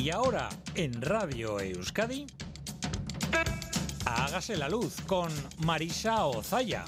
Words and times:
Y 0.00 0.08
ahora, 0.08 0.48
en 0.76 1.02
Radio 1.02 1.60
Euskadi, 1.60 2.26
hágase 4.06 4.56
la 4.56 4.66
luz 4.66 4.96
con 5.06 5.30
Marisa 5.58 6.24
Ozaya. 6.24 6.86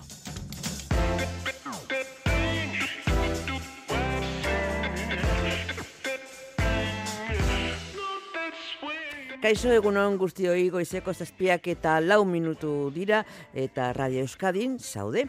Kaixo 9.42 9.72
egunon 9.74 10.16
guztioi 10.16 10.70
goizeko 10.70 11.12
zazpiak 11.12 11.68
eta 11.68 11.98
lau 12.00 12.22
minutu 12.24 12.88
dira 12.94 13.26
eta 13.52 13.92
Radio 13.92 14.22
Euskadin 14.24 14.78
saude. 14.78 15.26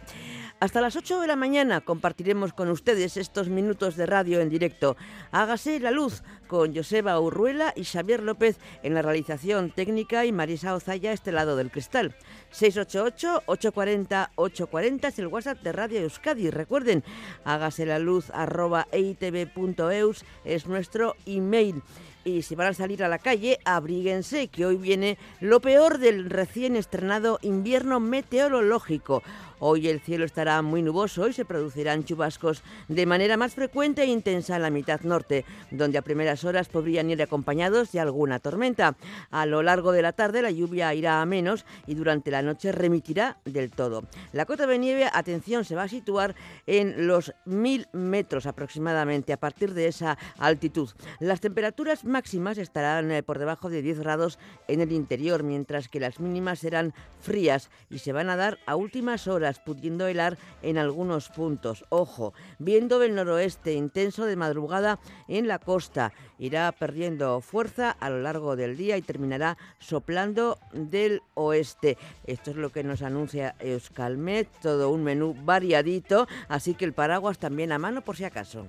Hasta 0.64 0.80
las 0.80 0.96
8 0.96 1.20
de 1.20 1.28
la 1.28 1.36
mañana 1.36 1.82
compartiremos 1.82 2.54
con 2.54 2.70
ustedes 2.70 3.18
estos 3.18 3.50
minutos 3.50 3.98
de 3.98 4.06
radio 4.06 4.40
en 4.40 4.48
directo. 4.48 4.96
Hágase 5.34 5.78
la 5.82 5.92
luz 5.92 6.24
con 6.48 6.74
Joseba 6.74 7.20
Urruela 7.20 7.74
y 7.76 7.84
Xavier 7.84 8.24
López 8.24 8.60
en 8.82 8.94
la 8.94 9.02
realización 9.02 9.72
técnica 9.72 10.24
y 10.24 10.32
Marisa 10.32 10.74
Ozaya 10.74 11.10
a 11.10 11.14
este 11.14 11.34
lado 11.34 11.58
del 11.58 11.70
cristal. 11.70 12.16
688-840-840 12.54 15.08
es 15.10 15.20
el 15.20 15.28
WhatsApp 15.28 15.62
de 15.64 15.74
Radio 15.74 16.00
Euskadi. 16.00 16.50
Recuerden, 16.50 17.04
hágase 17.44 17.86
la 17.86 18.00
luz 18.00 18.30
arroba 18.30 18.88
eitv.eus 18.94 20.24
es 20.46 20.66
nuestro 20.66 21.18
email 21.26 21.84
y 22.26 22.44
si 22.44 22.56
van 22.56 22.68
a 22.68 22.74
salir 22.74 23.04
a 23.04 23.10
la 23.10 23.20
calle, 23.20 23.60
abríguense, 23.66 24.48
que 24.48 24.66
hoy 24.66 24.78
viene 24.78 25.18
lo 25.42 25.60
peor 25.60 25.98
del 25.98 26.30
recién 26.30 26.76
estrenado 26.76 27.40
invierno 27.42 28.00
meteorológico. 28.00 29.24
Hoy 29.66 29.88
el 29.88 30.02
cielo 30.02 30.26
estará 30.26 30.62
muy 30.62 30.82
nuboso 30.82 31.30
y 31.30 31.32
se 31.32 31.46
producirán 31.46 32.04
chubascos 32.04 32.64
de 32.90 33.06
manera 33.06 33.38
más 33.38 33.56
frecuente 33.56 34.04
e 34.04 34.08
intensa 34.08 34.58
en 34.58 34.62
la 34.62 34.70
mitad 34.70 35.00
norte, 35.04 35.46
donde 35.72 35.98
a 35.98 36.02
primeras 36.02 36.44
horas 36.44 36.68
podrían 36.68 37.10
ir 37.10 37.24
acompañados 37.24 37.94
de 37.94 38.02
alguna 38.02 38.40
tormenta. 38.40 38.98
A 39.32 39.46
lo 39.46 39.64
largo 39.64 39.94
de 39.94 40.02
la 40.02 40.12
tarde 40.12 40.42
la 40.42 40.52
lluvia 40.52 40.94
irá 40.94 41.22
a 41.22 41.26
menos 41.26 41.66
y 41.88 41.96
durante 41.96 42.30
la 42.30 42.42
noche 42.42 42.74
remitirá 42.74 43.38
del 43.46 43.72
todo. 43.72 44.04
La 44.34 44.46
cota 44.46 44.68
de 44.68 44.78
nieve, 44.78 45.10
atención, 45.14 45.64
se 45.64 45.76
va 45.76 45.84
a 45.84 45.88
situar 45.88 46.36
en 46.68 47.08
los 47.08 47.34
mil 47.46 47.88
metros 47.94 48.48
aproximadamente 48.48 49.32
a 49.32 49.40
partir 49.40 49.74
de 49.74 49.88
esa 49.88 50.18
altitud. 50.40 50.90
Las 51.22 51.40
temperaturas 51.40 52.04
máximas 52.04 52.58
estarán 52.58 53.12
eh, 53.12 53.24
por 53.24 53.40
debajo 53.40 53.70
de 53.70 53.82
10 53.82 54.00
grados 54.00 54.40
en 54.68 54.82
el 54.82 54.92
interior, 54.92 55.44
mientras 55.44 55.88
que 55.88 56.02
las 56.02 56.20
mínimas 56.20 56.60
serán 56.60 56.94
frías 57.22 57.70
y 57.90 58.00
se 58.00 58.12
van 58.12 58.30
a 58.30 58.36
dar 58.36 58.60
a 58.66 58.76
últimas 58.76 59.30
horas, 59.30 59.53
pudiendo 59.60 60.08
helar 60.08 60.38
en 60.62 60.78
algunos 60.78 61.30
puntos. 61.30 61.86
Ojo, 61.90 62.34
viendo 62.60 63.00
del 63.00 63.16
noroeste 63.16 63.74
intenso 63.74 64.26
de 64.26 64.36
madrugada 64.36 65.00
en 65.28 65.48
la 65.48 65.60
costa, 65.60 66.14
irá 66.40 66.72
perdiendo 66.72 67.42
fuerza 67.42 67.92
a 67.92 68.10
lo 68.10 68.22
largo 68.22 68.56
del 68.56 68.78
día 68.78 68.98
y 68.98 69.02
terminará 69.02 69.58
soplando 69.80 70.58
del 70.74 71.22
oeste. 71.34 71.98
Esto 72.26 72.52
es 72.52 72.58
lo 72.58 72.72
que 72.72 72.84
nos 72.84 73.02
anuncia 73.02 73.56
Euskalmet, 73.60 74.48
todo 74.62 74.90
un 74.90 75.04
menú 75.04 75.36
variadito, 75.44 76.28
así 76.48 76.74
que 76.76 76.86
el 76.86 76.94
paraguas 76.94 77.38
también 77.38 77.72
a 77.72 77.80
mano 77.80 78.02
por 78.02 78.18
si 78.18 78.26
acaso. 78.26 78.66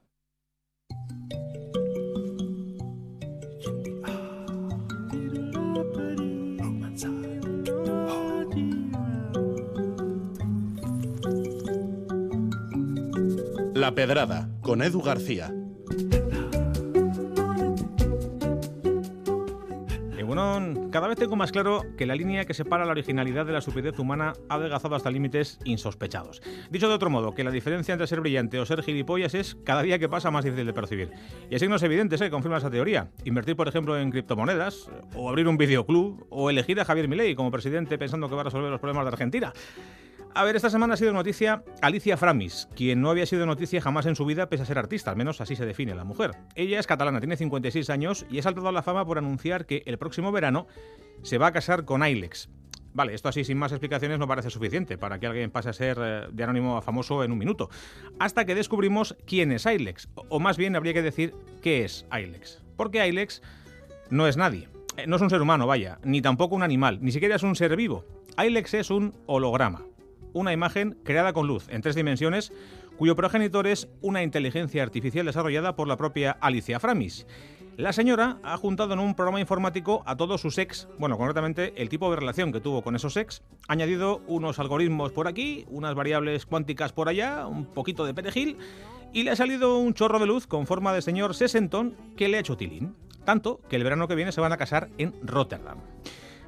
La 13.75 13.93
Pedrada, 13.93 14.49
con 14.61 14.81
Edu 14.81 15.01
García. 15.01 15.53
Cada 20.91 21.07
vez 21.07 21.17
tengo 21.17 21.37
más 21.37 21.51
claro 21.51 21.85
que 21.97 22.05
la 22.05 22.15
línea 22.15 22.45
que 22.45 22.53
separa 22.53 22.85
la 22.85 22.91
originalidad 22.91 23.45
de 23.45 23.53
la 23.53 23.59
estupidez 23.59 23.97
humana 23.97 24.33
ha 24.49 24.55
adelgazado 24.55 24.95
hasta 24.95 25.09
límites 25.09 25.57
insospechados. 25.63 26.41
Dicho 26.69 26.89
de 26.89 26.95
otro 26.95 27.09
modo, 27.09 27.33
que 27.33 27.45
la 27.45 27.51
diferencia 27.51 27.93
entre 27.93 28.07
ser 28.07 28.19
brillante 28.19 28.59
o 28.59 28.65
ser 28.65 28.83
gilipollas 28.83 29.33
es 29.33 29.55
cada 29.63 29.83
día 29.83 29.99
que 29.99 30.09
pasa 30.09 30.31
más 30.31 30.43
difícil 30.43 30.65
de 30.65 30.73
percibir. 30.73 31.11
Y 31.49 31.53
hay 31.53 31.59
signos 31.59 31.81
evidentes 31.83 32.19
que 32.19 32.27
¿eh? 32.27 32.29
confirman 32.29 32.59
esa 32.59 32.69
teoría. 32.69 33.09
Invertir, 33.23 33.55
por 33.55 33.69
ejemplo, 33.69 33.97
en 33.97 34.11
criptomonedas, 34.11 34.89
o 35.15 35.29
abrir 35.29 35.47
un 35.47 35.57
videoclub, 35.57 36.27
o 36.29 36.49
elegir 36.49 36.79
a 36.81 36.85
Javier 36.85 37.07
Milei 37.07 37.35
como 37.35 37.51
presidente 37.51 37.97
pensando 37.97 38.27
que 38.27 38.35
va 38.35 38.41
a 38.41 38.45
resolver 38.45 38.69
los 38.69 38.79
problemas 38.79 39.05
de 39.05 39.09
Argentina. 39.09 39.53
A 40.33 40.45
ver, 40.45 40.55
esta 40.55 40.69
semana 40.69 40.93
ha 40.93 40.97
sido 40.97 41.11
noticia 41.11 41.63
Alicia 41.81 42.15
Framis, 42.15 42.69
quien 42.73 43.01
no 43.01 43.09
había 43.09 43.25
sido 43.25 43.45
noticia 43.45 43.81
jamás 43.81 44.05
en 44.05 44.15
su 44.15 44.25
vida 44.25 44.47
pese 44.47 44.63
a 44.63 44.65
ser 44.65 44.77
artista, 44.77 45.11
al 45.11 45.17
menos 45.17 45.41
así 45.41 45.57
se 45.57 45.65
define 45.65 45.93
la 45.93 46.05
mujer. 46.05 46.31
Ella 46.55 46.79
es 46.79 46.87
catalana, 46.87 47.19
tiene 47.19 47.35
56 47.35 47.89
años 47.89 48.25
y 48.29 48.39
ha 48.39 48.43
saltado 48.43 48.69
a 48.69 48.71
la 48.71 48.81
fama 48.81 49.05
por 49.05 49.17
anunciar 49.17 49.65
que 49.65 49.83
el 49.85 49.97
próximo 49.97 50.31
verano 50.31 50.67
se 51.21 51.37
va 51.37 51.47
a 51.47 51.51
casar 51.51 51.83
con 51.83 52.01
Ailex. 52.01 52.49
Vale, 52.93 53.13
esto 53.13 53.27
así 53.27 53.43
sin 53.43 53.57
más 53.57 53.73
explicaciones 53.73 54.19
no 54.19 54.27
parece 54.27 54.49
suficiente 54.49 54.97
para 54.97 55.19
que 55.19 55.27
alguien 55.27 55.51
pase 55.51 55.69
a 55.69 55.73
ser 55.73 55.97
eh, 56.01 56.27
de 56.31 56.43
anónimo 56.43 56.77
a 56.77 56.81
famoso 56.81 57.23
en 57.25 57.33
un 57.33 57.37
minuto. 57.37 57.69
Hasta 58.17 58.45
que 58.45 58.55
descubrimos 58.55 59.17
quién 59.25 59.51
es 59.51 59.65
Ailex, 59.65 60.07
o 60.15 60.39
más 60.39 60.57
bien 60.57 60.75
habría 60.77 60.93
que 60.93 61.01
decir 61.01 61.33
qué 61.61 61.83
es 61.83 62.05
Ailex. 62.09 62.63
Porque 62.77 63.01
Ailex 63.01 63.41
no 64.09 64.27
es 64.27 64.37
nadie. 64.37 64.69
Eh, 64.97 65.07
no 65.07 65.17
es 65.17 65.21
un 65.21 65.29
ser 65.29 65.41
humano, 65.41 65.67
vaya, 65.67 65.99
ni 66.03 66.21
tampoco 66.21 66.55
un 66.55 66.63
animal, 66.63 66.99
ni 67.01 67.11
siquiera 67.11 67.35
es 67.35 67.43
un 67.43 67.55
ser 67.55 67.75
vivo. 67.75 68.05
Ailex 68.37 68.73
es 68.73 68.89
un 68.89 69.13
holograma, 69.25 69.83
una 70.33 70.53
imagen 70.53 70.97
creada 71.03 71.33
con 71.33 71.47
luz 71.47 71.67
en 71.69 71.81
tres 71.81 71.95
dimensiones 71.95 72.51
cuyo 72.97 73.15
progenitor 73.15 73.67
es 73.67 73.87
una 74.01 74.21
inteligencia 74.21 74.83
artificial 74.83 75.25
desarrollada 75.25 75.75
por 75.75 75.87
la 75.87 75.97
propia 75.97 76.31
Alicia 76.39 76.79
Framis. 76.79 77.25
La 77.77 77.93
señora 77.93 78.37
ha 78.43 78.57
juntado 78.57 78.93
en 78.93 78.99
un 78.99 79.15
programa 79.15 79.39
informático 79.39 80.03
a 80.05 80.17
todos 80.17 80.41
sus 80.41 80.57
ex, 80.57 80.87
bueno, 80.99 81.17
concretamente 81.17 81.73
el 81.81 81.89
tipo 81.89 82.11
de 82.11 82.17
relación 82.17 82.51
que 82.51 82.59
tuvo 82.59 82.83
con 82.83 82.95
esos 82.95 83.17
ex, 83.17 83.41
ha 83.67 83.73
añadido 83.73 84.21
unos 84.27 84.59
algoritmos 84.59 85.13
por 85.13 85.27
aquí, 85.27 85.65
unas 85.69 85.95
variables 85.95 86.45
cuánticas 86.45 86.93
por 86.93 87.09
allá, 87.09 87.47
un 87.47 87.65
poquito 87.65 88.05
de 88.05 88.13
perejil, 88.13 88.57
y 89.13 89.23
le 89.23 89.31
ha 89.31 89.35
salido 89.35 89.77
un 89.77 89.93
chorro 89.93 90.19
de 90.19 90.27
luz 90.27 90.47
con 90.47 90.67
forma 90.67 90.93
de 90.93 91.01
señor 91.01 91.33
sesentón 91.33 91.95
que 92.17 92.27
le 92.27 92.37
ha 92.37 92.41
hecho 92.41 92.57
tilín. 92.57 92.95
Tanto 93.25 93.61
que 93.69 93.77
el 93.77 93.83
verano 93.83 94.07
que 94.07 94.15
viene 94.15 94.31
se 94.31 94.41
van 94.41 94.51
a 94.51 94.57
casar 94.57 94.89
en 94.97 95.15
Rotterdam. 95.23 95.79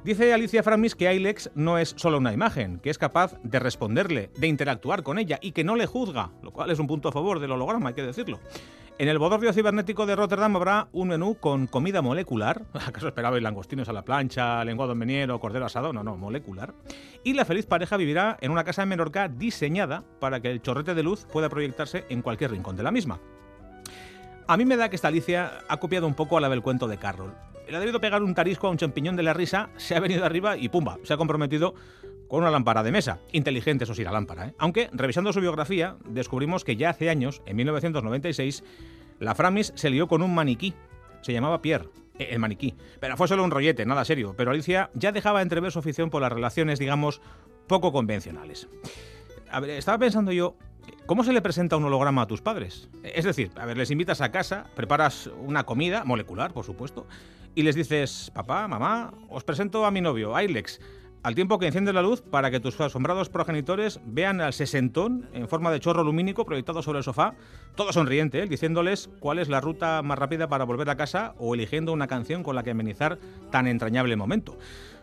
Dice 0.04 0.34
Alicia 0.34 0.62
Framis 0.62 0.94
que 0.94 1.08
Ailex 1.08 1.50
no 1.54 1.78
es 1.78 1.94
solo 1.96 2.18
una 2.18 2.34
imagen, 2.34 2.78
que 2.78 2.90
es 2.90 2.98
capaz 2.98 3.38
de 3.42 3.58
responderle, 3.58 4.30
de 4.36 4.48
interactuar 4.48 5.02
con 5.02 5.18
ella 5.18 5.38
y 5.40 5.52
que 5.52 5.64
no 5.64 5.76
le 5.76 5.86
juzga, 5.86 6.30
lo 6.42 6.52
cual 6.52 6.70
es 6.70 6.78
un 6.78 6.86
punto 6.86 7.08
a 7.08 7.12
favor 7.12 7.40
del 7.40 7.52
holograma, 7.52 7.88
hay 7.88 7.94
que 7.94 8.02
decirlo. 8.02 8.38
En 8.98 9.08
el 9.08 9.18
bodorrio 9.18 9.54
cibernético 9.54 10.04
de 10.04 10.14
Rotterdam 10.14 10.56
habrá 10.56 10.88
un 10.92 11.08
menú 11.08 11.36
con 11.36 11.66
comida 11.66 12.02
molecular. 12.02 12.66
¿Acaso 12.74 13.08
esperabais 13.08 13.42
langostinos 13.42 13.88
a 13.88 13.94
la 13.94 14.04
plancha, 14.04 14.62
lenguado 14.66 14.92
en 14.92 14.98
meniero, 14.98 15.40
cordero 15.40 15.64
asado? 15.64 15.94
No, 15.94 16.04
no, 16.04 16.18
molecular. 16.18 16.74
Y 17.22 17.32
la 17.32 17.46
feliz 17.46 17.64
pareja 17.64 17.96
vivirá 17.96 18.36
en 18.42 18.50
una 18.50 18.64
casa 18.64 18.82
en 18.82 18.90
Menorca 18.90 19.28
diseñada 19.28 20.04
para 20.20 20.40
que 20.40 20.50
el 20.50 20.60
chorrete 20.60 20.94
de 20.94 21.02
luz 21.02 21.26
pueda 21.32 21.48
proyectarse 21.48 22.04
en 22.10 22.20
cualquier 22.20 22.50
rincón 22.50 22.76
de 22.76 22.82
la 22.82 22.90
misma. 22.90 23.20
A 24.48 24.58
mí 24.58 24.66
me 24.66 24.76
da 24.76 24.90
que 24.90 24.96
esta 24.96 25.08
Alicia 25.08 25.60
ha 25.66 25.78
copiado 25.78 26.06
un 26.06 26.14
poco 26.14 26.36
a 26.36 26.42
la 26.42 26.50
del 26.50 26.60
cuento 26.60 26.88
de 26.88 26.98
Carroll 26.98 27.32
le 27.68 27.76
ha 27.76 27.80
debido 27.80 28.00
pegar 28.00 28.22
un 28.22 28.34
tarisco 28.34 28.66
a 28.66 28.70
un 28.70 28.76
champiñón 28.76 29.16
de 29.16 29.22
la 29.22 29.34
risa, 29.34 29.70
se 29.76 29.94
ha 29.94 30.00
venido 30.00 30.24
arriba 30.24 30.56
y 30.56 30.68
pumba, 30.68 30.98
se 31.02 31.14
ha 31.14 31.16
comprometido 31.16 31.74
con 32.28 32.42
una 32.42 32.50
lámpara 32.50 32.82
de 32.82 32.92
mesa. 32.92 33.20
Inteligente, 33.32 33.84
eso 33.84 33.94
sí, 33.94 34.04
la 34.04 34.12
lámpara. 34.12 34.48
¿eh? 34.48 34.54
Aunque, 34.58 34.88
revisando 34.92 35.32
su 35.32 35.40
biografía, 35.40 35.96
descubrimos 36.06 36.64
que 36.64 36.76
ya 36.76 36.90
hace 36.90 37.10
años, 37.10 37.42
en 37.46 37.56
1996, 37.56 38.64
la 39.20 39.34
Framis 39.34 39.72
se 39.76 39.90
lió 39.90 40.08
con 40.08 40.22
un 40.22 40.34
maniquí. 40.34 40.74
Se 41.22 41.32
llamaba 41.32 41.62
Pierre, 41.62 41.88
eh, 42.18 42.28
el 42.30 42.38
maniquí. 42.38 42.74
Pero 43.00 43.16
fue 43.16 43.28
solo 43.28 43.44
un 43.44 43.50
rollete, 43.50 43.86
nada 43.86 44.04
serio. 44.04 44.34
Pero 44.36 44.50
Alicia 44.50 44.90
ya 44.94 45.12
dejaba 45.12 45.42
entrever 45.42 45.72
su 45.72 45.78
afición 45.78 46.10
por 46.10 46.22
las 46.22 46.32
relaciones, 46.32 46.78
digamos, 46.78 47.20
poco 47.66 47.92
convencionales. 47.92 48.68
A 49.50 49.60
ver, 49.60 49.70
estaba 49.70 49.98
pensando 49.98 50.32
yo, 50.32 50.56
¿Cómo 51.06 51.22
se 51.22 51.32
le 51.32 51.42
presenta 51.42 51.76
un 51.76 51.84
holograma 51.84 52.22
a 52.22 52.26
tus 52.26 52.40
padres? 52.40 52.88
Es 53.02 53.24
decir, 53.24 53.50
a 53.56 53.66
ver, 53.66 53.76
les 53.76 53.90
invitas 53.90 54.20
a 54.20 54.30
casa, 54.30 54.66
preparas 54.74 55.30
una 55.38 55.64
comida, 55.64 56.04
molecular, 56.04 56.52
por 56.52 56.64
supuesto, 56.64 57.06
y 57.54 57.62
les 57.62 57.74
dices, 57.74 58.30
papá, 58.34 58.66
mamá, 58.68 59.12
os 59.28 59.44
presento 59.44 59.84
a 59.84 59.90
mi 59.90 60.00
novio, 60.00 60.34
Ailex, 60.34 60.80
al 61.22 61.34
tiempo 61.34 61.58
que 61.58 61.66
enciende 61.66 61.92
la 61.92 62.02
luz 62.02 62.20
para 62.20 62.50
que 62.50 62.60
tus 62.60 62.78
asombrados 62.80 63.30
progenitores 63.30 63.98
vean 64.04 64.42
al 64.42 64.52
sesentón 64.52 65.28
en 65.32 65.48
forma 65.48 65.72
de 65.72 65.80
chorro 65.80 66.04
lumínico 66.04 66.44
proyectado 66.44 66.82
sobre 66.82 66.98
el 66.98 67.04
sofá, 67.04 67.34
todo 67.76 67.92
sonriente, 67.92 68.42
¿eh? 68.42 68.46
diciéndoles 68.46 69.08
cuál 69.20 69.38
es 69.38 69.48
la 69.48 69.62
ruta 69.62 70.02
más 70.02 70.18
rápida 70.18 70.48
para 70.48 70.64
volver 70.64 70.90
a 70.90 70.96
casa 70.96 71.34
o 71.38 71.54
eligiendo 71.54 71.92
una 71.92 72.08
canción 72.08 72.42
con 72.42 72.54
la 72.54 72.62
que 72.62 72.72
amenizar 72.72 73.18
tan 73.50 73.66
entrañable 73.66 74.16
momento. 74.16 74.58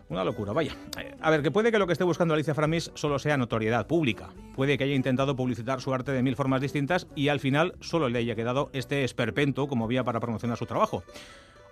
Una 0.08 0.24
locura, 0.24 0.52
vaya. 0.52 0.76
A 1.20 1.30
ver, 1.30 1.42
que 1.42 1.50
puede 1.50 1.72
que 1.72 1.78
lo 1.78 1.86
que 1.86 1.94
esté 1.94 2.04
buscando 2.04 2.34
Alicia 2.34 2.54
Framis 2.54 2.90
solo 2.94 3.18
sea 3.18 3.36
notoriedad 3.36 3.86
pública. 3.86 4.28
Puede 4.54 4.76
que 4.76 4.84
haya 4.84 4.94
intentado 4.94 5.34
publicitar 5.34 5.80
su 5.80 5.92
arte 5.94 6.12
de 6.12 6.22
mil 6.22 6.36
formas 6.36 6.60
distintas 6.60 7.06
y 7.16 7.28
al 7.28 7.40
final 7.40 7.74
solo 7.80 8.08
le 8.08 8.18
haya 8.18 8.34
quedado 8.34 8.68
este 8.74 9.04
esperpento 9.04 9.66
como 9.66 9.88
vía 9.88 10.04
para 10.04 10.20
promocionar 10.20 10.58
su 10.58 10.66
trabajo. 10.66 11.02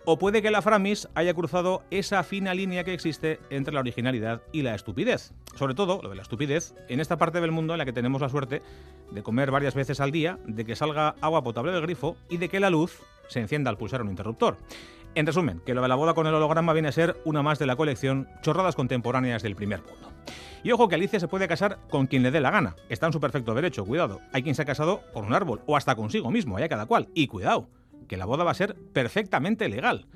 O 0.07 0.19
puede 0.19 0.40
que 0.40 0.50
la 0.50 0.62
Framis 0.62 1.09
haya 1.14 1.35
cruzado 1.35 1.83
esa 1.90 2.23
fina 2.23 2.54
línea 2.54 2.85
que 2.85 2.95
existe 2.95 3.38
entre 3.50 3.75
la 3.75 3.80
originalidad 3.80 4.40
y 4.50 4.62
la 4.62 4.75
estupidez. 4.75 5.35
Sobre 5.57 5.75
todo, 5.75 6.00
lo 6.02 6.09
de 6.09 6.16
la 6.16 6.23
estupidez, 6.23 6.75
en 6.88 7.00
esta 7.00 7.19
parte 7.19 7.40
del 7.40 7.52
mundo 7.52 7.75
en 7.75 7.78
la 7.78 7.85
que 7.85 7.92
tenemos 7.92 8.23
la 8.23 8.30
suerte 8.30 8.62
de 9.11 9.23
comer 9.23 9.50
varias 9.50 9.75
veces 9.75 10.00
al 10.00 10.11
día, 10.11 10.38
de 10.47 10.64
que 10.64 10.75
salga 10.75 11.16
agua 11.21 11.42
potable 11.42 11.73
del 11.73 11.83
grifo 11.83 12.16
y 12.30 12.38
de 12.38 12.49
que 12.49 12.61
la 12.61 12.71
luz 12.71 12.99
se 13.28 13.40
encienda 13.40 13.69
al 13.69 13.76
pulsar 13.76 14.00
un 14.00 14.09
interruptor. 14.09 14.57
En 15.14 15.26
resumen, 15.26 15.61
que 15.66 15.75
lo 15.75 15.83
de 15.83 15.88
la 15.88 15.97
boda 15.97 16.14
con 16.14 16.26
el 16.26 16.35
holograma 16.35 16.73
viene 16.73 16.88
a 16.88 16.92
ser 16.92 17.21
una 17.25 17.42
más 17.42 17.59
de 17.59 17.66
la 17.66 17.76
colección 17.76 18.26
Chorradas 18.42 18.76
contemporáneas 18.76 19.42
del 19.42 19.57
primer 19.57 19.83
mundo. 19.83 20.11
Y 20.62 20.73
ojo 20.73 20.88
que 20.88 20.95
Alicia 20.95 21.21
se 21.21 21.28
puede 21.28 21.49
casar 21.49 21.78
con 21.90 22.07
quien 22.07 22.23
le 22.23 22.30
dé 22.30 22.40
la 22.40 22.50
gana. 22.50 22.76
Está 22.88 23.07
en 23.07 23.12
su 23.12 23.21
perfecto 23.21 23.54
derecho, 23.54 23.85
cuidado. 23.85 24.21
Hay 24.33 24.42
quien 24.42 24.54
se 24.54 24.62
ha 24.62 24.66
casado 24.66 25.02
con 25.12 25.25
un 25.25 25.35
árbol 25.35 25.62
o 25.66 25.76
hasta 25.76 25.95
consigo 25.95 26.30
mismo, 26.30 26.57
allá 26.57 26.69
cada 26.69 26.87
cual. 26.87 27.09
Y 27.14 27.26
cuidado, 27.28 27.69
que 28.11 28.17
la 28.17 28.26
boda 28.26 28.43
va 28.43 28.50
a 28.50 28.55
ser 28.55 28.75
perfectamente 28.93 29.69
legal. 29.69 30.07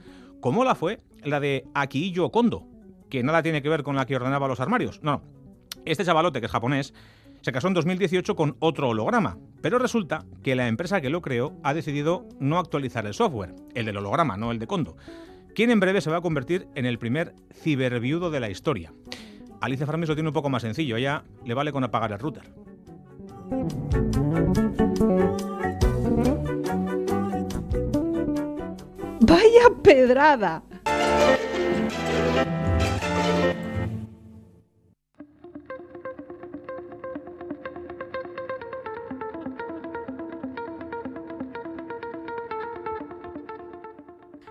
Como 0.40 0.64
la 0.64 0.74
fue 0.74 0.98
la 1.22 1.38
de 1.38 1.64
Akiyo 1.74 2.30
Kondo, 2.30 2.66
que 3.08 3.22
nada 3.22 3.40
tiene 3.40 3.62
que 3.62 3.68
ver 3.68 3.84
con 3.84 3.94
la 3.94 4.04
que 4.04 4.16
ordenaba 4.16 4.48
los 4.48 4.58
armarios. 4.58 5.00
No, 5.04 5.22
este 5.84 6.04
chavalote, 6.04 6.40
que 6.40 6.46
es 6.46 6.52
japonés, 6.52 6.92
se 7.42 7.52
casó 7.52 7.68
en 7.68 7.74
2018 7.74 8.34
con 8.34 8.56
otro 8.58 8.88
holograma, 8.88 9.38
pero 9.62 9.78
resulta 9.78 10.24
que 10.42 10.56
la 10.56 10.66
empresa 10.66 11.00
que 11.00 11.08
lo 11.08 11.22
creó 11.22 11.56
ha 11.62 11.72
decidido 11.72 12.26
no 12.40 12.58
actualizar 12.58 13.06
el 13.06 13.14
software, 13.14 13.54
el 13.76 13.86
del 13.86 13.98
holograma, 13.98 14.36
no 14.36 14.50
el 14.50 14.58
de 14.58 14.66
Kondo, 14.66 14.96
quien 15.54 15.70
en 15.70 15.78
breve 15.78 16.00
se 16.00 16.10
va 16.10 16.16
a 16.16 16.20
convertir 16.20 16.66
en 16.74 16.86
el 16.86 16.98
primer 16.98 17.32
ciberviudo 17.52 18.32
de 18.32 18.40
la 18.40 18.50
historia. 18.50 18.92
Alicia 19.60 19.86
Farmis 19.86 20.08
lo 20.08 20.16
tiene 20.16 20.30
un 20.30 20.34
poco 20.34 20.50
más 20.50 20.62
sencillo, 20.62 20.96
ella 20.96 21.22
le 21.44 21.54
vale 21.54 21.70
con 21.70 21.84
apagar 21.84 22.10
el 22.10 22.18
router. 22.18 22.52
¡Vaya 29.26 29.70
pedrada! 29.82 30.62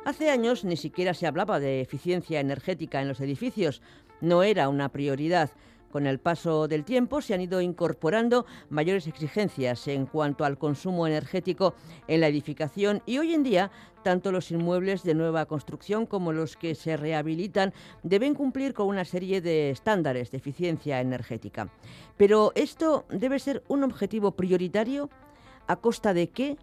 Hace 0.05 0.31
años 0.31 0.63
ni 0.63 0.75
siquiera 0.75 1.13
se 1.13 1.27
hablaba 1.27 1.59
de 1.59 1.81
eficiencia 1.81 2.39
energética 2.39 2.99
en 2.99 3.09
los 3.09 3.19
edificios, 3.21 3.83
no 4.21 4.41
era 4.41 4.69
una 4.69 4.89
prioridad. 4.89 5.51
Con 5.93 6.07
el 6.07 6.17
paso 6.17 6.67
del 6.67 6.85
tiempo 6.85 7.21
se 7.21 7.35
han 7.35 7.41
ido 7.41 7.61
incorporando 7.61 8.47
mayores 8.71 9.05
exigencias 9.05 9.87
en 9.87 10.07
cuanto 10.07 10.43
al 10.43 10.57
consumo 10.57 11.05
energético 11.05 11.75
en 12.07 12.19
la 12.19 12.29
edificación 12.29 13.03
y 13.05 13.19
hoy 13.19 13.35
en 13.35 13.43
día 13.43 13.69
tanto 14.01 14.31
los 14.31 14.49
inmuebles 14.49 15.03
de 15.03 15.13
nueva 15.13 15.45
construcción 15.45 16.07
como 16.07 16.33
los 16.33 16.57
que 16.57 16.73
se 16.73 16.97
rehabilitan 16.97 17.75
deben 18.01 18.33
cumplir 18.33 18.73
con 18.73 18.87
una 18.87 19.05
serie 19.05 19.39
de 19.39 19.69
estándares 19.69 20.31
de 20.31 20.37
eficiencia 20.37 20.99
energética. 20.99 21.69
Pero 22.17 22.53
esto 22.55 23.05
debe 23.09 23.37
ser 23.37 23.61
un 23.67 23.83
objetivo 23.83 24.31
prioritario 24.31 25.11
a 25.67 25.75
costa 25.75 26.15
de 26.15 26.31
qué 26.31 26.57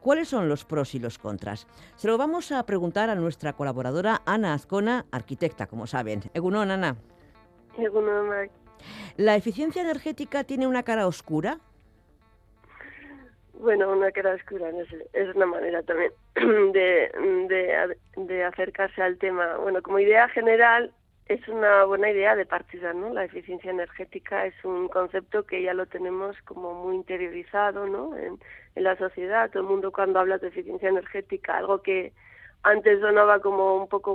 ¿Cuáles 0.00 0.28
son 0.28 0.50
los 0.50 0.66
pros 0.66 0.94
y 0.94 0.98
los 0.98 1.16
contras? 1.16 1.66
Se 1.96 2.08
lo 2.08 2.18
vamos 2.18 2.52
a 2.52 2.62
preguntar 2.66 3.08
a 3.08 3.14
nuestra 3.14 3.54
colaboradora 3.54 4.20
Ana 4.26 4.52
Azcona, 4.52 5.06
arquitecta, 5.10 5.66
como 5.66 5.86
saben. 5.86 6.24
Egunon, 6.34 6.70
Ana. 6.70 6.98
Egunon, 7.78 8.28
¿La 9.16 9.36
eficiencia 9.36 9.82
energética 9.82 10.44
tiene 10.44 10.66
una 10.66 10.82
cara 10.82 11.06
oscura? 11.06 11.58
Bueno, 13.54 13.90
una 13.90 14.10
cara 14.10 14.34
oscura, 14.34 14.70
no 14.72 14.84
sé, 14.86 15.06
es 15.12 15.34
una 15.34 15.46
manera 15.46 15.82
también 15.82 16.12
de, 16.34 17.96
de, 18.16 18.44
acercarse 18.44 19.00
al 19.00 19.16
tema. 19.16 19.56
Bueno, 19.58 19.80
como 19.80 20.00
idea 20.00 20.28
general, 20.28 20.92
es 21.26 21.46
una 21.48 21.84
buena 21.84 22.10
idea 22.10 22.36
de 22.36 22.44
partida, 22.44 22.92
¿no? 22.92 23.14
La 23.14 23.24
eficiencia 23.24 23.70
energética 23.70 24.44
es 24.44 24.54
un 24.64 24.88
concepto 24.88 25.44
que 25.44 25.62
ya 25.62 25.72
lo 25.72 25.86
tenemos 25.86 26.36
como 26.42 26.74
muy 26.74 26.96
interiorizado, 26.96 27.86
¿no? 27.86 28.16
En, 28.16 28.38
la 28.74 28.96
sociedad, 28.96 29.50
todo 29.50 29.62
el 29.62 29.68
mundo 29.68 29.92
cuando 29.92 30.18
habla 30.18 30.38
de 30.38 30.48
eficiencia 30.48 30.88
energética, 30.88 31.56
algo 31.56 31.80
que 31.80 32.12
antes 32.64 33.00
sonaba 33.00 33.40
como 33.40 33.76
un 33.76 33.88
poco 33.88 34.12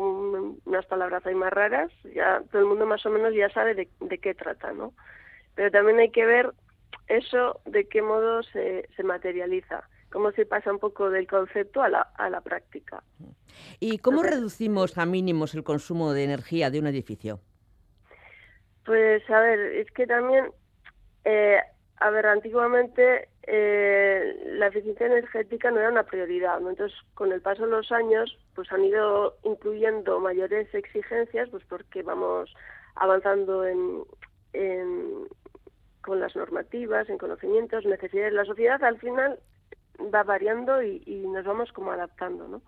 unas 0.65 0.85
palabras 0.87 1.25
ahí 1.25 1.35
más 1.35 1.53
raras, 1.53 1.91
ya 2.13 2.41
todo 2.51 2.61
el 2.61 2.67
mundo 2.67 2.85
más 2.85 3.05
o 3.05 3.09
menos 3.09 3.33
ya 3.33 3.49
sabe 3.49 3.75
de, 3.75 3.87
de 4.01 4.17
qué 4.17 4.33
trata, 4.33 4.73
¿no? 4.73 4.93
Pero 5.55 5.71
también 5.71 5.99
hay 5.99 6.11
que 6.11 6.25
ver 6.25 6.51
eso 7.07 7.61
de 7.65 7.87
qué 7.87 8.01
modo 8.01 8.43
se, 8.43 8.89
se 8.95 9.03
materializa 9.03 9.87
cómo 10.11 10.31
se 10.31 10.45
pasa 10.45 10.71
un 10.71 10.79
poco 10.79 11.09
del 11.09 11.27
concepto 11.27 11.81
a 11.81 11.89
la, 11.89 12.01
a 12.01 12.29
la 12.29 12.41
práctica. 12.41 13.03
¿Y 13.79 13.99
cómo 13.99 14.23
reducimos 14.23 14.97
a 14.97 15.05
mínimos 15.05 15.53
el 15.53 15.63
consumo 15.63 16.13
de 16.13 16.23
energía 16.23 16.69
de 16.69 16.79
un 16.79 16.87
edificio? 16.87 17.39
Pues 18.85 19.27
a 19.29 19.39
ver, 19.41 19.59
es 19.59 19.91
que 19.91 20.07
también, 20.07 20.51
eh, 21.25 21.59
a 21.97 22.09
ver, 22.09 22.25
antiguamente 22.25 23.29
eh, 23.51 24.43
la 24.45 24.67
eficiencia 24.67 25.07
energética 25.07 25.71
no 25.71 25.79
era 25.79 25.89
una 25.89 26.03
prioridad. 26.03 26.59
Entonces, 26.59 26.95
con 27.15 27.31
el 27.31 27.41
paso 27.41 27.63
de 27.65 27.71
los 27.71 27.91
años, 27.91 28.37
pues 28.53 28.71
han 28.71 28.85
ido 28.85 29.37
incluyendo 29.43 30.19
mayores 30.19 30.71
exigencias, 30.75 31.49
pues 31.49 31.63
porque 31.67 32.03
vamos 32.03 32.53
avanzando 32.93 33.65
en, 33.65 34.03
con 36.03 36.19
las 36.19 36.35
normativas, 36.35 37.09
en 37.09 37.17
conocimientos, 37.17 37.85
necesidades. 37.85 38.33
La 38.33 38.45
sociedad 38.45 38.83
al 38.83 38.99
final 38.99 39.39
va 40.13 40.21
variando 40.21 40.83
y, 40.83 41.25
nos 41.27 41.43
vamos 41.43 41.71
como 41.71 41.91
adaptando, 41.91 42.47
¿no? 42.47 42.61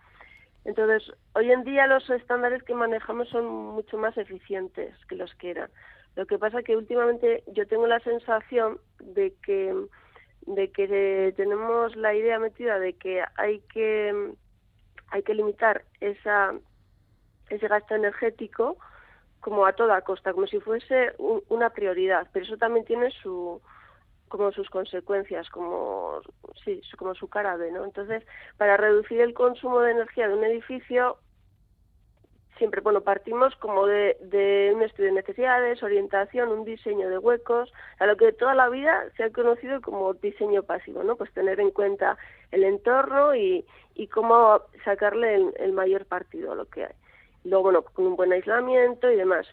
Entonces, 0.66 1.14
hoy 1.34 1.52
en 1.52 1.64
día 1.64 1.86
los 1.86 2.10
estándares 2.10 2.64
que 2.64 2.74
manejamos 2.74 3.30
son 3.30 3.46
mucho 3.46 4.00
más 4.00 4.18
eficientes 4.18 4.96
que 5.08 5.16
los 5.16 5.32
que 5.36 5.52
eran. 5.52 5.70
Lo 6.16 6.26
que 6.26 6.40
pasa 6.40 6.64
que 6.64 6.76
últimamente 6.76 7.44
yo 7.54 7.68
tengo 7.68 7.86
la 7.86 8.00
sensación 8.00 8.80
de 9.00 9.36
que 9.44 9.76
de 10.46 10.72
que 10.72 11.34
tenemos 11.36 11.96
la 11.96 12.14
idea 12.14 12.40
metida 12.40 12.80
de 12.80 12.94
que 12.94 13.24
hay 13.36 13.60
que 13.74 14.34
hay 15.10 15.24
que 15.24 15.34
limitar 15.34 15.84
esa 16.00 16.54
ese 17.50 17.68
gasto 17.68 17.96
energético 17.96 18.78
como 19.40 19.66
a 19.66 19.74
toda 19.74 20.02
costa, 20.02 20.34
como 20.34 20.48
si 20.48 20.60
fuese 20.60 21.14
una 21.50 21.72
prioridad, 21.72 22.28
pero 22.32 22.46
eso 22.46 22.58
también 22.58 22.86
tiene 22.86 23.12
su 23.12 23.62
como 24.30 24.52
sus 24.54 24.70
consecuencias, 24.70 25.50
como 25.50 26.22
sí, 26.64 26.82
como 26.98 27.14
su 27.16 27.28
cara 27.28 27.58
B, 27.58 27.70
¿no? 27.72 27.84
Entonces, 27.84 28.24
para 28.58 28.78
reducir 28.78 29.20
el 29.20 29.34
consumo 29.34 29.82
de 29.82 29.92
energía 29.92 30.30
de 30.30 30.36
un 30.36 30.44
edificio, 30.46 31.18
siempre, 32.62 32.82
bueno, 32.82 33.02
partimos 33.02 33.56
como 33.56 33.88
de, 33.88 34.72
un 34.76 34.84
estudio 34.84 35.10
de 35.10 35.16
necesidades, 35.16 35.82
orientación, 35.82 36.50
un 36.50 36.64
diseño 36.64 37.10
de 37.10 37.18
huecos, 37.18 37.74
a 37.98 38.06
lo 38.06 38.16
que 38.18 38.34
toda 38.34 38.54
la 38.54 38.70
vida 38.70 39.04
se 39.18 39.24
ha 39.24 39.32
conocido 39.32 39.82
como 39.82 40.14
diseño 40.14 40.62
pasivo, 40.62 41.04
¿no? 41.04 41.16
Pues 41.16 41.34
tener 41.34 41.60
en 41.60 41.72
cuenta 41.72 42.20
el 42.52 42.64
entorno 42.64 43.34
y, 43.36 43.66
cómo 44.12 44.62
sacarle 44.86 45.34
el, 45.36 45.54
el 45.58 45.74
mayor 45.74 46.06
partido 46.06 46.52
a 46.52 46.56
lo 46.56 46.66
que 46.66 46.86
hay. 46.86 46.94
Luego, 47.46 47.64
bueno, 47.64 47.82
con 47.82 48.06
un 48.06 48.16
buen 48.16 48.32
aislamiento 48.32 49.10
y 49.10 49.16
demás. 49.16 49.48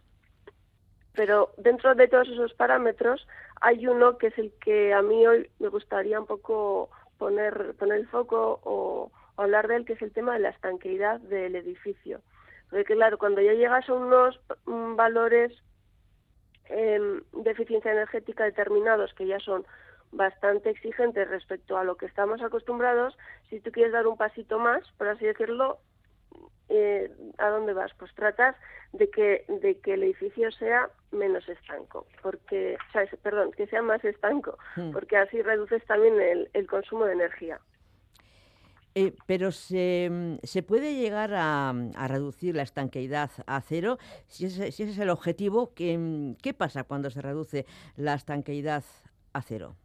Pero 1.14 1.52
dentro 1.56 1.94
de 1.94 2.08
todos 2.08 2.28
esos 2.28 2.52
parámetros 2.52 3.26
hay 3.62 3.86
uno 3.86 4.18
que 4.18 4.26
es 4.26 4.38
el 4.38 4.52
que 4.60 4.92
a 4.92 5.00
mí 5.00 5.26
hoy 5.26 5.48
me 5.60 5.68
gustaría 5.68 6.20
un 6.20 6.26
poco 6.26 6.90
poner, 7.16 7.74
poner 7.78 8.00
el 8.00 8.08
foco 8.08 8.60
o, 8.64 9.10
hablar 9.38 9.66
de 9.66 9.76
él, 9.76 9.84
que 9.86 9.94
es 9.94 10.02
el 10.02 10.12
tema 10.12 10.34
de 10.34 10.40
la 10.40 10.50
estanqueidad 10.50 11.20
del 11.20 11.56
edificio. 11.56 12.20
Porque 12.70 12.94
claro, 12.94 13.18
cuando 13.18 13.40
ya 13.40 13.52
llegas 13.52 13.88
a 13.88 13.94
unos 13.94 14.40
mm, 14.66 14.96
valores 14.96 15.52
em, 16.66 17.22
de 17.32 17.50
eficiencia 17.50 17.92
energética 17.92 18.44
determinados 18.44 19.14
que 19.14 19.26
ya 19.26 19.38
son 19.38 19.64
bastante 20.12 20.70
exigentes 20.70 21.28
respecto 21.28 21.76
a 21.76 21.84
lo 21.84 21.96
que 21.96 22.06
estamos 22.06 22.42
acostumbrados, 22.42 23.16
si 23.50 23.60
tú 23.60 23.70
quieres 23.70 23.92
dar 23.92 24.06
un 24.06 24.16
pasito 24.16 24.58
más, 24.58 24.82
por 24.96 25.08
así 25.08 25.26
decirlo, 25.26 25.78
eh, 26.68 27.10
¿a 27.38 27.48
dónde 27.48 27.72
vas? 27.72 27.92
Pues 27.98 28.14
tratas 28.14 28.56
de 28.92 29.10
que, 29.10 29.44
de 29.48 29.78
que 29.80 29.94
el 29.94 30.02
edificio 30.02 30.50
sea 30.52 30.90
menos 31.10 31.48
estanco, 31.48 32.06
porque, 32.22 32.76
perdón, 33.22 33.52
que 33.52 33.66
sea 33.66 33.82
más 33.82 34.04
estanco, 34.04 34.58
hmm. 34.76 34.92
porque 34.92 35.16
así 35.16 35.42
reduces 35.42 35.84
también 35.86 36.20
el, 36.20 36.50
el 36.52 36.66
consumo 36.66 37.04
de 37.04 37.14
energía. 37.14 37.60
Eh, 38.98 39.14
pero 39.26 39.52
se, 39.52 40.10
se, 40.42 40.64
puede 40.64 40.96
llegar 40.96 41.32
a, 41.32 41.70
a, 41.70 42.08
reducir 42.08 42.56
la 42.56 42.64
estanqueidad 42.64 43.30
a 43.46 43.60
cero 43.60 43.98
si 44.26 44.46
ese, 44.46 44.72
si 44.72 44.82
ese 44.82 44.92
es 44.92 44.98
el 44.98 45.10
objetivo. 45.10 45.72
¿qué, 45.72 46.34
¿Qué 46.42 46.52
pasa 46.52 46.82
cuando 46.82 47.08
se 47.08 47.22
reduce 47.22 47.64
la 47.96 48.14
estanqueidad 48.14 48.82
a 49.32 49.42
cero? 49.42 49.76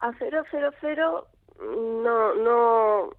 A 0.00 0.12
cero, 0.18 0.44
cero, 0.50 0.70
cero, 0.80 1.28
no, 1.60 2.34
no, 2.34 3.10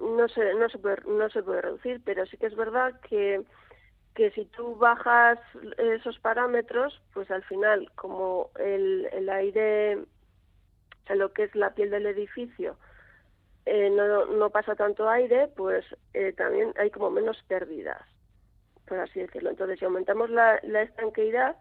no 0.00 0.28
se, 0.28 0.52
no 0.54 0.68
se 0.68 0.78
puede, 0.78 0.96
no 1.06 1.30
se 1.30 1.42
puede 1.44 1.62
reducir, 1.62 2.02
pero 2.04 2.26
sí 2.26 2.36
que 2.38 2.46
es 2.46 2.56
verdad 2.56 2.98
que, 3.08 3.42
que 4.16 4.32
si 4.32 4.46
tú 4.46 4.74
bajas 4.74 5.38
esos 5.78 6.18
parámetros, 6.18 7.00
pues 7.14 7.30
al 7.30 7.44
final, 7.44 7.88
como 7.94 8.50
el, 8.58 9.08
el 9.12 9.28
aire, 9.28 9.92
en 9.92 11.18
lo 11.18 11.32
que 11.32 11.44
es 11.44 11.54
la 11.54 11.74
piel 11.74 11.90
del 11.90 12.06
edificio, 12.06 12.76
eh, 13.66 13.90
no, 13.90 14.50
pasa 14.50 14.74
tanto 14.74 15.08
aire, 15.08 15.48
pues 15.56 15.84
eh, 16.14 16.32
también 16.32 16.72
hay 16.76 16.90
como 16.90 17.10
menos 17.10 17.42
pérdidas, 17.48 18.02
por 18.86 18.98
así 18.98 19.20
decirlo. 19.20 19.50
Entonces, 19.50 19.78
si 19.78 19.84
aumentamos 19.84 20.30
la, 20.30 20.58
la 20.62 20.82
estanqueidad, 20.82 21.56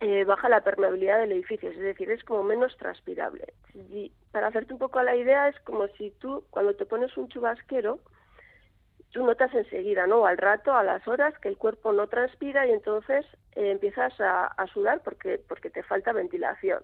eh, 0.00 0.24
baja 0.24 0.48
la 0.48 0.62
permeabilidad 0.62 1.18
del 1.18 1.32
edificio, 1.32 1.68
es 1.68 1.78
decir, 1.78 2.10
es 2.10 2.24
como 2.24 2.42
menos 2.42 2.74
transpirable. 2.78 3.52
Para 4.32 4.46
hacerte 4.46 4.72
un 4.72 4.78
poco 4.78 5.02
la 5.02 5.14
idea, 5.14 5.48
es 5.48 5.60
como 5.60 5.88
si 5.88 6.10
tú, 6.12 6.44
cuando 6.48 6.74
te 6.74 6.86
pones 6.86 7.14
un 7.18 7.28
chubasquero, 7.28 8.00
tú 9.10 9.24
notas 9.24 9.52
enseguida, 9.52 10.06
¿no? 10.06 10.24
Al 10.24 10.38
rato, 10.38 10.72
a 10.72 10.84
las 10.84 11.06
horas, 11.06 11.38
que 11.38 11.48
el 11.48 11.58
cuerpo 11.58 11.92
no 11.92 12.06
transpira 12.06 12.66
y 12.66 12.70
entonces 12.70 13.26
eh, 13.56 13.72
empiezas 13.72 14.14
a, 14.20 14.54
sudar 14.72 15.02
porque, 15.02 15.38
porque 15.46 15.68
te 15.68 15.82
falta 15.82 16.12
ventilación. 16.12 16.82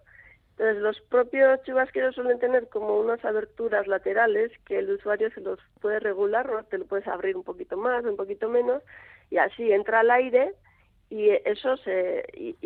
Entonces, 0.59 0.83
los 0.83 1.01
propios 1.03 1.63
chubasqueros 1.65 2.15
suelen 2.15 2.39
tener 2.39 2.69
como 2.69 2.99
unas 2.99 3.23
aberturas 3.27 3.87
laterales 3.87 4.51
que 4.65 4.79
el 4.79 4.91
usuario 4.91 5.31
se 5.33 5.43
los 5.43 5.59
puede 5.83 6.01
regular, 6.01 6.51
¿no? 6.51 6.65
Te 6.65 6.79
lo 6.79 6.87
puedes 6.87 7.07
abrir 7.07 7.37
un 7.37 7.45
poquito 7.45 7.77
más, 7.77 8.03
un 8.07 8.17
poquito 8.17 8.49
menos, 8.49 8.83
y 9.31 9.37
así 9.37 9.71
entra 9.71 10.01
el 10.01 10.11
aire 10.11 10.55
y 11.11 11.29
eso 11.45 11.77
se 11.79 12.25
y, 12.33 12.57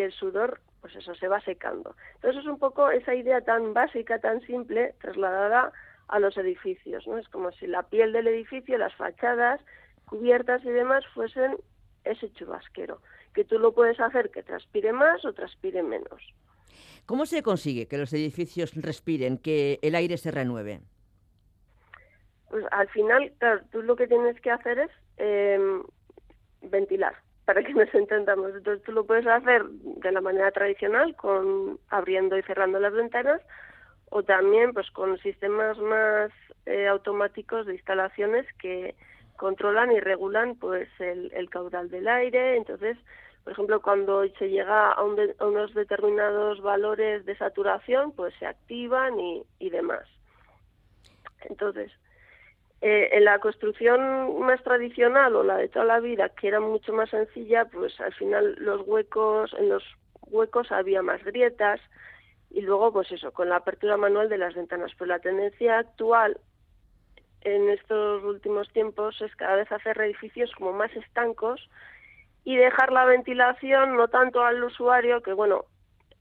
el 0.00 0.12
sudor 0.12 0.60
pues 0.80 0.94
eso 0.94 1.14
se 1.16 1.26
va 1.26 1.40
secando. 1.40 1.96
Entonces 2.14 2.42
es 2.42 2.46
un 2.46 2.58
poco 2.58 2.88
esa 2.90 3.14
idea 3.16 3.40
tan 3.40 3.74
básica 3.74 4.20
tan 4.20 4.40
simple 4.42 4.94
trasladada 5.00 5.72
a 6.08 6.18
los 6.18 6.36
edificios 6.38 7.06
no 7.06 7.18
es 7.18 7.28
como 7.28 7.52
si 7.52 7.66
la 7.66 7.82
piel 7.82 8.12
del 8.12 8.28
edificio 8.28 8.78
las 8.78 8.94
fachadas 8.94 9.60
cubiertas 10.06 10.64
y 10.64 10.70
demás 10.70 11.04
fuesen 11.14 11.56
ese 12.04 12.32
chubasquero 12.32 13.00
que 13.34 13.44
tú 13.44 13.58
lo 13.58 13.72
puedes 13.72 14.00
hacer 14.00 14.30
que 14.30 14.42
transpire 14.42 14.92
más 14.92 15.24
o 15.24 15.32
transpire 15.32 15.82
menos 15.82 16.22
cómo 17.06 17.26
se 17.26 17.42
consigue 17.42 17.86
que 17.86 17.98
los 17.98 18.12
edificios 18.12 18.74
respiren 18.74 19.38
que 19.38 19.78
el 19.82 19.94
aire 19.94 20.16
se 20.16 20.30
renueve 20.30 20.80
pues 22.48 22.64
al 22.70 22.88
final 22.88 23.32
claro 23.38 23.60
tú 23.70 23.82
lo 23.82 23.96
que 23.96 24.06
tienes 24.06 24.40
que 24.40 24.50
hacer 24.50 24.78
es 24.78 24.90
em, 25.18 25.82
ventilar 26.62 27.14
para 27.50 27.64
que 27.64 27.74
nos 27.74 27.92
entendamos. 27.94 28.54
Entonces 28.54 28.84
tú 28.84 28.92
lo 28.92 29.04
puedes 29.04 29.26
hacer 29.26 29.64
de 29.64 30.12
la 30.12 30.20
manera 30.20 30.52
tradicional, 30.52 31.16
con 31.16 31.80
abriendo 31.88 32.38
y 32.38 32.42
cerrando 32.42 32.78
las 32.78 32.92
ventanas, 32.92 33.40
o 34.10 34.22
también 34.22 34.72
pues 34.72 34.88
con 34.92 35.18
sistemas 35.18 35.76
más 35.78 36.30
eh, 36.66 36.86
automáticos 36.86 37.66
de 37.66 37.74
instalaciones 37.74 38.46
que 38.60 38.94
controlan 39.36 39.90
y 39.90 39.98
regulan 39.98 40.54
pues 40.54 40.88
el, 41.00 41.32
el, 41.34 41.50
caudal 41.50 41.90
del 41.90 42.06
aire. 42.06 42.56
Entonces, 42.56 42.96
por 43.44 43.52
ejemplo, 43.52 43.80
cuando 43.80 44.26
se 44.38 44.50
llega 44.50 44.90
a, 44.90 44.92
a 44.92 45.02
unos 45.02 45.74
determinados 45.74 46.60
valores 46.60 47.24
de 47.24 47.36
saturación, 47.36 48.12
pues 48.12 48.34
se 48.38 48.46
activan 48.46 49.18
y, 49.18 49.42
y 49.58 49.70
demás. 49.70 50.06
Entonces, 51.42 51.90
eh, 52.82 53.10
en 53.12 53.24
la 53.24 53.38
construcción 53.38 54.40
más 54.40 54.62
tradicional 54.62 55.36
o 55.36 55.42
la 55.42 55.56
de 55.56 55.68
toda 55.68 55.84
la 55.84 56.00
vida, 56.00 56.30
que 56.30 56.48
era 56.48 56.60
mucho 56.60 56.92
más 56.92 57.10
sencilla, 57.10 57.66
pues 57.66 57.98
al 58.00 58.14
final 58.14 58.54
los 58.58 58.86
huecos, 58.86 59.54
en 59.58 59.68
los 59.68 59.84
huecos 60.22 60.72
había 60.72 61.02
más 61.02 61.22
grietas 61.24 61.80
y 62.50 62.62
luego 62.62 62.92
pues 62.92 63.10
eso, 63.12 63.32
con 63.32 63.48
la 63.48 63.56
apertura 63.56 63.96
manual 63.96 64.28
de 64.28 64.38
las 64.38 64.54
ventanas. 64.54 64.92
Pues 64.96 65.08
la 65.08 65.18
tendencia 65.18 65.78
actual 65.78 66.38
en 67.42 67.68
estos 67.70 68.24
últimos 68.24 68.70
tiempos 68.72 69.20
es 69.20 69.34
cada 69.36 69.56
vez 69.56 69.70
hacer 69.72 70.00
edificios 70.00 70.50
como 70.52 70.72
más 70.72 70.94
estancos 70.96 71.68
y 72.44 72.56
dejar 72.56 72.92
la 72.92 73.04
ventilación 73.04 73.96
no 73.96 74.08
tanto 74.08 74.42
al 74.42 74.62
usuario, 74.62 75.22
que 75.22 75.32
bueno, 75.32 75.64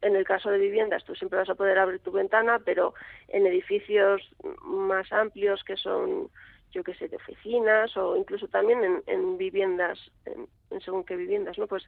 en 0.01 0.15
el 0.15 0.25
caso 0.25 0.49
de 0.49 0.57
viviendas 0.57 1.03
tú 1.03 1.15
siempre 1.15 1.39
vas 1.39 1.49
a 1.49 1.55
poder 1.55 1.77
abrir 1.77 1.99
tu 2.01 2.11
ventana, 2.11 2.59
pero 2.63 2.93
en 3.27 3.45
edificios 3.45 4.21
más 4.63 5.11
amplios 5.11 5.63
que 5.63 5.75
son, 5.77 6.29
yo 6.71 6.83
qué 6.83 6.93
sé, 6.95 7.07
de 7.07 7.17
oficinas 7.17 7.95
o 7.97 8.15
incluso 8.15 8.47
también 8.47 9.01
en, 9.07 9.37
viviendas, 9.37 9.99
en, 10.25 10.47
según 10.81 11.03
qué 11.03 11.15
viviendas, 11.15 11.57
¿no? 11.57 11.67
Pues 11.67 11.87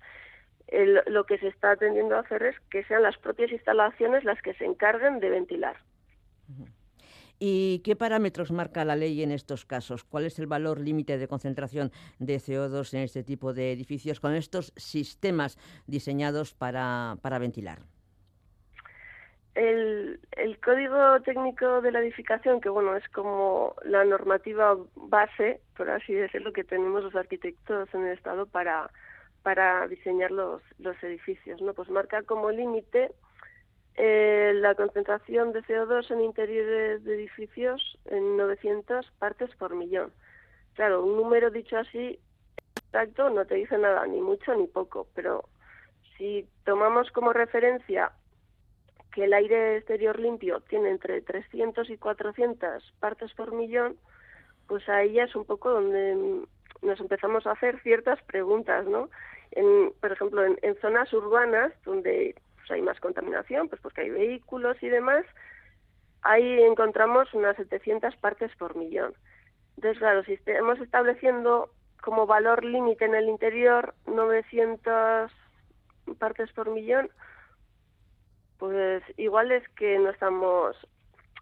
lo 1.07 1.25
que 1.25 1.37
se 1.37 1.47
está 1.49 1.75
tendiendo 1.75 2.15
a 2.15 2.21
hacer 2.21 2.43
es 2.43 2.59
que 2.69 2.83
sean 2.85 3.03
las 3.03 3.17
propias 3.17 3.51
instalaciones 3.51 4.23
las 4.23 4.41
que 4.41 4.53
se 4.53 4.65
encarguen 4.65 5.19
de 5.19 5.29
ventilar. 5.29 5.77
¿Y 7.43 7.79
qué 7.79 7.95
parámetros 7.95 8.51
marca 8.51 8.85
la 8.85 8.95
ley 8.95 9.23
en 9.23 9.31
estos 9.31 9.65
casos? 9.65 10.03
¿Cuál 10.03 10.25
es 10.25 10.37
el 10.37 10.45
valor 10.45 10.79
límite 10.79 11.17
de 11.17 11.27
concentración 11.27 11.91
de 12.19 12.35
CO2 12.35 12.93
en 12.93 12.99
este 12.99 13.23
tipo 13.23 13.51
de 13.51 13.71
edificios 13.71 14.19
con 14.19 14.35
estos 14.35 14.71
sistemas 14.75 15.57
diseñados 15.87 16.53
para, 16.53 17.17
ventilar? 17.39 17.79
El, 19.55 20.19
código 20.63 21.19
técnico 21.21 21.81
de 21.81 21.91
la 21.91 22.01
edificación, 22.01 22.61
que 22.61 22.69
bueno, 22.69 22.95
es 22.95 23.09
como 23.09 23.73
la 23.85 24.05
normativa 24.05 24.77
base, 24.93 25.61
por 25.75 25.89
así 25.89 26.13
decirlo, 26.13 26.53
que 26.53 26.63
tenemos 26.63 27.03
los 27.03 27.15
arquitectos 27.15 27.91
en 27.95 28.05
el 28.05 28.13
Estado 28.13 28.45
para, 28.45 28.91
para 29.41 29.87
diseñar 29.87 30.29
los, 30.29 30.61
los 30.77 30.95
edificios, 31.01 31.59
¿no? 31.59 31.73
Pues 31.73 31.89
marca 31.89 32.21
como 32.21 32.51
límite 32.51 33.09
eh, 33.95 34.53
la 34.55 34.75
concentración 34.75 35.51
de 35.51 35.63
CO2 35.63 36.11
en 36.11 36.21
interiores 36.21 37.03
de 37.03 37.15
edificios 37.15 37.97
en 38.05 38.37
900 38.37 39.11
partes 39.19 39.49
por 39.57 39.75
millón. 39.75 40.11
Claro, 40.75 41.03
un 41.03 41.17
número 41.17 41.51
dicho 41.51 41.77
así 41.77 42.19
exacto 42.75 43.29
no 43.29 43.45
te 43.45 43.55
dice 43.55 43.77
nada, 43.77 44.05
ni 44.07 44.21
mucho 44.21 44.55
ni 44.55 44.67
poco, 44.67 45.07
pero 45.13 45.43
si 46.17 46.47
tomamos 46.65 47.11
como 47.11 47.33
referencia 47.33 48.11
que 49.13 49.25
el 49.25 49.33
aire 49.33 49.77
exterior 49.77 50.19
limpio 50.19 50.61
tiene 50.61 50.89
entre 50.89 51.21
300 51.21 51.89
y 51.89 51.97
400 51.97 52.93
partes 52.99 53.33
por 53.33 53.51
millón, 53.53 53.97
pues 54.67 54.87
ahí 54.87 55.13
ya 55.13 55.23
es 55.25 55.35
un 55.35 55.43
poco 55.43 55.69
donde 55.69 56.45
nos 56.81 56.99
empezamos 57.01 57.45
a 57.45 57.51
hacer 57.51 57.81
ciertas 57.81 58.21
preguntas, 58.23 58.85
¿no? 58.87 59.09
En, 59.51 59.91
por 59.99 60.13
ejemplo, 60.13 60.45
en 60.45 60.79
zonas 60.79 61.11
urbanas 61.11 61.73
donde 61.83 62.35
pues 62.61 62.71
hay 62.71 62.81
más 62.81 62.99
contaminación, 62.99 63.69
pues 63.69 63.81
porque 63.81 64.01
hay 64.01 64.09
vehículos 64.09 64.77
y 64.81 64.89
demás, 64.89 65.25
ahí 66.21 66.61
encontramos 66.63 67.33
unas 67.33 67.55
700 67.57 68.15
partes 68.17 68.55
por 68.57 68.75
millón. 68.75 69.13
Entonces, 69.75 69.99
claro, 69.99 70.23
si 70.23 70.33
estamos 70.33 70.79
estableciendo 70.79 71.71
como 72.01 72.25
valor 72.25 72.63
límite 72.63 73.05
en 73.05 73.15
el 73.15 73.29
interior 73.29 73.93
900 74.07 75.31
partes 76.19 76.51
por 76.53 76.69
millón, 76.69 77.09
pues 78.57 79.03
igual 79.17 79.51
es 79.51 79.67
que 79.69 79.97
no 79.97 80.09
estamos 80.09 80.75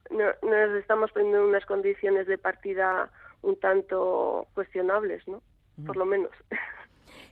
no, 0.09 0.25
nos 0.41 0.75
estamos 0.79 1.11
poniendo 1.11 1.45
unas 1.45 1.65
condiciones 1.65 2.27
de 2.27 2.37
partida 2.37 3.11
un 3.41 3.59
tanto 3.59 4.47
cuestionables, 4.53 5.27
¿no? 5.27 5.41
Por 5.85 5.95
lo 5.95 6.05
menos. 6.05 6.31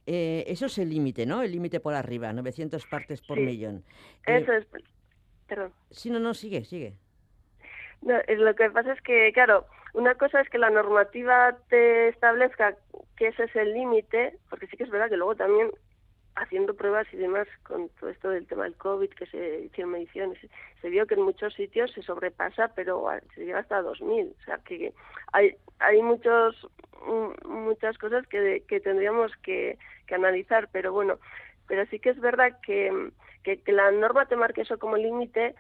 Eh, 0.09 0.45
eso 0.47 0.67
es 0.67 0.77
el 0.77 0.89
límite, 0.89 1.25
¿no? 1.25 1.43
El 1.43 1.51
límite 1.51 1.81
por 1.81 1.93
arriba, 1.93 2.31
900 2.31 2.87
partes 2.87 3.21
por 3.21 3.37
millón. 3.37 3.83
Eh, 4.25 4.37
eso 4.37 4.53
es. 4.53 4.65
Perdón. 5.47 5.73
Sí, 5.91 6.09
no, 6.09 6.19
no, 6.19 6.33
sigue, 6.33 6.63
sigue. 6.63 6.93
No, 8.01 8.15
lo 8.25 8.55
que 8.55 8.69
pasa 8.69 8.93
es 8.93 9.01
que, 9.01 9.31
claro, 9.33 9.65
una 9.93 10.15
cosa 10.15 10.39
es 10.39 10.49
que 10.49 10.57
la 10.57 10.69
normativa 10.69 11.57
te 11.69 12.07
establezca 12.07 12.77
que 13.17 13.27
ese 13.27 13.43
es 13.43 13.55
el 13.57 13.73
límite, 13.73 14.37
porque 14.49 14.67
sí 14.67 14.77
que 14.77 14.83
es 14.83 14.89
verdad 14.89 15.09
que 15.09 15.17
luego 15.17 15.35
también 15.35 15.71
haciendo 16.37 16.73
pruebas 16.73 17.07
y 17.11 17.17
demás 17.17 17.47
con 17.63 17.89
todo 17.99 18.09
esto 18.09 18.29
del 18.29 18.47
tema 18.47 18.63
del 18.65 18.75
COVID, 18.75 19.09
que 19.09 19.25
se 19.25 19.61
hicieron 19.65 19.91
mediciones, 19.91 20.39
se 20.81 20.89
vio 20.89 21.05
que 21.07 21.15
en 21.15 21.23
muchos 21.23 21.53
sitios 21.53 21.91
se 21.91 22.01
sobrepasa, 22.01 22.69
pero 22.75 23.07
se 23.35 23.45
llega 23.45 23.59
hasta 23.59 23.81
2.000. 23.81 24.31
O 24.31 24.45
sea, 24.45 24.57
que 24.59 24.93
hay, 25.33 25.55
hay 25.79 26.01
muchos, 26.01 26.55
mm, 27.05 27.47
muchas 27.47 27.97
cosas 27.97 28.25
que, 28.27 28.63
que 28.67 28.79
tendríamos 28.79 29.31
que, 29.37 29.77
analizar, 30.09 30.69
pero 30.71 30.93
bueno, 30.93 31.19
pero 31.67 31.85
sí 31.87 31.99
que 31.99 32.11
es 32.11 32.19
verdad 32.21 32.57
que, 32.61 33.11
que, 33.43 33.61
la 33.73 33.91
norma 33.91 34.25
te 34.25 34.37
marque 34.37 34.61
eso 34.61 34.79
como 34.79 34.95
límite, 34.95 35.53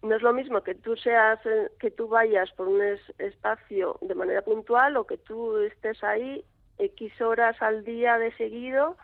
no 0.00 0.16
es 0.16 0.22
lo 0.22 0.32
mismo 0.32 0.62
que 0.62 0.74
tú 0.74 0.96
seas 0.96 1.38
que 1.78 1.90
tú 1.90 2.08
vayas 2.08 2.50
por 2.52 2.66
un 2.66 2.80
espacio 3.18 3.98
de 4.00 4.14
manera 4.14 4.40
puntual 4.40 4.96
o 4.96 5.06
que 5.06 5.18
tú 5.18 5.58
estés 5.58 6.02
ahí 6.02 6.44
x 6.78 7.20
horas 7.20 7.60
al 7.60 7.84
día 7.84 8.16
de 8.16 8.32
seguido 8.36 8.96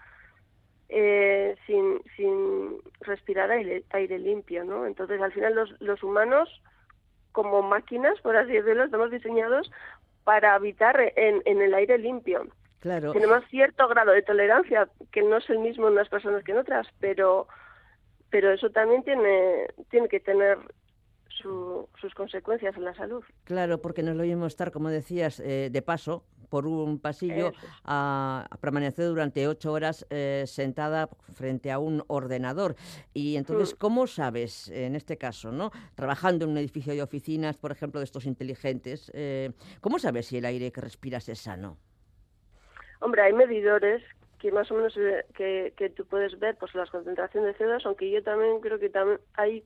eh, 0.97 1.57
sin, 1.67 2.01
sin 2.17 2.79
respirar 3.01 3.51
aire, 3.51 3.83
aire 3.91 4.17
limpio, 4.19 4.63
¿no? 4.63 4.87
Entonces, 4.87 5.21
al 5.21 5.33
final 5.33 5.55
los, 5.57 5.75
los 5.81 6.03
humanos, 6.05 6.63
como 7.33 7.63
máquinas, 7.63 8.21
por 8.21 8.37
así 8.37 8.53
decirlo, 8.53 8.85
estamos 8.85 9.11
diseñados 9.11 9.73
para 10.23 10.55
habitar 10.55 11.01
en, 11.17 11.43
en 11.45 11.61
el 11.61 11.75
aire 11.75 11.99
limpio. 11.99 12.47
Claro. 12.79 13.13
Tenemos 13.13 13.45
cierto 13.49 13.89
grado 13.89 14.13
de 14.13 14.23
tolerancia, 14.23 14.89
que 15.11 15.23
no 15.23 15.39
es 15.39 15.51
el 15.51 15.59
mismo 15.59 15.89
en 15.89 15.95
unas 15.95 16.09
personas 16.09 16.45
que 16.45 16.53
en 16.53 16.59
otras, 16.59 16.87
pero, 17.01 17.49
pero 18.31 18.53
eso 18.53 18.71
también 18.71 19.03
tiene, 19.03 19.67
tiene 19.91 20.09
que 20.09 20.21
tener 20.21 20.59
sus 21.45 22.15
consecuencias 22.15 22.77
en 22.77 22.85
la 22.85 22.95
salud. 22.95 23.23
Claro, 23.45 23.81
porque 23.81 24.03
nos 24.03 24.17
lo 24.17 24.23
oímos 24.23 24.49
estar, 24.49 24.71
como 24.71 24.89
decías, 24.89 25.41
eh, 25.41 25.69
de 25.71 25.83
paso 25.83 26.25
por 26.49 26.67
un 26.67 27.01
pasillo 27.01 27.53
a, 27.85 28.49
permanecer 28.61 29.07
durante 29.07 29.49
ocho 29.49 29.73
horas 29.73 30.07
eh, 30.11 30.45
sentada 30.47 31.09
frente 31.33 31.71
a 31.71 31.79
un 31.79 32.05
ordenador. 32.07 32.77
Y 33.13 33.37
entonces, 33.37 33.75
mm. 33.75 33.79
¿cómo 33.79 34.07
sabes, 34.07 34.69
en 34.69 34.95
este 34.95 35.19
caso, 35.19 35.51
no 35.51 35.71
trabajando 35.95 36.45
en 36.45 36.53
un 36.53 36.59
edificio 36.59 36.95
de 36.95 37.03
oficinas, 37.03 37.57
por 37.57 37.73
ejemplo, 37.73 38.01
de 38.01 38.05
estos 38.05 38.27
inteligentes, 38.27 39.11
eh, 39.15 39.51
¿cómo 39.81 39.99
sabes 39.99 40.27
si 40.27 40.39
el 40.39 40.45
aire 40.45 40.71
que 40.71 40.81
respiras 40.81 41.29
es 41.29 41.41
sano? 41.41 41.77
Hombre, 43.01 43.23
hay 43.23 43.33
medidores 43.33 44.03
que 44.39 44.53
más 44.53 44.71
o 44.71 44.75
menos 44.75 44.95
que, 45.35 45.73
que 45.77 45.91
tú 45.91 46.07
puedes 46.07 46.39
ver 46.39 46.57
pues 46.57 46.75
las 46.75 46.91
concentraciones 46.91 47.59
de 47.59 47.65
CO2, 47.65 47.81
aunque 47.85 48.11
yo 48.11 48.23
también 48.23 48.61
creo 48.61 48.79
que 48.79 48.91
también 48.91 49.19
hay 49.35 49.65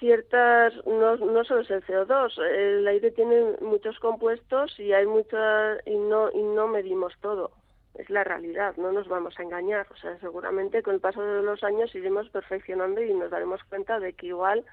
ciertas, 0.00 0.74
no, 0.86 1.16
no 1.16 1.44
solo 1.44 1.60
es 1.60 1.70
el 1.70 1.84
CO2, 1.84 2.42
el 2.42 2.88
aire 2.88 3.12
tiene 3.12 3.54
muchos 3.60 3.98
compuestos 4.00 4.78
y 4.80 4.92
hay 4.92 5.06
muchas, 5.06 5.86
y 5.86 5.96
no, 5.96 6.30
y 6.32 6.42
no 6.42 6.66
medimos 6.66 7.12
todo. 7.20 7.52
Es 7.94 8.08
la 8.08 8.24
realidad, 8.24 8.76
no 8.76 8.92
nos 8.92 9.08
vamos 9.08 9.38
a 9.38 9.42
engañar. 9.42 9.86
O 9.90 9.96
sea, 9.96 10.18
seguramente 10.18 10.82
con 10.82 10.94
el 10.94 11.00
paso 11.00 11.22
de 11.22 11.42
los 11.42 11.62
años 11.62 11.94
iremos 11.94 12.28
perfeccionando 12.30 13.02
y 13.02 13.12
nos 13.14 13.30
daremos 13.30 13.62
cuenta 13.64 14.00
de 14.00 14.14
que 14.14 14.28
igual, 14.28 14.64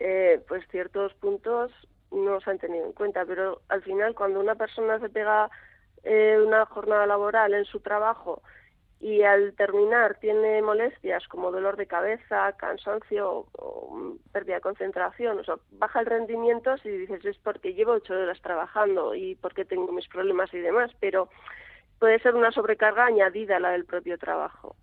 eh, 0.00 0.42
pues 0.48 0.66
ciertos 0.68 1.14
puntos 1.14 1.70
no 2.10 2.40
se 2.40 2.50
han 2.50 2.58
tenido 2.58 2.86
en 2.86 2.92
cuenta. 2.92 3.24
Pero 3.24 3.60
al 3.68 3.82
final, 3.82 4.14
cuando 4.14 4.40
una 4.40 4.56
persona 4.56 4.98
se 4.98 5.08
pega 5.08 5.50
eh, 6.02 6.38
una 6.44 6.66
jornada 6.66 7.06
laboral 7.06 7.54
en 7.54 7.64
su 7.66 7.80
trabajo 7.80 8.42
y 9.00 9.22
al 9.22 9.52
terminar 9.54 10.16
tiene 10.20 10.62
molestias 10.62 11.26
como 11.28 11.50
dolor 11.50 11.76
de 11.76 11.86
cabeza, 11.86 12.52
cansancio 12.56 13.46
o, 13.52 14.16
pérdida 14.32 14.56
de 14.56 14.60
concentración, 14.62 15.38
o 15.38 15.44
sea, 15.44 15.56
baja 15.72 16.00
el 16.00 16.06
rendimiento 16.06 16.76
si 16.78 16.88
dices 16.88 17.24
es 17.24 17.38
porque 17.38 17.74
llevo 17.74 17.92
ocho 17.92 18.14
horas 18.14 18.40
trabajando 18.40 19.14
y 19.14 19.34
porque 19.36 19.64
tengo 19.64 19.92
mis 19.92 20.08
problemas 20.08 20.52
y 20.54 20.58
demás, 20.58 20.90
pero 20.98 21.28
puede 21.98 22.18
ser 22.20 22.34
una 22.34 22.52
sobrecarga 22.52 23.06
añadida 23.06 23.56
a 23.56 23.60
la 23.60 23.70
del 23.70 23.84
propio 23.84 24.18
trabajo 24.18 24.76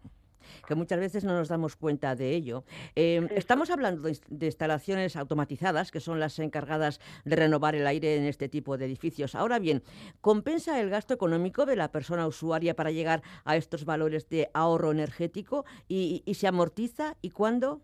que 0.67 0.75
muchas 0.75 0.99
veces 0.99 1.23
no 1.23 1.33
nos 1.33 1.49
damos 1.49 1.75
cuenta 1.75 2.15
de 2.15 2.31
ello. 2.31 2.63
Eh, 2.95 3.27
estamos 3.31 3.69
hablando 3.69 4.03
de, 4.03 4.45
instalaciones 4.45 5.15
automatizadas, 5.15 5.91
que 5.91 5.99
son 5.99 6.19
las 6.19 6.39
encargadas 6.39 6.99
de 7.25 7.35
renovar 7.35 7.75
el 7.75 7.87
aire 7.87 8.17
en 8.17 8.25
este 8.25 8.49
tipo 8.49 8.77
de 8.77 8.85
edificios. 8.85 9.35
Ahora 9.35 9.59
bien, 9.59 9.83
¿compensa 10.21 10.79
el 10.79 10.89
gasto 10.89 11.13
económico 11.13 11.65
de 11.65 11.75
la 11.75 11.91
persona 11.91 12.27
usuaria 12.27 12.75
para 12.75 12.91
llegar 12.91 13.21
a 13.45 13.55
estos 13.55 13.85
valores 13.85 14.29
de 14.29 14.49
ahorro 14.53 14.91
energético 14.91 15.65
y, 15.87 16.23
y 16.25 16.33
se 16.35 16.47
amortiza 16.47 17.15
y 17.21 17.31
cuándo? 17.31 17.81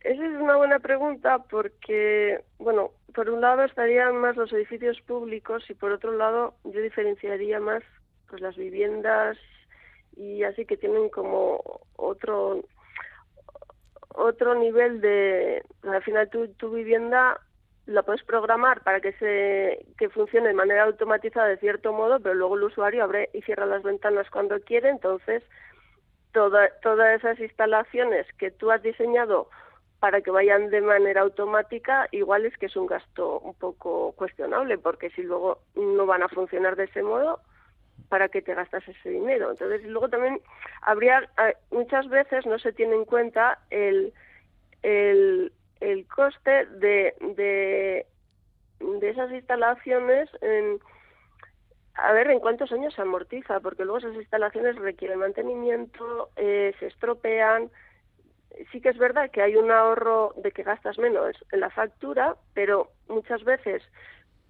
Esa 0.00 0.24
es 0.24 0.40
una 0.40 0.56
buena 0.56 0.78
pregunta 0.78 1.44
porque, 1.50 2.42
bueno, 2.58 2.92
por 3.14 3.28
un 3.28 3.42
lado 3.42 3.64
estarían 3.64 4.16
más 4.16 4.36
los 4.36 4.52
edificios 4.52 5.00
públicos 5.02 5.64
y 5.68 5.74
por 5.74 5.92
otro 5.92 6.12
lado 6.16 6.54
yo 6.64 6.80
diferenciaría 6.80 7.60
más 7.60 7.82
pues 8.28 8.40
las 8.40 8.56
viviendas 8.56 9.36
y 10.20 10.44
así 10.44 10.66
que 10.66 10.76
tienen 10.76 11.08
como 11.08 11.80
otro 11.96 12.62
otro 14.14 14.54
nivel 14.54 15.00
de 15.00 15.62
al 15.82 16.02
final 16.02 16.28
tu, 16.28 16.48
tu 16.48 16.70
vivienda 16.70 17.40
la 17.86 18.02
puedes 18.02 18.22
programar 18.24 18.82
para 18.82 19.00
que 19.00 19.12
se 19.14 19.86
que 19.96 20.10
funcione 20.10 20.48
de 20.48 20.54
manera 20.54 20.84
automatizada 20.84 21.48
de 21.48 21.56
cierto 21.56 21.94
modo 21.94 22.20
pero 22.20 22.34
luego 22.34 22.56
el 22.56 22.64
usuario 22.64 23.02
abre 23.02 23.30
y 23.32 23.40
cierra 23.42 23.64
las 23.64 23.82
ventanas 23.82 24.28
cuando 24.30 24.60
quiere. 24.60 24.90
Entonces 24.90 25.42
toda, 26.32 26.68
todas 26.82 27.18
esas 27.18 27.40
instalaciones 27.40 28.26
que 28.38 28.50
tú 28.50 28.70
has 28.70 28.82
diseñado 28.82 29.48
para 30.00 30.20
que 30.20 30.30
vayan 30.30 30.68
de 30.68 30.82
manera 30.82 31.22
automática, 31.22 32.08
igual 32.10 32.44
es 32.46 32.56
que 32.58 32.66
es 32.66 32.76
un 32.76 32.86
gasto 32.86 33.38
un 33.40 33.54
poco 33.54 34.12
cuestionable, 34.12 34.78
porque 34.78 35.10
si 35.10 35.22
luego 35.22 35.58
no 35.74 36.06
van 36.06 36.22
a 36.22 36.28
funcionar 36.28 36.76
de 36.76 36.84
ese 36.84 37.02
modo, 37.02 37.40
para 38.08 38.28
que 38.28 38.42
te 38.42 38.54
gastas 38.54 38.86
ese 38.88 39.10
dinero. 39.10 39.50
Entonces, 39.50 39.84
luego 39.84 40.08
también 40.08 40.40
habría, 40.82 41.28
muchas 41.70 42.08
veces 42.08 42.46
no 42.46 42.58
se 42.58 42.72
tiene 42.72 42.94
en 42.96 43.04
cuenta 43.04 43.58
el, 43.70 44.12
el, 44.82 45.52
el 45.80 46.06
coste 46.06 46.66
de, 46.66 47.14
de, 47.20 48.06
de 48.80 49.10
esas 49.10 49.30
instalaciones 49.32 50.28
en, 50.40 50.80
a 51.94 52.12
ver 52.12 52.30
en 52.30 52.40
cuántos 52.40 52.72
años 52.72 52.94
se 52.94 53.02
amortiza, 53.02 53.60
porque 53.60 53.84
luego 53.84 53.98
esas 53.98 54.14
instalaciones 54.14 54.76
requieren 54.76 55.18
mantenimiento, 55.18 56.30
eh, 56.36 56.74
se 56.78 56.86
estropean. 56.86 57.70
Sí 58.72 58.80
que 58.80 58.88
es 58.88 58.98
verdad 58.98 59.30
que 59.30 59.42
hay 59.42 59.56
un 59.56 59.70
ahorro 59.70 60.34
de 60.36 60.50
que 60.50 60.64
gastas 60.64 60.98
menos 60.98 61.36
en 61.52 61.60
la 61.60 61.70
factura, 61.70 62.36
pero 62.52 62.90
muchas 63.08 63.44
veces 63.44 63.82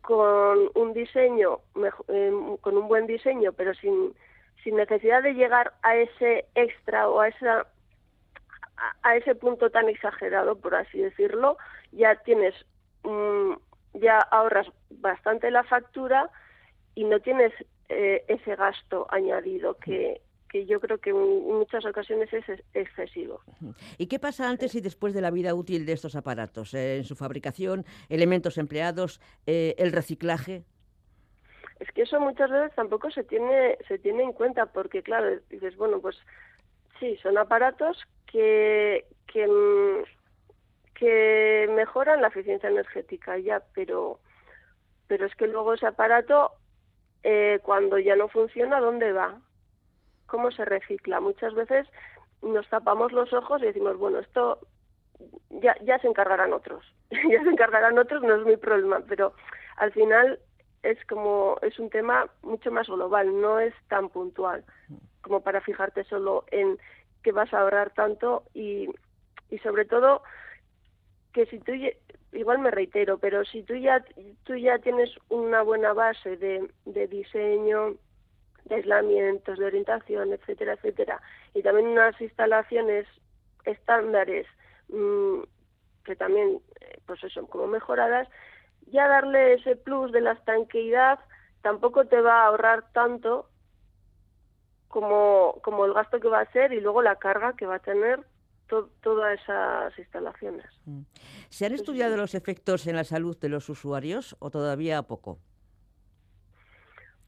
con 0.02 0.70
un 0.74 0.92
diseño, 0.92 1.60
em, 2.08 2.56
con 2.58 2.76
un 2.76 2.88
buen 2.88 3.06
diseño, 3.06 3.52
pero 3.52 3.74
sin, 3.74 4.14
sin 4.64 4.76
necesidad 4.76 5.22
de 5.22 5.34
llegar 5.34 5.72
a 5.82 5.96
ese 5.96 6.46
extra 6.54 7.08
o 7.08 7.20
a 7.20 7.28
esa 7.28 7.66
a 9.02 9.16
ese 9.16 9.34
punto 9.34 9.70
tan 9.70 9.88
exagerado, 9.88 10.56
por 10.58 10.74
así 10.74 10.98
decirlo, 10.98 11.58
ya 11.92 12.16
tienes, 12.22 12.54
mm, 13.02 13.52
ya 13.94 14.18
ahorras 14.18 14.66
bastante 14.90 15.50
la 15.50 15.64
factura 15.64 16.30
y 16.94 17.04
no 17.04 17.20
tienes 17.20 17.52
eh, 17.88 18.24
ese 18.28 18.56
gasto 18.56 19.06
añadido 19.10 19.74
que, 19.74 20.20
que 20.50 20.66
yo 20.66 20.80
creo 20.80 20.98
que 20.98 21.10
en 21.10 21.16
muchas 21.16 21.86
ocasiones 21.86 22.30
es 22.32 22.44
excesivo. 22.74 23.40
¿Y 23.98 24.08
qué 24.08 24.18
pasa 24.18 24.48
antes 24.48 24.74
y 24.74 24.80
después 24.80 25.14
de 25.14 25.20
la 25.20 25.30
vida 25.30 25.54
útil 25.54 25.86
de 25.86 25.92
estos 25.92 26.16
aparatos? 26.16 26.74
Eh, 26.74 26.96
en 26.98 27.04
su 27.04 27.14
fabricación, 27.14 27.84
elementos 28.08 28.58
empleados, 28.58 29.20
eh, 29.46 29.74
el 29.78 29.92
reciclaje. 29.92 30.64
Es 31.78 31.90
que 31.92 32.02
eso 32.02 32.18
muchas 32.20 32.50
veces 32.50 32.74
tampoco 32.74 33.10
se 33.10 33.22
tiene 33.24 33.78
se 33.88 33.98
tiene 33.98 34.24
en 34.24 34.32
cuenta 34.32 34.66
porque 34.66 35.02
claro 35.02 35.40
dices 35.48 35.76
bueno 35.76 35.98
pues 35.98 36.18
sí 36.98 37.16
son 37.22 37.38
aparatos 37.38 37.96
que 38.26 39.06
que, 39.26 39.46
que 40.94 41.70
mejoran 41.74 42.20
la 42.20 42.28
eficiencia 42.28 42.68
energética 42.68 43.38
ya 43.38 43.62
pero 43.74 44.20
pero 45.06 45.24
es 45.24 45.34
que 45.36 45.46
luego 45.46 45.72
ese 45.72 45.86
aparato 45.86 46.50
eh, 47.22 47.60
cuando 47.62 47.98
ya 47.98 48.14
no 48.14 48.28
funciona 48.28 48.78
dónde 48.78 49.12
va 49.12 49.40
cómo 50.30 50.50
se 50.52 50.64
recicla. 50.64 51.20
Muchas 51.20 51.52
veces 51.54 51.86
nos 52.42 52.66
tapamos 52.68 53.12
los 53.12 53.32
ojos 53.32 53.60
y 53.60 53.66
decimos, 53.66 53.98
bueno, 53.98 54.20
esto 54.20 54.58
ya, 55.50 55.74
ya 55.82 55.98
se 55.98 56.06
encargarán 56.06 56.52
otros, 56.52 56.84
ya 57.10 57.42
se 57.42 57.50
encargarán 57.50 57.98
otros, 57.98 58.22
no 58.22 58.36
es 58.36 58.46
mi 58.46 58.56
problema, 58.56 59.00
pero 59.06 59.34
al 59.76 59.92
final 59.92 60.38
es 60.82 61.04
como, 61.06 61.58
es 61.60 61.78
un 61.78 61.90
tema 61.90 62.30
mucho 62.42 62.70
más 62.70 62.86
global, 62.86 63.40
no 63.40 63.60
es 63.60 63.74
tan 63.88 64.08
puntual 64.08 64.64
como 65.20 65.42
para 65.42 65.60
fijarte 65.60 66.04
solo 66.04 66.44
en 66.50 66.78
que 67.22 67.32
vas 67.32 67.52
a 67.52 67.60
ahorrar 67.60 67.90
tanto 67.90 68.44
y, 68.54 68.88
y 69.50 69.58
sobre 69.58 69.84
todo 69.84 70.22
que 71.32 71.44
si 71.46 71.58
tú 71.58 71.72
igual 72.32 72.58
me 72.60 72.70
reitero 72.70 73.18
pero 73.18 73.44
si 73.44 73.62
tú 73.62 73.74
ya 73.74 74.02
tú 74.44 74.56
ya 74.56 74.78
tienes 74.78 75.10
una 75.28 75.60
buena 75.62 75.92
base 75.92 76.38
de, 76.38 76.70
de 76.86 77.06
diseño 77.06 77.96
de 78.64 78.77
aislamientos, 78.77 79.59
de 79.59 79.66
orientación, 79.66 80.33
etcétera, 80.33 80.75
etcétera. 80.75 81.20
Y 81.55 81.62
también 81.62 81.88
unas 81.88 82.18
instalaciones 82.20 83.07
estándares 83.64 84.46
mm, 84.88 85.40
que 86.05 86.16
también, 86.16 86.61
eh, 86.81 86.99
pues 87.07 87.20
son 87.33 87.46
como 87.46 87.66
mejoradas, 87.66 88.29
ya 88.87 89.07
darle 89.09 89.55
ese 89.55 89.77
plus 89.77 90.12
de 90.12 90.20
la 90.20 90.33
estanqueidad 90.33 91.18
tampoco 91.62 92.07
te 92.07 92.20
va 92.20 92.42
a 92.42 92.46
ahorrar 92.46 92.90
tanto 92.92 93.49
como, 94.88 95.61
como 95.62 95.85
el 95.85 95.92
gasto 95.92 96.18
que 96.20 96.29
va 96.29 96.40
a 96.40 96.53
ser 96.53 96.73
y 96.73 96.81
luego 96.81 97.03
la 97.03 97.16
carga 97.16 97.55
que 97.55 97.66
va 97.66 97.77
a 97.77 97.81
tener 97.81 98.25
todas 99.03 99.40
esas 99.40 99.99
instalaciones. 99.99 100.66
Mm. 100.85 101.03
¿Se 101.49 101.66
han 101.66 101.73
estudiado 101.73 102.16
los 102.16 102.35
efectos 102.35 102.87
en 102.87 102.96
la 102.96 103.05
salud 103.05 103.37
de 103.38 103.49
los 103.49 103.68
usuarios 103.68 104.37
o 104.38 104.51
todavía 104.51 105.03
poco? 105.03 105.38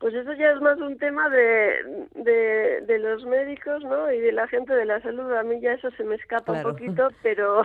Pues 0.03 0.15
eso 0.15 0.33
ya 0.33 0.51
es 0.51 0.61
más 0.61 0.81
un 0.81 0.99
tema 0.99 1.31
de, 1.31 2.09
de, 2.17 2.99
los 2.99 3.25
médicos, 3.25 3.85
¿no? 3.85 4.11
Y 4.11 4.19
de 4.19 4.33
la 4.33 4.49
gente 4.49 4.75
de 4.75 4.85
la 4.85 5.01
salud. 5.01 5.33
A 5.33 5.45
mí 5.45 5.61
ya 5.61 5.75
eso 5.75 5.93
se 5.93 6.03
me 6.03 6.17
escapa 6.17 6.55
un 6.55 6.63
poquito, 6.65 7.09
pero 7.23 7.63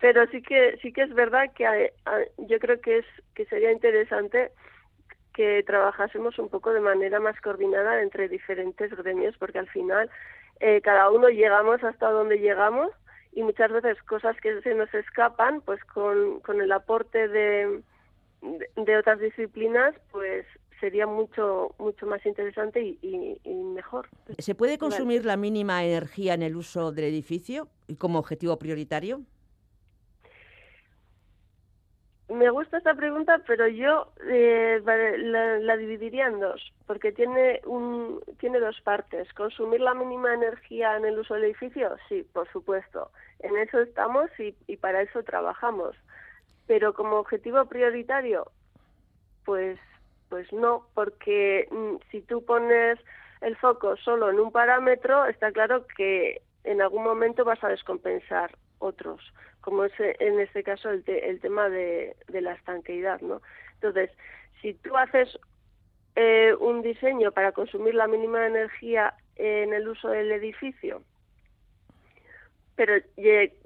pero 0.00 0.24
sí 0.28 0.40
que 0.40 0.78
sí 0.80 0.92
que 0.92 1.02
es 1.02 1.12
verdad 1.12 1.50
que 1.52 1.92
yo 2.46 2.60
creo 2.60 2.80
que 2.80 2.98
es 2.98 3.06
que 3.34 3.44
sería 3.46 3.72
interesante 3.72 4.52
que 5.34 5.64
trabajásemos 5.64 6.38
un 6.38 6.48
poco 6.48 6.72
de 6.72 6.78
manera 6.78 7.18
más 7.18 7.40
coordinada 7.40 8.02
entre 8.02 8.28
diferentes 8.28 8.94
gremios, 8.94 9.36
porque 9.36 9.58
al 9.58 9.68
final 9.68 10.08
eh, 10.60 10.80
cada 10.80 11.10
uno 11.10 11.28
llegamos 11.28 11.82
hasta 11.82 12.08
donde 12.08 12.38
llegamos 12.38 12.92
y 13.32 13.42
muchas 13.42 13.72
veces 13.72 14.00
cosas 14.04 14.36
que 14.40 14.62
se 14.62 14.76
nos 14.76 14.94
escapan, 14.94 15.60
pues 15.62 15.82
con, 15.86 16.38
con 16.38 16.60
el 16.60 16.70
aporte 16.70 17.26
de, 17.26 17.82
de 18.76 18.96
otras 18.96 19.18
disciplinas, 19.18 19.92
pues 20.12 20.46
sería 20.94 21.06
mucho 21.08 21.74
mucho 21.78 22.06
más 22.06 22.24
interesante 22.24 22.80
y, 22.80 23.40
mejor. 23.74 24.08
¿Se 24.38 24.54
puede 24.54 24.78
consumir 24.78 25.24
la 25.24 25.36
mínima 25.36 25.84
energía 25.84 26.34
en 26.34 26.42
el 26.42 26.54
uso 26.54 26.92
del 26.92 27.06
edificio 27.06 27.66
como 27.98 28.20
objetivo 28.20 28.56
prioritario? 28.60 29.22
Me 32.28 32.48
gusta 32.50 32.78
esta 32.78 32.94
pregunta, 32.94 33.42
pero 33.44 33.66
yo 33.66 34.12
eh, 34.30 34.80
la, 34.84 35.76
dividiría 35.76 36.28
en 36.28 36.38
dos, 36.38 36.72
porque 36.86 37.10
tiene 37.10 37.60
un 37.66 38.20
tiene 38.38 38.60
dos 38.60 38.80
partes. 38.82 39.32
Consumir 39.34 39.80
la 39.80 39.94
mínima 39.94 40.32
energía 40.32 40.96
en 40.96 41.06
el 41.06 41.18
uso 41.18 41.34
del 41.34 41.44
edificio, 41.44 41.96
sí, 42.08 42.24
por 42.32 42.48
supuesto. 42.52 43.10
En 43.40 43.56
eso 43.56 43.80
estamos 43.80 44.30
y, 44.38 44.54
y 44.68 44.76
para 44.76 45.02
eso 45.02 45.24
trabajamos. 45.24 45.96
Pero 46.68 46.94
como 46.94 47.16
objetivo 47.16 47.64
prioritario, 47.64 48.46
pues 49.44 49.76
pues 50.34 50.52
no, 50.52 50.84
porque 50.94 51.68
mm, 51.70 52.10
si 52.10 52.20
tú 52.20 52.44
pones 52.44 52.98
el 53.40 53.56
foco 53.56 53.96
solo 53.98 54.30
en 54.30 54.40
un 54.40 54.50
parámetro, 54.50 55.26
está 55.26 55.52
claro 55.52 55.86
que 55.96 56.42
en 56.64 56.82
algún 56.82 57.04
momento 57.04 57.44
vas 57.44 57.62
a 57.62 57.68
descompensar 57.68 58.50
otros, 58.80 59.32
como 59.60 59.84
es 59.84 59.92
en 60.00 60.40
este 60.40 60.64
caso 60.64 60.90
el, 60.90 61.04
tema 61.40 61.68
de, 61.68 62.16
la 62.32 62.54
estanqueidad, 62.54 63.20
¿no? 63.20 63.42
Entonces, 63.74 64.10
si 64.60 64.74
tú 64.74 64.96
haces 64.96 65.38
eh, 66.16 66.52
un 66.58 66.82
diseño 66.82 67.30
para 67.30 67.52
consumir 67.52 67.94
la 67.94 68.08
mínima 68.08 68.44
energía 68.44 69.14
en 69.36 69.72
el 69.72 69.86
uso 69.86 70.08
del 70.08 70.32
edificio, 70.32 71.00
pero 72.74 72.94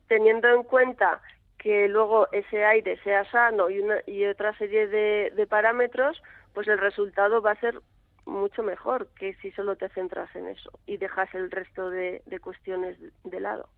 teniendo 0.07 0.49
en 0.49 0.65
cuenta 0.65 1.23
que 1.57 1.89
luego 1.89 2.29
ese 2.31 2.63
aire 2.63 2.99
sea 3.05 3.25
sano 3.31 3.69
y 3.71 4.27
otra 4.27 4.55
serie 4.59 4.87
de 4.87 5.47
parámetros, 5.47 6.21
pues 6.55 6.69
el 6.69 6.79
resultado 6.79 7.41
va 7.43 7.53
a 7.53 7.61
ser 7.61 7.81
mucho 8.27 8.63
mejor 8.63 9.09
que 9.19 9.35
si 9.37 9.51
solo 9.53 9.77
te 9.77 9.89
centras 9.89 10.35
en 10.37 10.49
eso 10.49 10.71
y 10.87 10.99
dejas 10.99 11.35
el 11.35 11.51
resto 11.51 11.91
de, 11.91 12.23
cuestiones 12.43 12.97
de 13.25 13.41
lado. 13.41 13.69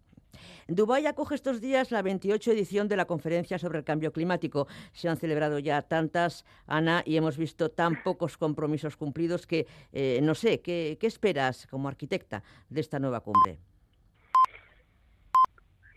Dubái 0.69 1.07
acoge 1.07 1.35
estos 1.35 1.61
días 1.61 1.91
la 1.91 2.03
28 2.03 2.53
edición 2.53 2.89
de 2.89 2.97
la 2.97 3.05
conferencia 3.05 3.59
sobre 3.59 3.79
el 3.79 3.85
cambio 3.85 4.13
climático. 4.13 4.69
Se 4.93 5.09
han 5.09 5.17
celebrado 5.17 5.59
ya 5.59 5.83
tantas, 5.83 6.45
Ana, 6.67 7.03
y 7.05 7.17
hemos 7.17 7.37
visto 7.37 7.71
tan 7.71 8.03
pocos 8.03 8.37
compromisos 8.37 8.97
cumplidos 8.97 9.47
que, 9.47 9.67
eh, 9.93 10.21
no 10.23 10.35
sé, 10.35 10.61
¿qué, 10.61 10.97
¿qué 11.01 11.07
esperas 11.07 11.67
como 11.67 11.89
arquitecta 11.89 12.43
de 12.69 12.81
esta 12.81 12.99
nueva 12.99 13.21
cumbre? 13.21 13.59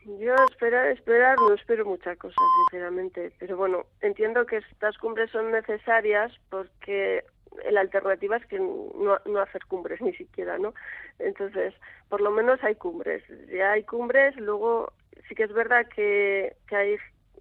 Yo 0.05 0.35
esperar, 0.49 0.87
esperar, 0.87 1.37
no 1.37 1.53
espero 1.53 1.85
muchas 1.85 2.17
cosas, 2.17 2.37
sinceramente. 2.69 3.31
Pero 3.39 3.55
bueno, 3.55 3.85
entiendo 4.01 4.45
que 4.45 4.57
estas 4.57 4.97
cumbres 4.97 5.31
son 5.31 5.51
necesarias 5.51 6.31
porque 6.49 7.23
la 7.69 7.81
alternativa 7.81 8.37
es 8.37 8.45
que 8.47 8.59
no, 8.59 9.17
no 9.25 9.39
hacer 9.39 9.65
cumbres 9.67 10.01
ni 10.01 10.13
siquiera, 10.13 10.57
¿no? 10.57 10.73
Entonces, 11.19 11.73
por 12.09 12.21
lo 12.21 12.31
menos 12.31 12.63
hay 12.63 12.75
cumbres. 12.75 13.23
Ya 13.49 13.71
hay 13.71 13.83
cumbres, 13.83 14.35
luego 14.35 14.91
sí 15.27 15.35
que 15.35 15.43
es 15.43 15.53
verdad 15.53 15.87
que, 15.95 16.55
que 16.67 16.75
hay 16.75 16.97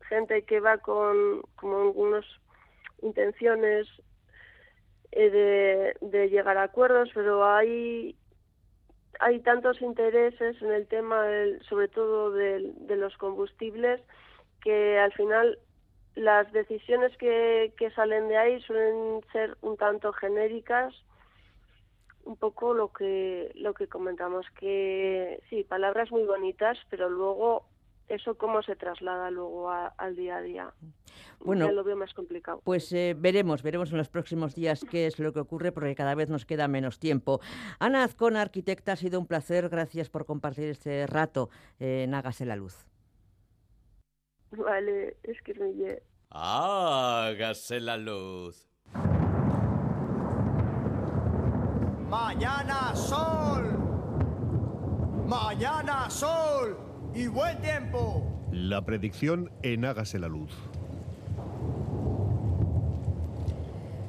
gente 0.08 0.42
que 0.42 0.60
va 0.60 0.78
con 0.78 1.42
como 1.56 1.82
algunas 1.82 2.24
intenciones 3.02 3.88
eh, 5.10 5.30
de, 5.30 5.96
de 6.00 6.28
llegar 6.28 6.56
a 6.58 6.64
acuerdos, 6.64 7.10
pero 7.12 7.44
hay 7.44 8.16
hay 9.22 9.38
tantos 9.38 9.80
intereses 9.80 10.60
en 10.60 10.72
el 10.72 10.88
tema, 10.88 11.24
sobre 11.68 11.86
todo 11.86 12.32
de, 12.32 12.74
los 12.88 13.16
combustibles, 13.18 14.00
que 14.60 14.98
al 14.98 15.12
final 15.12 15.60
las 16.16 16.52
decisiones 16.52 17.16
que, 17.18 17.72
que 17.78 17.92
salen 17.92 18.26
de 18.26 18.36
ahí 18.36 18.60
suelen 18.62 19.20
ser 19.30 19.56
un 19.60 19.76
tanto 19.76 20.12
genéricas. 20.12 20.92
Un 22.24 22.36
poco 22.36 22.74
lo 22.74 22.92
que 22.92 23.50
lo 23.56 23.74
que 23.74 23.88
comentamos 23.88 24.46
que 24.58 25.42
sí 25.50 25.64
palabras 25.64 26.12
muy 26.12 26.22
bonitas 26.22 26.78
pero 26.88 27.08
luego 27.08 27.64
eso 28.12 28.36
cómo 28.36 28.62
se 28.62 28.76
traslada 28.76 29.30
luego 29.30 29.70
al 29.70 30.16
día 30.16 30.36
a 30.36 30.42
día 30.42 30.74
Bueno, 31.40 31.66
ya 31.66 31.72
lo 31.72 31.82
veo 31.82 31.96
más 31.96 32.12
complicado. 32.12 32.60
Pues 32.62 32.92
eh, 32.92 33.14
veremos, 33.18 33.62
veremos 33.62 33.90
en 33.90 33.98
los 33.98 34.08
próximos 34.08 34.54
días 34.54 34.84
qué 34.90 35.06
es 35.06 35.18
lo 35.18 35.32
que 35.32 35.40
ocurre 35.40 35.72
porque 35.72 35.94
cada 35.94 36.14
vez 36.14 36.28
nos 36.28 36.44
queda 36.44 36.68
menos 36.68 36.98
tiempo. 36.98 37.40
Ana 37.78 38.04
Azcona, 38.04 38.42
arquitecta, 38.42 38.92
ha 38.92 38.96
sido 38.96 39.18
un 39.18 39.26
placer. 39.26 39.68
Gracias 39.68 40.10
por 40.10 40.26
compartir 40.26 40.68
este 40.68 41.06
rato 41.06 41.48
en 41.78 42.14
Hágase 42.14 42.44
la 42.44 42.56
Luz. 42.56 42.86
Vale, 44.50 45.16
es 45.22 45.40
que 45.42 45.54
me 45.54 46.02
Hágase 46.30 47.80
la 47.80 47.96
luz. 47.96 48.68
Mañana 52.08 52.94
sol. 52.94 53.78
Mañana 55.26 56.10
sol. 56.10 56.81
Y 57.14 57.26
buen 57.26 57.60
tiempo. 57.60 58.26
La 58.50 58.84
predicción 58.86 59.50
en 59.62 59.84
Hágase 59.84 60.18
la 60.18 60.28
Luz. 60.28 60.50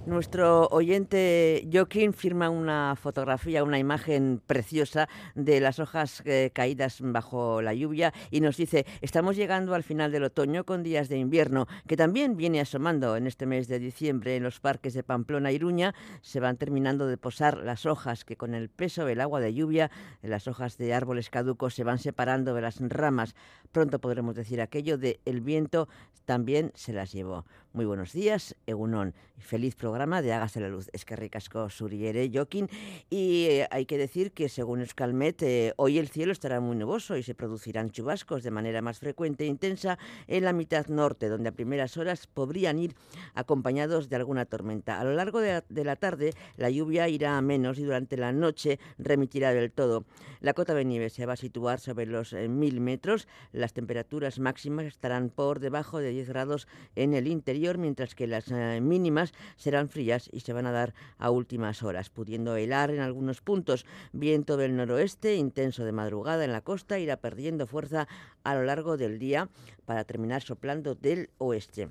Nuestro 0.05 0.67
oyente 0.67 1.65
Joaquín 1.71 2.11
firma 2.11 2.49
una 2.49 2.97
fotografía, 2.97 3.63
una 3.63 3.79
imagen 3.79 4.41
preciosa 4.45 5.07
de 5.33 5.61
las 5.61 5.79
hojas 5.79 6.21
eh, 6.25 6.51
caídas 6.53 6.97
bajo 6.99 7.61
la 7.61 7.73
lluvia 7.73 8.13
y 8.29 8.41
nos 8.41 8.57
dice, 8.57 8.85
estamos 8.99 9.37
llegando 9.37 9.73
al 9.73 9.83
final 9.83 10.11
del 10.11 10.25
otoño 10.25 10.65
con 10.65 10.83
días 10.83 11.07
de 11.07 11.19
invierno, 11.19 11.67
que 11.87 11.95
también 11.95 12.35
viene 12.35 12.59
asomando 12.59 13.15
en 13.15 13.27
este 13.27 13.45
mes 13.45 13.69
de 13.69 13.79
diciembre 13.79 14.35
en 14.35 14.43
los 14.43 14.59
parques 14.59 14.93
de 14.93 15.03
Pamplona 15.03 15.53
y 15.53 15.55
Iruña. 15.55 15.95
Se 16.21 16.41
van 16.41 16.57
terminando 16.57 17.07
de 17.07 17.17
posar 17.17 17.59
las 17.59 17.85
hojas 17.85 18.25
que 18.25 18.35
con 18.35 18.55
el 18.55 18.67
peso 18.67 19.05
del 19.05 19.21
agua 19.21 19.39
de 19.39 19.53
lluvia, 19.53 19.89
las 20.21 20.49
hojas 20.49 20.77
de 20.77 20.93
árboles 20.93 21.29
caducos 21.29 21.75
se 21.75 21.85
van 21.85 21.97
separando 21.97 22.53
de 22.53 22.61
las 22.61 22.81
ramas. 22.81 23.35
Pronto 23.71 23.99
podremos 23.99 24.35
decir 24.35 24.59
aquello 24.59 24.97
de 24.97 25.21
el 25.23 25.39
viento 25.39 25.87
también 26.25 26.71
se 26.75 26.93
las 26.93 27.11
llevó. 27.11 27.45
Muy 27.75 27.85
buenos 27.85 28.13
días, 28.13 28.55
Egunon. 28.67 29.15
Feliz 29.39 29.75
programa 29.75 30.21
de 30.21 30.31
Hágase 30.31 30.59
la 30.61 30.69
Luz. 30.69 30.91
Es 30.93 31.05
que 31.05 31.15
ricasco 31.15 31.71
Suriere, 31.71 32.29
Joaquín. 32.31 32.69
Y 33.09 33.45
eh, 33.45 33.67
hay 33.71 33.87
que 33.87 33.97
decir 33.97 34.31
que 34.31 34.47
según 34.47 34.81
Euskalmet, 34.81 35.41
eh, 35.41 35.73
hoy 35.77 35.97
el 35.97 36.07
cielo 36.07 36.31
estará 36.31 36.59
muy 36.59 36.75
nuboso 36.75 37.17
y 37.17 37.23
se 37.23 37.33
producirán 37.33 37.89
chubascos 37.89 38.43
de 38.43 38.51
manera 38.51 38.83
más 38.83 38.99
frecuente 38.99 39.45
e 39.45 39.47
intensa 39.47 39.97
en 40.27 40.43
la 40.43 40.53
mitad 40.53 40.85
norte, 40.85 41.29
donde 41.29 41.49
a 41.49 41.51
primeras 41.51 41.97
horas 41.97 42.27
podrían 42.27 42.77
ir 42.77 42.93
acompañados 43.33 44.07
de 44.07 44.17
alguna 44.17 44.45
tormenta. 44.45 44.99
A 44.99 45.03
lo 45.03 45.13
largo 45.13 45.41
de 45.41 45.63
de 45.67 45.83
la 45.83 45.95
tarde, 45.95 46.33
la 46.57 46.69
lluvia 46.69 47.09
irá 47.09 47.39
a 47.39 47.41
menos 47.41 47.79
y 47.79 47.83
durante 47.83 48.17
la 48.17 48.31
noche 48.31 48.79
remitirá 48.99 49.51
del 49.51 49.71
todo. 49.71 50.05
La 50.41 50.53
cota 50.53 50.75
de 50.75 50.85
nieve 50.85 51.09
se 51.09 51.25
va 51.25 51.33
a 51.33 51.37
situar 51.37 51.79
sobre 51.79 52.05
los 52.05 52.33
eh, 52.33 52.47
mil 52.47 52.81
metros. 52.81 53.27
Las 53.51 53.73
temperaturas 53.73 54.37
máximas 54.37 54.85
estarán 54.85 55.29
por 55.31 55.59
debajo 55.59 55.97
de 55.97 56.11
10 56.11 56.29
grados 56.29 56.67
en 56.95 57.15
el 57.15 57.27
interior 57.27 57.62
mientras 57.77 58.15
que 58.15 58.27
las 58.27 58.51
eh, 58.51 58.79
mínimas 58.81 59.33
serán 59.55 59.89
frías 59.89 60.29
y 60.31 60.41
se 60.41 60.53
van 60.53 60.65
a 60.65 60.71
dar 60.71 60.93
a 61.17 61.31
últimas 61.31 61.81
horas, 61.83 62.09
pudiendo 62.09 62.55
helar 62.55 62.91
en 62.91 62.99
algunos 62.99 63.41
puntos. 63.41 63.85
Viento 64.11 64.57
del 64.57 64.75
noroeste, 64.75 65.35
intenso 65.35 65.85
de 65.85 65.91
madrugada 65.93 66.43
en 66.43 66.51
la 66.51 66.61
costa, 66.61 66.99
irá 66.99 67.17
perdiendo 67.17 67.67
fuerza 67.67 68.07
a 68.43 68.55
lo 68.55 68.63
largo 68.63 68.97
del 68.97 69.17
día 69.17 69.49
para 69.85 70.03
terminar 70.03 70.41
soplando 70.41 70.95
del 70.95 71.29
oeste. 71.37 71.89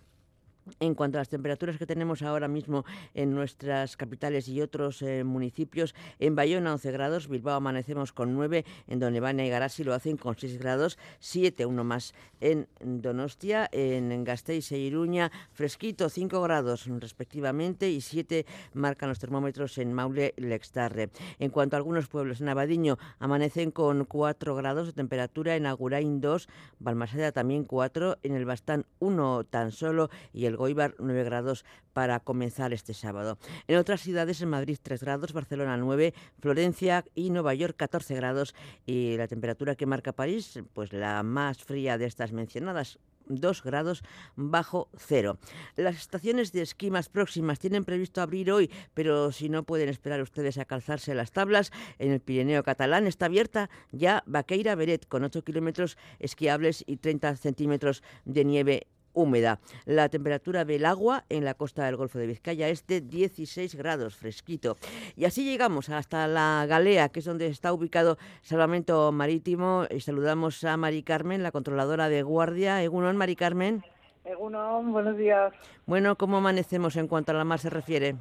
En 0.80 0.94
cuanto 0.94 1.18
a 1.18 1.20
las 1.20 1.28
temperaturas 1.28 1.76
que 1.76 1.86
tenemos 1.86 2.22
ahora 2.22 2.48
mismo 2.48 2.84
en 3.14 3.34
nuestras 3.34 3.96
capitales 3.96 4.48
y 4.48 4.60
otros 4.60 5.02
eh, 5.02 5.24
municipios, 5.24 5.94
en 6.18 6.36
Bayona 6.36 6.72
11 6.72 6.92
grados, 6.92 7.28
Bilbao 7.28 7.56
amanecemos 7.56 8.12
con 8.12 8.34
9, 8.34 8.64
en 8.88 8.98
Donebana 8.98 9.44
y 9.44 9.50
Garasi 9.50 9.84
lo 9.84 9.94
hacen 9.94 10.16
con 10.16 10.36
6 10.38 10.58
grados, 10.58 10.98
7, 11.18 11.66
uno 11.66 11.84
más 11.84 12.14
en 12.40 12.68
Donostia, 12.80 13.68
en 13.72 14.24
Gasteiz 14.24 14.70
e 14.72 14.78
Iruña, 14.78 15.30
fresquito 15.52 16.08
5 16.08 16.42
grados 16.42 16.86
respectivamente 16.86 17.90
y 17.90 18.00
7 18.00 18.46
marcan 18.74 19.08
los 19.08 19.18
termómetros 19.18 19.78
en 19.78 19.92
Maule 19.92 20.34
y 20.36 20.42
Lextarre. 20.42 21.10
En 21.38 21.50
cuanto 21.50 21.76
a 21.76 21.78
algunos 21.78 22.08
pueblos, 22.08 22.40
en 22.40 22.48
Abadiño 22.48 22.98
amanecen 23.18 23.70
con 23.70 24.04
4 24.04 24.54
grados 24.54 24.86
de 24.86 24.92
temperatura, 24.92 25.56
en 25.56 25.66
Agurain 25.66 26.20
2, 26.20 26.48
Balmaseda 26.78 27.32
también 27.32 27.64
4, 27.64 28.18
en 28.22 28.34
el 28.34 28.44
Bastán 28.44 28.86
1 29.00 29.44
tan 29.44 29.72
solo 29.72 30.10
y 30.32 30.46
el 30.46 30.51
Goibar 30.56 30.94
9 30.98 31.24
grados 31.24 31.64
para 31.92 32.20
comenzar 32.20 32.72
este 32.72 32.94
sábado. 32.94 33.38
En 33.66 33.78
otras 33.78 34.00
ciudades, 34.00 34.40
en 34.42 34.50
Madrid 34.50 34.78
3 34.82 35.02
grados, 35.02 35.32
Barcelona 35.32 35.76
9, 35.76 36.14
Florencia 36.40 37.04
y 37.14 37.30
Nueva 37.30 37.54
York 37.54 37.76
14 37.76 38.14
grados 38.14 38.54
y 38.86 39.16
la 39.16 39.28
temperatura 39.28 39.74
que 39.74 39.86
marca 39.86 40.12
París, 40.12 40.60
pues 40.74 40.92
la 40.92 41.22
más 41.22 41.62
fría 41.62 41.98
de 41.98 42.06
estas 42.06 42.32
mencionadas, 42.32 42.98
2 43.26 43.62
grados 43.62 44.02
bajo 44.36 44.88
cero. 44.96 45.38
Las 45.76 45.96
estaciones 45.96 46.52
de 46.52 46.62
esquí 46.62 46.90
más 46.90 47.08
próximas 47.08 47.58
tienen 47.58 47.84
previsto 47.84 48.20
abrir 48.20 48.50
hoy, 48.50 48.70
pero 48.94 49.32
si 49.32 49.48
no 49.48 49.62
pueden 49.62 49.88
esperar 49.88 50.20
ustedes 50.22 50.58
a 50.58 50.64
calzarse 50.64 51.14
las 51.14 51.32
tablas, 51.32 51.72
en 51.98 52.12
el 52.12 52.20
Pirineo 52.20 52.62
catalán 52.62 53.06
está 53.06 53.26
abierta 53.26 53.70
ya 53.90 54.22
Vaqueira 54.26 54.74
Beret 54.74 55.06
con 55.06 55.24
8 55.24 55.42
kilómetros 55.42 55.96
esquiables 56.18 56.84
y 56.86 56.96
30 56.96 57.36
centímetros 57.36 58.02
de 58.24 58.44
nieve 58.44 58.86
húmeda. 59.12 59.60
La 59.84 60.08
temperatura 60.08 60.64
del 60.64 60.84
agua 60.84 61.24
en 61.28 61.44
la 61.44 61.54
costa 61.54 61.84
del 61.84 61.96
Golfo 61.96 62.18
de 62.18 62.26
Vizcaya 62.26 62.68
es 62.68 62.86
de 62.86 63.00
16 63.00 63.74
grados, 63.74 64.16
fresquito. 64.16 64.76
Y 65.16 65.24
así 65.24 65.44
llegamos 65.44 65.88
hasta 65.88 66.26
la 66.26 66.64
Galea, 66.68 67.08
que 67.08 67.20
es 67.20 67.24
donde 67.24 67.46
está 67.46 67.72
ubicado 67.72 68.18
Salvamento 68.42 69.12
Marítimo. 69.12 69.84
Y 69.90 70.00
saludamos 70.00 70.64
a 70.64 70.76
Mari 70.76 71.02
Carmen, 71.02 71.42
la 71.42 71.52
controladora 71.52 72.08
de 72.08 72.22
guardia. 72.22 72.82
Egunon, 72.82 73.16
Mari 73.16 73.36
Carmen. 73.36 73.82
Egunon, 74.24 74.92
buenos 74.92 75.16
días. 75.16 75.52
Bueno, 75.86 76.16
¿cómo 76.16 76.38
amanecemos 76.38 76.96
en 76.96 77.08
cuanto 77.08 77.32
a 77.32 77.34
la 77.34 77.44
mar 77.44 77.58
se 77.58 77.70
refiere? 77.70 78.14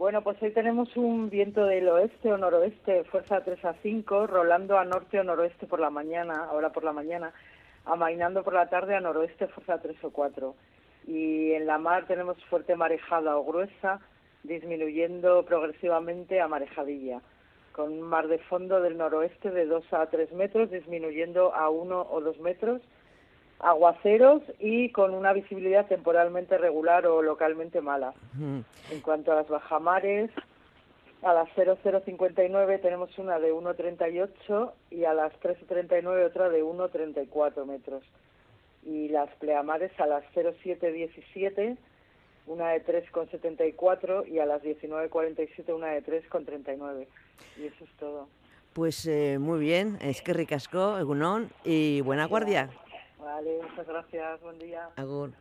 Bueno, 0.00 0.22
pues 0.22 0.42
hoy 0.42 0.50
tenemos 0.52 0.96
un 0.96 1.28
viento 1.28 1.66
del 1.66 1.86
oeste 1.88 2.32
o 2.32 2.38
noroeste, 2.38 3.04
fuerza 3.04 3.44
3 3.44 3.62
a 3.66 3.74
5, 3.82 4.26
rolando 4.26 4.78
a 4.78 4.84
norte 4.86 5.20
o 5.20 5.24
noroeste 5.24 5.66
por 5.66 5.78
la 5.78 5.90
mañana, 5.90 6.46
ahora 6.50 6.72
por 6.72 6.84
la 6.84 6.92
mañana 6.94 7.34
amainando 7.84 8.42
por 8.42 8.54
la 8.54 8.68
tarde 8.68 8.94
a 8.94 9.00
noroeste, 9.00 9.48
fuerza 9.48 9.80
3 9.80 10.04
o 10.04 10.10
4. 10.10 10.54
Y 11.06 11.52
en 11.52 11.66
la 11.66 11.78
mar 11.78 12.06
tenemos 12.06 12.42
fuerte 12.44 12.76
marejada 12.76 13.36
o 13.36 13.44
gruesa, 13.44 14.00
disminuyendo 14.42 15.44
progresivamente 15.44 16.40
a 16.40 16.48
marejadilla, 16.48 17.20
con 17.72 17.92
un 17.92 18.02
mar 18.02 18.28
de 18.28 18.38
fondo 18.38 18.80
del 18.80 18.96
noroeste 18.96 19.50
de 19.50 19.66
2 19.66 19.92
a 19.92 20.06
3 20.06 20.32
metros, 20.32 20.70
disminuyendo 20.70 21.54
a 21.54 21.70
1 21.70 22.06
o 22.10 22.20
2 22.20 22.38
metros, 22.40 22.82
aguaceros 23.60 24.42
y 24.58 24.90
con 24.90 25.14
una 25.14 25.32
visibilidad 25.32 25.86
temporalmente 25.86 26.56
regular 26.58 27.06
o 27.06 27.22
localmente 27.22 27.80
mala. 27.80 28.14
En 28.38 29.00
cuanto 29.02 29.32
a 29.32 29.36
las 29.36 29.48
bajamares, 29.48 30.30
a 31.22 31.34
las 31.34 31.48
0059 31.54 32.78
tenemos 32.78 33.16
una 33.18 33.38
de 33.38 33.52
1,38 33.52 34.72
y 34.90 35.04
a 35.04 35.14
las 35.14 35.32
3.39 35.40 36.26
otra 36.26 36.48
de 36.48 36.62
1,34 36.62 37.64
metros. 37.66 38.02
Y 38.82 39.08
las 39.08 39.28
pleamares 39.36 39.92
a 40.00 40.06
las 40.06 40.24
0717 40.32 41.76
una 42.46 42.70
de 42.70 42.84
3,74 42.84 44.26
y 44.28 44.38
a 44.38 44.46
las 44.46 44.62
19.47 44.62 45.74
una 45.74 45.88
de 45.88 46.04
3,39. 46.04 47.06
Y 47.58 47.66
eso 47.66 47.84
es 47.84 47.90
todo. 47.98 48.28
Pues 48.72 49.06
eh, 49.06 49.38
muy 49.38 49.60
bien, 49.60 49.98
es 50.00 50.22
que 50.22 50.32
ricasco, 50.32 50.98
Egunon, 50.98 51.50
y 51.64 52.00
buena 52.02 52.26
guardia. 52.26 52.70
Vale, 53.18 53.58
muchas 53.62 53.86
gracias, 53.86 54.40
buen 54.40 54.58
día. 54.58 54.88
Agur. 54.96 55.32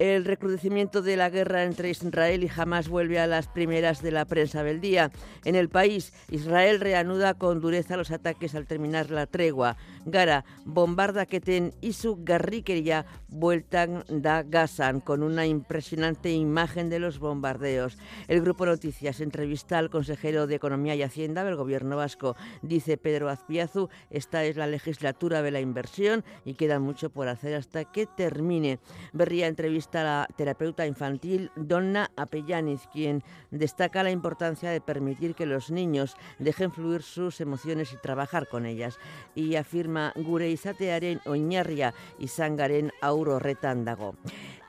El 0.00 0.24
recrudecimiento 0.24 1.02
de 1.02 1.18
la 1.18 1.28
guerra 1.28 1.64
entre 1.64 1.90
Israel 1.90 2.42
y 2.42 2.48
Hamas 2.48 2.88
vuelve 2.88 3.20
a 3.20 3.26
las 3.26 3.48
primeras 3.48 4.00
de 4.00 4.10
la 4.10 4.24
prensa 4.24 4.62
del 4.62 4.80
día. 4.80 5.10
En 5.44 5.56
el 5.56 5.68
país, 5.68 6.14
Israel 6.30 6.80
reanuda 6.80 7.34
con 7.34 7.60
dureza 7.60 7.98
los 7.98 8.10
ataques 8.10 8.54
al 8.54 8.66
terminar 8.66 9.10
la 9.10 9.26
tregua. 9.26 9.76
Gara 10.06 10.46
bombarda 10.64 11.26
Keten 11.26 11.74
y 11.82 11.92
su 11.92 12.24
garriquería 12.24 13.04
vueltan 13.28 14.02
da 14.08 14.42
Gazan 14.42 15.00
con 15.00 15.22
una 15.22 15.44
impresionante 15.44 16.32
imagen 16.32 16.88
de 16.88 16.98
los 16.98 17.18
bombardeos. 17.18 17.98
El 18.26 18.40
Grupo 18.40 18.64
Noticias 18.64 19.20
entrevista 19.20 19.76
al 19.76 19.90
consejero 19.90 20.46
de 20.46 20.54
Economía 20.54 20.94
y 20.94 21.02
Hacienda 21.02 21.44
del 21.44 21.56
Gobierno 21.56 21.98
vasco. 21.98 22.36
Dice 22.62 22.96
Pedro 22.96 23.28
Azpiazu, 23.28 23.90
esta 24.08 24.44
es 24.44 24.56
la 24.56 24.66
legislatura 24.66 25.42
de 25.42 25.50
la 25.50 25.60
inversión 25.60 26.24
y 26.46 26.54
queda 26.54 26.78
mucho 26.78 27.10
por 27.10 27.28
hacer 27.28 27.54
hasta 27.54 27.84
que 27.84 28.06
termine. 28.06 28.78
Berría 29.12 29.46
entrevista 29.46 29.89
la 29.92 30.28
terapeuta 30.36 30.86
infantil 30.86 31.50
Donna 31.56 32.10
Apellaniz, 32.16 32.86
quien 32.92 33.22
destaca 33.50 34.02
la 34.02 34.10
importancia 34.10 34.70
de 34.70 34.80
permitir 34.80 35.34
que 35.34 35.46
los 35.46 35.70
niños 35.70 36.16
dejen 36.38 36.70
fluir 36.70 37.02
sus 37.02 37.40
emociones 37.40 37.92
y 37.92 37.96
trabajar 37.96 38.48
con 38.48 38.66
ellas. 38.66 38.98
Y 39.34 39.56
afirma 39.56 40.12
gure 40.16 40.48
izatearen 40.50 41.20
oinarria 41.26 41.92
izangaren 42.18 42.92
auro 43.00 43.38
retándago. 43.38 44.14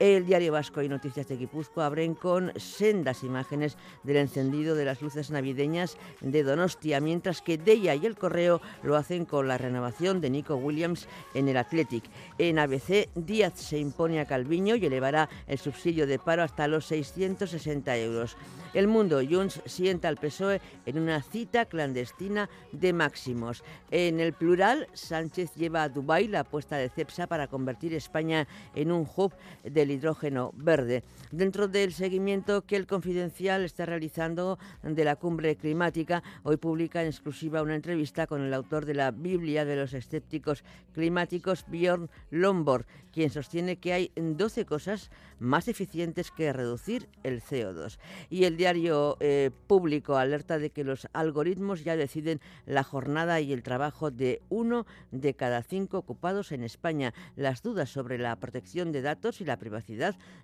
El 0.01 0.25
diario 0.25 0.51
Vasco 0.51 0.81
y 0.81 0.89
Noticias 0.89 1.27
de 1.27 1.37
Guipúzcoa 1.37 1.85
abren 1.85 2.15
con 2.15 2.51
sendas 2.59 3.23
imágenes 3.23 3.77
del 4.01 4.17
encendido 4.17 4.73
de 4.73 4.83
las 4.83 4.99
luces 4.99 5.29
navideñas 5.29 5.95
de 6.21 6.41
Donostia, 6.41 6.99
mientras 6.99 7.43
que 7.43 7.59
Deia 7.59 7.93
y 7.93 8.07
el 8.07 8.17
Correo 8.17 8.61
lo 8.81 8.95
hacen 8.95 9.25
con 9.25 9.47
la 9.47 9.59
renovación 9.59 10.19
de 10.19 10.31
Nico 10.31 10.55
Williams 10.55 11.07
en 11.35 11.49
el 11.49 11.57
Athletic. 11.57 12.03
En 12.39 12.57
ABC, 12.57 13.09
Díaz 13.13 13.59
se 13.59 13.77
impone 13.77 14.19
a 14.19 14.25
Calviño 14.25 14.75
y 14.75 14.87
elevará 14.87 15.29
el 15.45 15.59
subsidio 15.59 16.07
de 16.07 16.17
paro 16.17 16.41
hasta 16.41 16.67
los 16.67 16.87
660 16.87 17.95
euros. 17.97 18.37
El 18.73 18.87
Mundo, 18.87 19.19
Junts 19.29 19.61
sienta 19.65 20.07
al 20.07 20.17
PSOE 20.17 20.61
en 20.87 20.97
una 20.97 21.21
cita 21.21 21.65
clandestina 21.65 22.49
de 22.71 22.93
máximos. 22.93 23.63
En 23.91 24.19
el 24.19 24.33
plural, 24.33 24.87
Sánchez 24.93 25.53
lleva 25.55 25.83
a 25.83 25.89
Dubái 25.89 26.27
la 26.27 26.39
apuesta 26.39 26.77
de 26.77 26.89
CEPSA 26.89 27.27
para 27.27 27.47
convertir 27.47 27.93
España 27.93 28.47
en 28.73 28.91
un 28.91 29.07
hub 29.15 29.33
del 29.63 29.90
hidrógeno 29.91 30.51
verde. 30.55 31.03
Dentro 31.31 31.67
del 31.67 31.93
seguimiento 31.93 32.65
que 32.65 32.75
el 32.75 32.87
Confidencial 32.87 33.63
está 33.63 33.85
realizando 33.85 34.59
de 34.83 35.05
la 35.05 35.15
cumbre 35.15 35.55
climática, 35.55 36.23
hoy 36.43 36.57
publica 36.57 37.01
en 37.01 37.07
exclusiva 37.07 37.61
una 37.61 37.75
entrevista 37.75 38.27
con 38.27 38.41
el 38.41 38.53
autor 38.53 38.85
de 38.85 38.95
la 38.95 39.11
Biblia 39.11 39.65
de 39.65 39.75
los 39.75 39.93
escépticos 39.93 40.63
climáticos, 40.93 41.65
Bjorn 41.67 42.09
Lombard, 42.29 42.85
quien 43.11 43.29
sostiene 43.29 43.77
que 43.77 43.93
hay 43.93 44.11
12 44.15 44.65
cosas 44.65 45.11
más 45.39 45.67
eficientes 45.67 46.31
que 46.31 46.53
reducir 46.53 47.09
el 47.23 47.41
CO2. 47.41 47.97
Y 48.29 48.45
el 48.45 48.57
diario 48.57 49.17
eh, 49.19 49.51
público 49.67 50.15
alerta 50.15 50.59
de 50.59 50.69
que 50.69 50.83
los 50.83 51.07
algoritmos 51.13 51.83
ya 51.83 51.95
deciden 51.95 52.39
la 52.65 52.83
jornada 52.83 53.41
y 53.41 53.51
el 53.51 53.63
trabajo 53.63 54.11
de 54.11 54.41
uno 54.49 54.85
de 55.11 55.33
cada 55.33 55.63
cinco 55.63 55.97
ocupados 55.97 56.51
en 56.51 56.63
España. 56.63 57.13
Las 57.35 57.63
dudas 57.63 57.89
sobre 57.89 58.17
la 58.17 58.35
protección 58.35 58.91
de 58.91 59.01
datos 59.01 59.41
y 59.41 59.45
la 59.45 59.57
privacidad, 59.57 59.80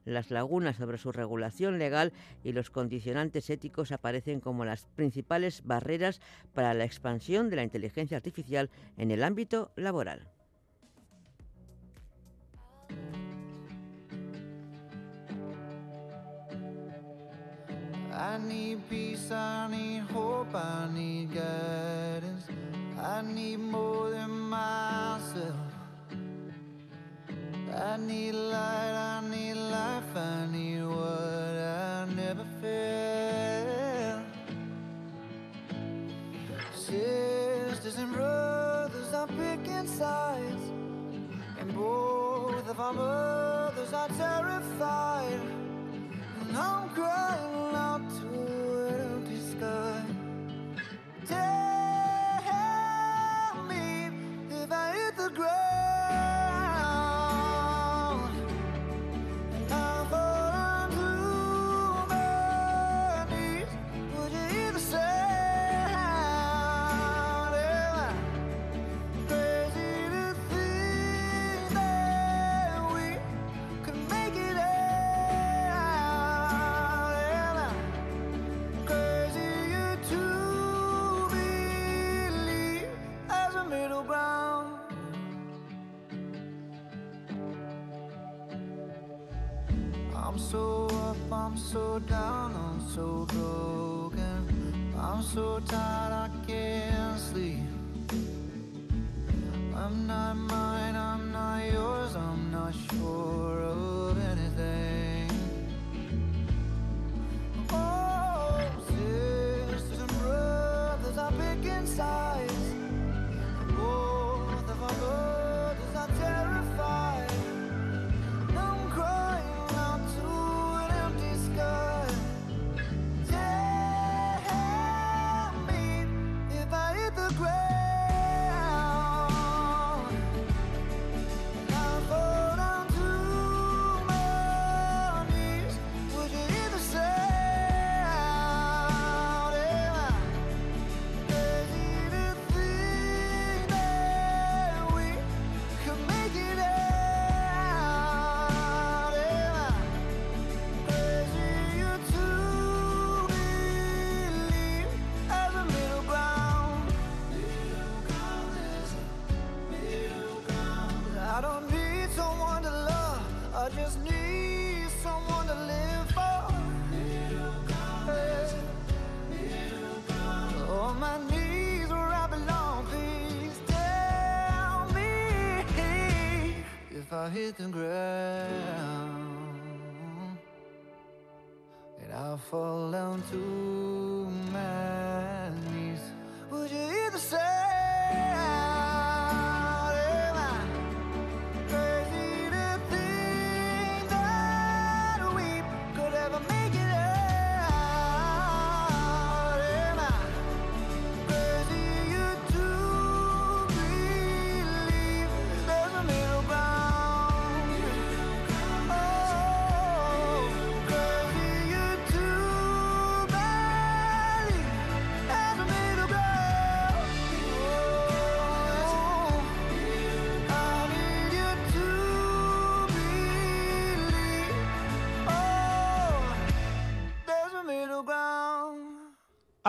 las 0.06 0.32
lagunas 0.32 0.78
sobre 0.78 0.98
su 0.98 1.12
regulación 1.12 1.78
legal 1.78 2.14
y 2.44 2.52
los 2.54 2.70
condicionantes 2.70 3.50
éticos 3.50 3.92
aparecen 3.92 4.40
como 4.40 4.66
las 4.66 4.86
principales 4.96 5.64
barreras 5.66 6.22
para 6.54 6.74
la 6.74 6.86
expansión 6.86 7.50
de 7.50 7.58
la 7.58 7.64
inteligencia 7.64 8.18
artificial 8.18 8.70
en 8.98 9.12
el 9.12 9.24
ámbito 9.24 9.72
laboral. 9.76 10.28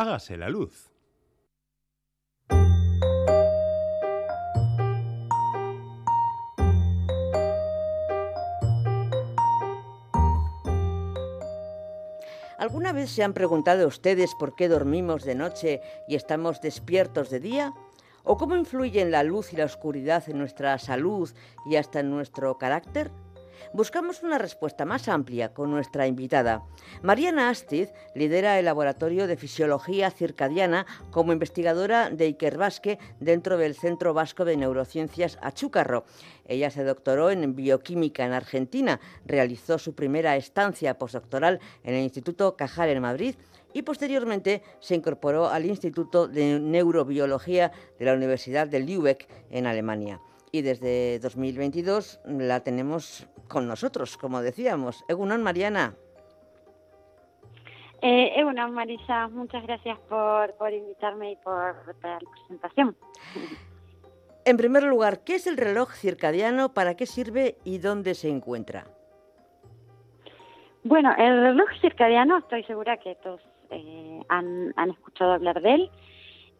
Hágase 0.08 0.38
la 0.38 0.48
luz. 0.48 0.90
¿Alguna 12.56 12.94
vez 12.94 13.10
se 13.10 13.22
han 13.22 13.34
preguntado 13.34 13.86
ustedes 13.86 14.34
por 14.34 14.54
qué 14.54 14.68
dormimos 14.68 15.24
de 15.24 15.34
noche 15.34 15.82
y 16.08 16.14
estamos 16.14 16.62
despiertos 16.62 17.28
de 17.28 17.40
día? 17.40 17.74
¿O 18.24 18.38
cómo 18.38 18.56
influyen 18.56 19.10
la 19.10 19.22
luz 19.22 19.52
y 19.52 19.56
la 19.56 19.66
oscuridad 19.66 20.26
en 20.30 20.38
nuestra 20.38 20.78
salud 20.78 21.30
y 21.66 21.76
hasta 21.76 22.00
en 22.00 22.08
nuestro 22.08 22.56
carácter? 22.56 23.10
Buscamos 23.72 24.22
una 24.22 24.38
respuesta 24.38 24.84
más 24.84 25.08
amplia 25.08 25.52
con 25.52 25.70
nuestra 25.70 26.06
invitada. 26.06 26.62
Mariana 27.02 27.50
Astiz 27.50 27.90
lidera 28.14 28.58
el 28.58 28.64
Laboratorio 28.64 29.26
de 29.26 29.36
Fisiología 29.36 30.10
Circadiana 30.10 30.86
como 31.10 31.32
investigadora 31.32 32.10
de 32.10 32.28
Ikerbasque 32.28 32.98
dentro 33.20 33.58
del 33.58 33.74
Centro 33.74 34.14
Vasco 34.14 34.44
de 34.44 34.56
Neurociencias 34.56 35.38
Achúcarro. 35.42 36.04
Ella 36.46 36.70
se 36.70 36.84
doctoró 36.84 37.30
en 37.30 37.54
bioquímica 37.54 38.24
en 38.24 38.32
Argentina, 38.32 39.00
realizó 39.26 39.78
su 39.78 39.94
primera 39.94 40.36
estancia 40.36 40.98
postdoctoral 40.98 41.60
en 41.84 41.94
el 41.94 42.02
Instituto 42.02 42.56
Cajal 42.56 42.88
en 42.88 43.02
Madrid 43.02 43.34
y 43.74 43.82
posteriormente 43.82 44.62
se 44.80 44.94
incorporó 44.94 45.48
al 45.48 45.66
Instituto 45.66 46.26
de 46.26 46.58
Neurobiología 46.58 47.70
de 47.98 48.04
la 48.04 48.14
Universidad 48.14 48.66
de 48.66 48.80
Lübeck 48.80 49.28
en 49.50 49.66
Alemania 49.66 50.20
y 50.52 50.62
desde 50.62 51.18
2022 51.20 52.20
la 52.24 52.60
tenemos 52.60 53.26
con 53.48 53.66
nosotros, 53.66 54.16
como 54.16 54.40
decíamos. 54.40 55.04
Egunon, 55.08 55.42
Mariana. 55.42 55.94
Eh, 58.00 58.32
Egunon, 58.36 58.72
Marisa, 58.72 59.28
muchas 59.28 59.64
gracias 59.64 59.98
por, 60.08 60.54
por 60.54 60.72
invitarme 60.72 61.32
y 61.32 61.36
por 61.36 61.74
la 62.02 62.18
presentación. 62.18 62.96
En 64.44 64.56
primer 64.56 64.84
lugar, 64.84 65.24
¿qué 65.24 65.34
es 65.34 65.46
el 65.46 65.56
reloj 65.56 65.92
circadiano? 65.92 66.72
¿Para 66.72 66.94
qué 66.94 67.06
sirve 67.06 67.56
y 67.64 67.78
dónde 67.78 68.14
se 68.14 68.28
encuentra? 68.28 68.86
Bueno, 70.84 71.12
el 71.18 71.42
reloj 71.42 71.68
circadiano, 71.80 72.38
estoy 72.38 72.62
segura 72.64 72.96
que 72.98 73.16
todos 73.16 73.40
eh, 73.70 74.22
han, 74.28 74.72
han, 74.76 74.90
escuchado 74.90 75.32
hablar 75.32 75.60
de 75.60 75.74
él. 75.74 75.90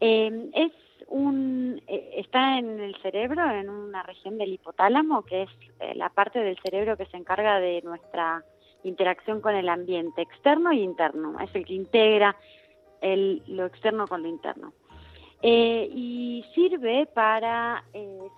Eh, 0.01 0.51
es 0.55 0.73
un, 1.07 1.81
eh, 1.87 2.11
está 2.17 2.59
en 2.59 2.81
el 2.81 2.97
cerebro, 2.97 3.49
en 3.51 3.69
una 3.69 4.03
región 4.03 4.39
del 4.39 4.53
hipotálamo, 4.53 5.23
que 5.23 5.43
es 5.43 5.51
eh, 5.81 5.95
la 5.95 6.09
parte 6.09 6.41
del 6.41 6.59
cerebro 6.63 6.97
que 6.97 7.07
se 7.07 7.17
encarga 7.17 7.61
de 7.61 7.83
nuestra 7.83 8.45
interacción 8.85 9.41
con 9.41 9.55
el 9.55 9.69
ambiente 9.69 10.23
externo 10.23 10.71
e 10.71 10.77
interno. 10.77 11.39
Es 11.41 11.55
el 11.55 11.65
que 11.65 11.75
integra 11.75 12.37
el, 13.01 13.43
lo 13.47 13.67
externo 13.67 14.07
con 14.07 14.23
lo 14.23 14.29
interno. 14.29 14.73
Eh, 15.41 15.89
y 15.95 16.45
sirve 16.55 17.07
para, 17.07 17.85
eh, 17.93 18.29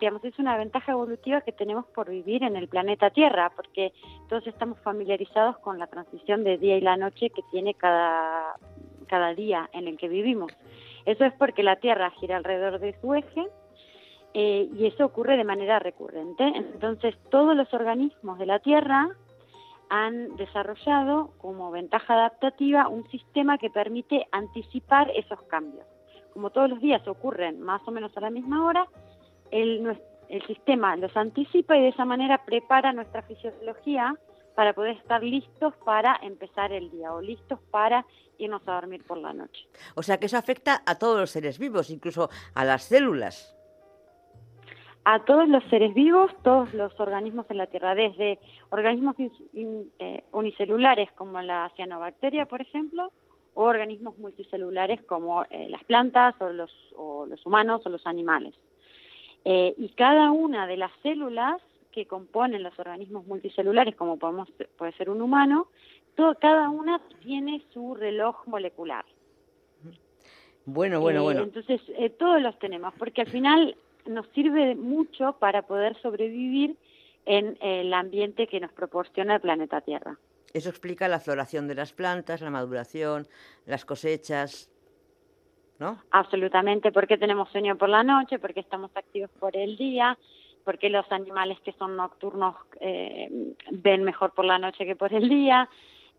digamos, 0.00 0.24
es 0.24 0.38
una 0.38 0.56
ventaja 0.56 0.92
evolutiva 0.92 1.40
que 1.40 1.50
tenemos 1.50 1.86
por 1.86 2.08
vivir 2.08 2.44
en 2.44 2.54
el 2.54 2.68
planeta 2.68 3.10
Tierra, 3.10 3.50
porque 3.56 3.92
todos 4.28 4.46
estamos 4.46 4.78
familiarizados 4.80 5.58
con 5.58 5.78
la 5.78 5.88
transición 5.88 6.44
de 6.44 6.58
día 6.58 6.76
y 6.76 6.80
la 6.80 6.96
noche 6.96 7.30
que 7.30 7.42
tiene 7.50 7.74
cada 7.74 8.54
día 9.34 9.68
en 9.72 9.88
el 9.88 9.96
que 9.96 10.08
vivimos. 10.08 10.52
Eso 11.08 11.24
es 11.24 11.32
porque 11.38 11.62
la 11.62 11.76
Tierra 11.76 12.10
gira 12.20 12.36
alrededor 12.36 12.80
de 12.80 12.94
su 13.00 13.14
eje 13.14 13.48
eh, 14.34 14.68
y 14.74 14.86
eso 14.88 15.06
ocurre 15.06 15.38
de 15.38 15.44
manera 15.44 15.78
recurrente. 15.78 16.44
Entonces, 16.44 17.16
todos 17.30 17.56
los 17.56 17.72
organismos 17.72 18.38
de 18.38 18.44
la 18.44 18.58
Tierra 18.58 19.08
han 19.88 20.36
desarrollado 20.36 21.30
como 21.38 21.70
ventaja 21.70 22.12
adaptativa 22.12 22.88
un 22.88 23.08
sistema 23.08 23.56
que 23.56 23.70
permite 23.70 24.26
anticipar 24.32 25.10
esos 25.16 25.40
cambios. 25.44 25.86
Como 26.34 26.50
todos 26.50 26.68
los 26.68 26.80
días 26.80 27.08
ocurren 27.08 27.62
más 27.62 27.80
o 27.88 27.90
menos 27.90 28.14
a 28.14 28.20
la 28.20 28.28
misma 28.28 28.66
hora, 28.66 28.86
el, 29.50 29.98
el 30.28 30.46
sistema 30.46 30.94
los 30.96 31.16
anticipa 31.16 31.74
y 31.78 31.84
de 31.84 31.88
esa 31.88 32.04
manera 32.04 32.44
prepara 32.44 32.92
nuestra 32.92 33.22
fisiología 33.22 34.14
para 34.58 34.72
poder 34.72 34.96
estar 34.96 35.22
listos 35.22 35.72
para 35.84 36.18
empezar 36.20 36.72
el 36.72 36.90
día 36.90 37.12
o 37.12 37.20
listos 37.22 37.60
para 37.70 38.04
irnos 38.38 38.60
a 38.66 38.72
dormir 38.72 39.04
por 39.04 39.16
la 39.16 39.32
noche. 39.32 39.68
O 39.94 40.02
sea 40.02 40.18
que 40.18 40.26
eso 40.26 40.36
afecta 40.36 40.82
a 40.84 40.98
todos 40.98 41.20
los 41.20 41.30
seres 41.30 41.60
vivos, 41.60 41.90
incluso 41.90 42.28
a 42.56 42.64
las 42.64 42.82
células. 42.82 43.56
A 45.04 45.24
todos 45.24 45.48
los 45.48 45.62
seres 45.70 45.94
vivos, 45.94 46.32
todos 46.42 46.74
los 46.74 46.98
organismos 46.98 47.46
en 47.50 47.58
la 47.58 47.68
Tierra, 47.68 47.94
desde 47.94 48.40
organismos 48.70 49.14
in, 49.20 49.30
in, 49.52 49.92
eh, 50.00 50.24
unicelulares 50.32 51.12
como 51.12 51.40
la 51.40 51.70
cianobacteria, 51.76 52.46
por 52.46 52.60
ejemplo, 52.60 53.12
o 53.54 53.62
organismos 53.62 54.18
multicelulares 54.18 55.00
como 55.02 55.44
eh, 55.50 55.68
las 55.70 55.84
plantas 55.84 56.34
o 56.40 56.48
los, 56.48 56.72
o 56.96 57.26
los, 57.26 57.46
humanos 57.46 57.82
o 57.86 57.90
los 57.90 58.04
animales. 58.08 58.56
Eh, 59.44 59.76
y 59.78 59.90
cada 59.90 60.32
una 60.32 60.66
de 60.66 60.78
las 60.78 60.90
células 61.04 61.62
que 61.92 62.06
componen 62.06 62.62
los 62.62 62.78
organismos 62.78 63.26
multicelulares, 63.26 63.96
como 63.96 64.18
podemos, 64.18 64.48
puede 64.76 64.92
ser 64.92 65.10
un 65.10 65.22
humano, 65.22 65.68
todo, 66.14 66.34
cada 66.34 66.68
una 66.68 67.00
tiene 67.22 67.62
su 67.72 67.94
reloj 67.94 68.46
molecular. 68.46 69.04
Bueno, 70.64 71.00
bueno, 71.00 71.20
eh, 71.20 71.24
bueno. 71.24 71.42
Entonces, 71.44 71.80
eh, 71.96 72.10
todos 72.10 72.42
los 72.42 72.58
tenemos, 72.58 72.92
porque 72.98 73.22
al 73.22 73.30
final 73.30 73.76
nos 74.06 74.26
sirve 74.28 74.74
mucho 74.74 75.36
para 75.38 75.62
poder 75.62 75.96
sobrevivir 76.02 76.76
en 77.24 77.56
el 77.60 77.92
ambiente 77.94 78.46
que 78.46 78.60
nos 78.60 78.72
proporciona 78.72 79.36
el 79.36 79.40
planeta 79.40 79.80
Tierra. 79.80 80.18
Eso 80.52 80.70
explica 80.70 81.08
la 81.08 81.20
floración 81.20 81.68
de 81.68 81.74
las 81.74 81.92
plantas, 81.92 82.40
la 82.40 82.50
maduración, 82.50 83.26
las 83.66 83.84
cosechas, 83.84 84.70
¿no? 85.78 86.02
Absolutamente, 86.10 86.90
porque 86.90 87.18
tenemos 87.18 87.50
sueño 87.50 87.76
por 87.76 87.88
la 87.88 88.02
noche, 88.02 88.38
porque 88.38 88.60
estamos 88.60 88.90
activos 88.94 89.30
por 89.38 89.56
el 89.56 89.76
día, 89.76 90.18
porque 90.64 90.90
los 90.90 91.10
animales 91.10 91.58
que 91.60 91.72
son 91.72 91.96
nocturnos 91.96 92.54
eh, 92.80 93.28
ven 93.70 94.04
mejor 94.04 94.32
por 94.32 94.44
la 94.44 94.58
noche 94.58 94.84
que 94.84 94.96
por 94.96 95.12
el 95.12 95.28
día. 95.28 95.68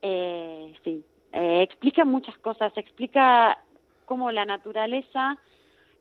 Eh, 0.01 0.73
sí, 0.83 1.03
eh, 1.33 1.61
explica 1.61 2.05
muchas 2.05 2.37
cosas, 2.39 2.71
explica 2.77 3.57
cómo 4.05 4.31
la 4.31 4.45
naturaleza 4.45 5.37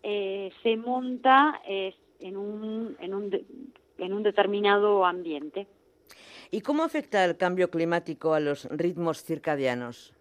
eh, 0.02 0.50
se 0.62 0.76
monta 0.76 1.60
en, 1.66 2.36
un, 2.36 2.96
en, 3.00 3.14
un 3.14 3.30
en 3.98 4.12
un 4.12 4.22
determinado 4.22 5.04
ambiente. 5.04 5.66
¿Y 6.50 6.62
cómo 6.62 6.82
afecta 6.82 7.24
el 7.24 7.36
cambio 7.36 7.70
climático 7.70 8.32
a 8.32 8.40
los 8.40 8.64
ritmos 8.70 9.22
circadianos? 9.22 10.14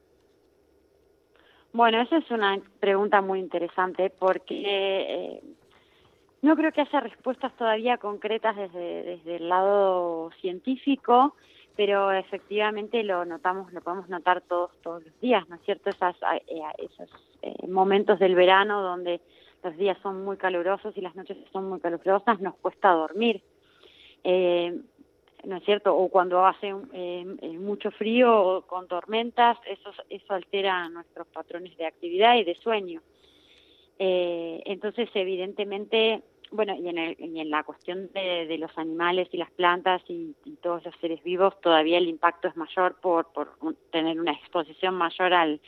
Bueno, 1.72 2.02
esa 2.02 2.18
es 2.18 2.30
una 2.32 2.60
pregunta 2.80 3.22
muy 3.22 3.40
interesante 3.40 4.10
porque 4.10 4.56
eh, 4.58 5.42
no 6.42 6.56
creo 6.56 6.72
que 6.72 6.82
haya 6.82 7.00
respuestas 7.00 7.56
todavía 7.56 7.98
concretas 7.98 8.56
desde, 8.56 9.04
desde 9.04 9.36
el 9.38 9.50
lado 9.50 10.32
científico, 10.42 11.36
pero 11.76 12.12
efectivamente 12.12 13.04
lo 13.04 13.26
notamos, 13.26 13.72
lo 13.74 13.82
podemos 13.82 14.10
notar 14.10 14.42
todos 14.42 14.72
todos 14.82 15.04
los 15.04 15.20
días, 15.20 15.48
¿no 15.50 15.56
es 15.56 15.62
cierto? 15.62 15.90
Esas, 15.90 16.16
eh, 16.48 16.62
esos 16.78 17.10
eh, 17.42 17.68
momentos 17.68 18.20
del 18.20 18.36
verano 18.36 18.82
donde 18.82 19.22
los 19.64 19.78
días 19.78 19.98
son 20.02 20.24
muy 20.24 20.38
calurosos 20.38 20.96
y 20.98 21.02
las 21.02 21.16
noches 21.16 21.38
son 21.52 21.70
muy 21.70 21.80
calurosas, 21.80 22.40
nos 22.40 22.56
cuesta 22.56 22.92
dormir. 22.92 23.42
Eh, 24.24 24.80
¿no 25.44 25.58
es 25.58 25.64
cierto? 25.64 25.96
O 25.96 26.10
cuando 26.10 26.46
hace 26.46 26.74
eh, 26.94 27.26
mucho 27.60 27.92
frío 27.92 28.38
o 28.40 28.62
con 28.64 28.88
tormentas, 28.88 29.58
eso, 29.66 29.92
eso 30.10 30.34
altera 30.34 30.90
nuestros 30.90 31.28
patrones 31.28 31.78
de 31.78 31.86
actividad 31.86 32.36
y 32.36 32.44
de 32.44 32.56
sueño. 32.56 33.02
Eh, 34.00 34.62
entonces, 34.66 35.10
evidentemente, 35.14 36.22
bueno, 36.52 36.76
y 36.76 36.88
en, 36.88 36.98
el, 36.98 37.16
y 37.20 37.40
en 37.40 37.50
la 37.50 37.64
cuestión 37.64 38.10
de, 38.14 38.46
de, 38.48 38.58
los 38.58 38.76
animales 38.78 39.28
y 39.32 39.38
las 39.38 39.52
plantas 39.52 40.02
y, 40.08 40.36
y, 40.46 40.52
todos 40.58 40.84
los 40.86 40.96
seres 41.02 41.22
vivos, 41.24 41.60
todavía 41.62 41.98
el 41.98 42.08
impacto 42.08 42.48
es 42.48 42.56
mayor 42.56 42.96
por, 43.02 43.34
por 43.34 43.56
tener 43.92 44.20
una 44.20 44.34
exposición 44.34 44.96
mayor 44.96 45.34
al, 45.34 45.60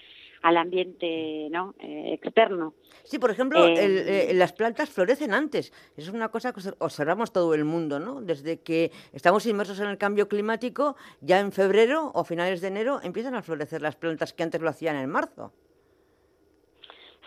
al 0.42 0.58
ambiente 0.58 1.48
¿no? 1.52 1.76
Eh, 1.80 2.18
externo. 2.22 2.74
Sí, 3.04 3.20
por 3.20 3.32
ejemplo, 3.32 3.66
eh, 3.66 3.86
el, 3.86 3.98
eh, 3.98 4.34
las 4.34 4.54
plantas 4.54 4.90
florecen 4.90 5.34
antes. 5.34 5.74
Es 5.98 6.10
una 6.10 6.30
cosa 6.30 6.54
que 6.54 6.62
observamos 6.80 7.32
todo 7.32 7.54
el 7.54 7.66
mundo, 7.66 8.00
¿no? 8.00 8.22
Desde 8.22 8.62
que 8.62 8.92
estamos 9.14 9.46
inmersos 9.46 9.80
en 9.80 9.88
el 9.88 9.98
cambio 9.98 10.28
climático, 10.28 10.96
ya 11.22 11.40
en 11.40 11.52
febrero 11.52 12.12
o 12.14 12.24
finales 12.24 12.62
de 12.62 12.68
enero 12.68 13.00
empiezan 13.04 13.36
a 13.36 13.42
florecer 13.42 13.82
las 13.82 13.96
plantas 13.96 14.34
que 14.34 14.44
antes 14.44 14.62
lo 14.62 14.70
hacían 14.70 14.96
en 14.96 15.10
marzo. 15.10 15.52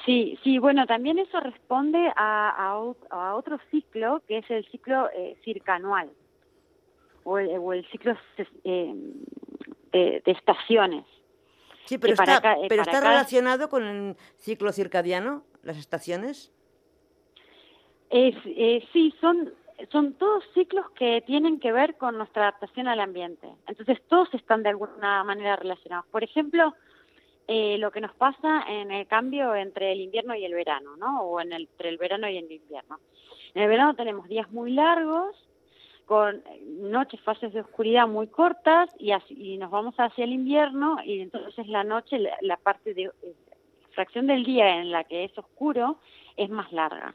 Sí, 0.04 0.38
sí, 0.42 0.58
bueno, 0.58 0.86
también 0.86 1.18
eso 1.18 1.38
responde 1.38 2.12
a, 2.16 2.50
a, 2.50 2.94
a 3.10 3.34
otro 3.36 3.58
ciclo, 3.70 4.22
que 4.26 4.38
es 4.38 4.50
el 4.50 4.66
ciclo 4.70 5.08
eh, 5.14 5.36
circanual, 5.44 6.10
o 7.22 7.38
el, 7.38 7.50
o 7.58 7.72
el 7.72 7.88
ciclo 7.90 8.16
eh, 8.64 8.94
de, 9.92 10.22
de, 10.24 10.32
estaciones. 10.32 11.04
Sí, 11.84 11.98
pero 11.98 12.14
está, 12.14 12.36
eh, 12.36 12.66
pero 12.68 12.82
está 12.82 12.98
acá, 12.98 13.08
relacionado 13.10 13.68
con 13.68 13.84
el 13.84 14.16
ciclo 14.38 14.72
circadiano, 14.72 15.44
las 15.62 15.76
estaciones. 15.78 16.52
Es, 18.10 18.34
eh, 18.44 18.86
sí, 18.92 19.14
son 19.20 19.52
son 19.90 20.12
todos 20.14 20.44
ciclos 20.54 20.88
que 20.92 21.22
tienen 21.26 21.58
que 21.58 21.72
ver 21.72 21.96
con 21.96 22.16
nuestra 22.16 22.42
adaptación 22.42 22.86
al 22.88 23.00
ambiente. 23.00 23.48
Entonces 23.66 24.00
todos 24.08 24.32
están 24.34 24.62
de 24.62 24.68
alguna 24.68 25.24
manera 25.24 25.56
relacionados. 25.56 26.06
Por 26.10 26.22
ejemplo, 26.22 26.74
eh, 27.48 27.76
lo 27.78 27.90
que 27.90 28.00
nos 28.00 28.14
pasa 28.14 28.64
en 28.68 28.90
el 28.90 29.06
cambio 29.06 29.54
entre 29.54 29.92
el 29.92 30.00
invierno 30.00 30.34
y 30.34 30.44
el 30.44 30.54
verano, 30.54 30.96
¿no? 30.96 31.22
O 31.22 31.40
en 31.40 31.52
el, 31.52 31.62
entre 31.62 31.88
el 31.88 31.98
verano 31.98 32.28
y 32.28 32.38
el 32.38 32.50
invierno. 32.50 33.00
En 33.54 33.62
el 33.62 33.68
verano 33.68 33.94
tenemos 33.94 34.28
días 34.28 34.50
muy 34.50 34.72
largos, 34.72 35.36
con 36.06 36.42
noches, 36.66 37.20
fases 37.20 37.52
de 37.52 37.60
oscuridad 37.60 38.08
muy 38.08 38.26
cortas, 38.26 38.90
y, 38.98 39.12
así, 39.12 39.34
y 39.54 39.56
nos 39.58 39.70
vamos 39.70 39.94
hacia 39.96 40.24
el 40.24 40.32
invierno, 40.32 40.98
y 41.04 41.20
entonces 41.20 41.66
la 41.68 41.84
noche, 41.84 42.18
la, 42.18 42.36
la 42.40 42.56
parte 42.56 42.94
de 42.94 43.04
eh, 43.04 43.34
fracción 43.92 44.26
del 44.26 44.44
día 44.44 44.80
en 44.80 44.90
la 44.90 45.04
que 45.04 45.24
es 45.24 45.38
oscuro, 45.38 45.98
es 46.36 46.50
más 46.50 46.72
larga. 46.72 47.14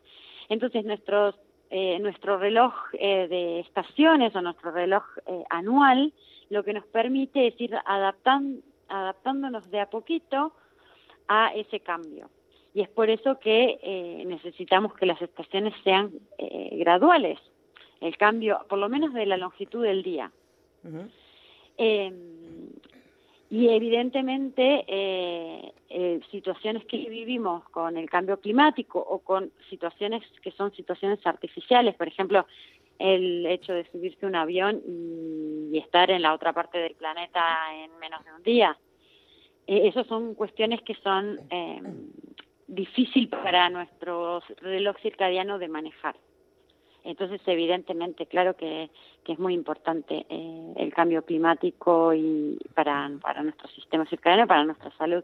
Entonces 0.49 0.85
nuestros 0.85 1.35
eh, 1.69 1.99
nuestro 1.99 2.37
reloj 2.37 2.73
eh, 2.93 3.27
de 3.27 3.59
estaciones 3.59 4.33
o 4.37 4.41
nuestro 4.41 4.71
reloj 4.71 5.03
eh, 5.25 5.43
anual 5.49 6.13
lo 6.49 6.63
que 6.63 6.71
nos 6.71 6.85
permite 6.85 7.47
es 7.47 7.59
ir 7.59 7.75
adaptan, 7.85 8.61
adaptándonos 8.89 9.69
de 9.69 9.79
a 9.79 9.89
poquito 9.89 10.53
a 11.27 11.53
ese 11.53 11.79
cambio. 11.79 12.29
Y 12.73 12.81
es 12.81 12.89
por 12.89 13.09
eso 13.09 13.39
que 13.39 13.79
eh, 13.81 14.23
necesitamos 14.25 14.93
que 14.93 15.05
las 15.05 15.21
estaciones 15.21 15.73
sean 15.83 16.11
eh, 16.37 16.77
graduales, 16.77 17.39
el 18.01 18.15
cambio, 18.17 18.65
por 18.69 18.77
lo 18.77 18.89
menos 18.89 19.13
de 19.13 19.25
la 19.25 19.37
longitud 19.37 19.83
del 19.83 20.03
día. 20.03 20.31
Eh, 21.77 22.11
y 23.49 23.69
evidentemente 23.69 24.83
eh, 24.87 25.71
eh, 25.89 26.19
situaciones 26.31 26.83
que 26.85 26.97
vivimos 26.97 27.63
con 27.69 27.95
el 27.95 28.09
cambio 28.09 28.39
climático 28.41 28.99
o 28.99 29.19
con 29.19 29.51
situaciones 29.69 30.21
que 30.41 30.51
son 30.51 30.73
situaciones 30.73 31.25
artificiales, 31.25 31.95
por 31.95 32.09
ejemplo, 32.09 32.45
el 32.99 33.45
hecho 33.45 33.73
de 33.73 33.89
subirse 33.91 34.25
a 34.25 34.29
un 34.29 34.35
avión 34.35 34.81
y, 34.85 35.77
estar 35.77 36.09
en 36.09 36.23
la 36.23 36.33
otra 36.33 36.53
parte 36.53 36.79
del 36.79 36.95
planeta 36.95 37.41
en 37.75 37.97
menos 37.99 38.23
de 38.25 38.33
un 38.33 38.41
día. 38.41 38.77
Eh, 39.67 39.87
esas 39.87 40.07
son 40.07 40.33
cuestiones 40.33 40.81
que 40.81 40.95
son 40.95 41.39
eh, 41.51 41.81
difícil 42.67 43.29
para 43.29 43.69
nuestro 43.69 44.41
reloj 44.61 44.97
circadiano 45.01 45.59
de 45.59 45.67
manejar. 45.67 46.15
Entonces, 47.07 47.39
evidentemente, 47.45 48.25
claro 48.25 48.55
que, 48.57 48.89
que 49.23 49.31
es 49.31 49.39
muy 49.39 49.53
importante 49.53 50.25
eh, 50.29 50.73
el 50.75 50.93
cambio 50.93 51.23
climático 51.23 52.13
y 52.13 52.59
para, 52.75 53.09
para 53.21 53.41
nuestro 53.43 53.69
sistema 53.69 54.05
circadiano, 54.05 54.45
para 54.45 54.65
nuestra 54.65 54.91
salud. 54.97 55.23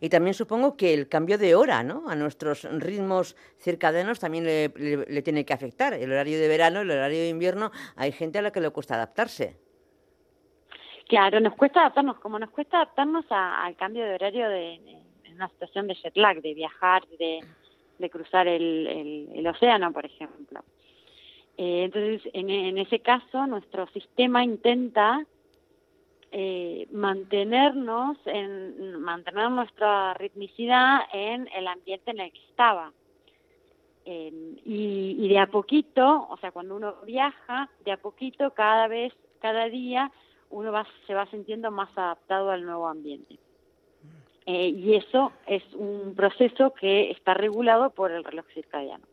Y 0.00 0.08
también 0.08 0.34
supongo 0.34 0.76
que 0.76 0.94
el 0.94 1.08
cambio 1.08 1.36
de 1.36 1.56
hora, 1.56 1.82
¿no? 1.82 2.08
A 2.08 2.14
nuestros 2.14 2.62
ritmos 2.80 3.34
circadianos 3.58 4.20
también 4.20 4.44
le, 4.44 4.68
le- 4.76 5.04
le 5.06 5.22
tiene 5.22 5.44
que 5.44 5.52
afectar. 5.52 5.94
El 5.94 6.12
horario 6.12 6.38
de 6.38 6.46
verano, 6.46 6.80
el 6.82 6.90
horario 6.92 7.18
de 7.18 7.28
invierno, 7.28 7.72
hay 7.96 8.12
gente 8.12 8.38
a 8.38 8.42
la 8.42 8.52
que 8.52 8.60
le 8.60 8.70
cuesta 8.70 8.94
adaptarse. 8.94 9.56
Claro, 11.08 11.40
nos 11.40 11.54
cuesta 11.56 11.80
adaptarnos, 11.80 12.20
como 12.20 12.38
nos 12.38 12.50
cuesta 12.50 12.76
adaptarnos 12.76 13.24
a- 13.30 13.64
al 13.64 13.74
cambio 13.74 14.04
de 14.04 14.14
horario 14.14 14.48
de, 14.48 14.80
una 15.34 15.48
situación 15.48 15.88
de 15.88 15.94
jet 15.94 16.16
lag, 16.16 16.40
de 16.40 16.54
viajar, 16.54 17.02
de, 17.18 17.40
de 17.98 18.10
cruzar 18.10 18.46
el, 18.46 18.86
el- 18.86 19.28
el 19.34 19.46
océano, 19.48 19.92
por 19.92 20.04
ejemplo. 20.06 20.60
Eh, 21.62 21.84
entonces, 21.84 22.22
en, 22.32 22.78
ese 22.78 23.00
caso, 23.00 23.46
nuestro 23.46 23.86
sistema 23.88 24.42
intenta 24.42 25.26
eh, 26.32 26.88
mantenernos, 26.90 28.16
en, 28.24 28.98
mantener 28.98 29.50
nuestra 29.50 30.14
ritmicidad 30.14 31.00
en 31.12 31.50
el 31.54 31.68
ambiente 31.68 32.12
en 32.12 32.20
el 32.20 32.32
que 32.32 32.46
estaba. 32.48 32.94
Eh, 34.06 34.32
y, 34.64 35.28
de 35.28 35.38
a 35.38 35.48
poquito, 35.48 36.28
o 36.30 36.38
sea, 36.38 36.50
cuando 36.50 36.76
uno 36.76 36.94
viaja, 37.04 37.68
de 37.84 37.92
a 37.92 37.98
poquito, 37.98 38.52
cada 38.54 38.88
vez, 38.88 39.12
cada 39.40 39.66
día, 39.66 40.10
uno 40.48 40.72
se 41.06 41.12
va 41.12 41.26
sintiendo 41.26 41.70
más 41.70 41.90
adaptado 41.94 42.52
al 42.52 42.64
nuevo 42.64 42.88
ambiente. 42.88 43.38
Eh, 44.46 44.68
y 44.68 44.94
eso 44.94 45.32
es 45.46 45.62
un 45.74 46.14
proceso 46.14 46.72
que 46.72 47.10
está 47.10 47.34
regulado 47.34 47.90
por 47.90 48.12
el 48.12 48.24
reloj 48.24 48.46
circadiano. 48.54 49.09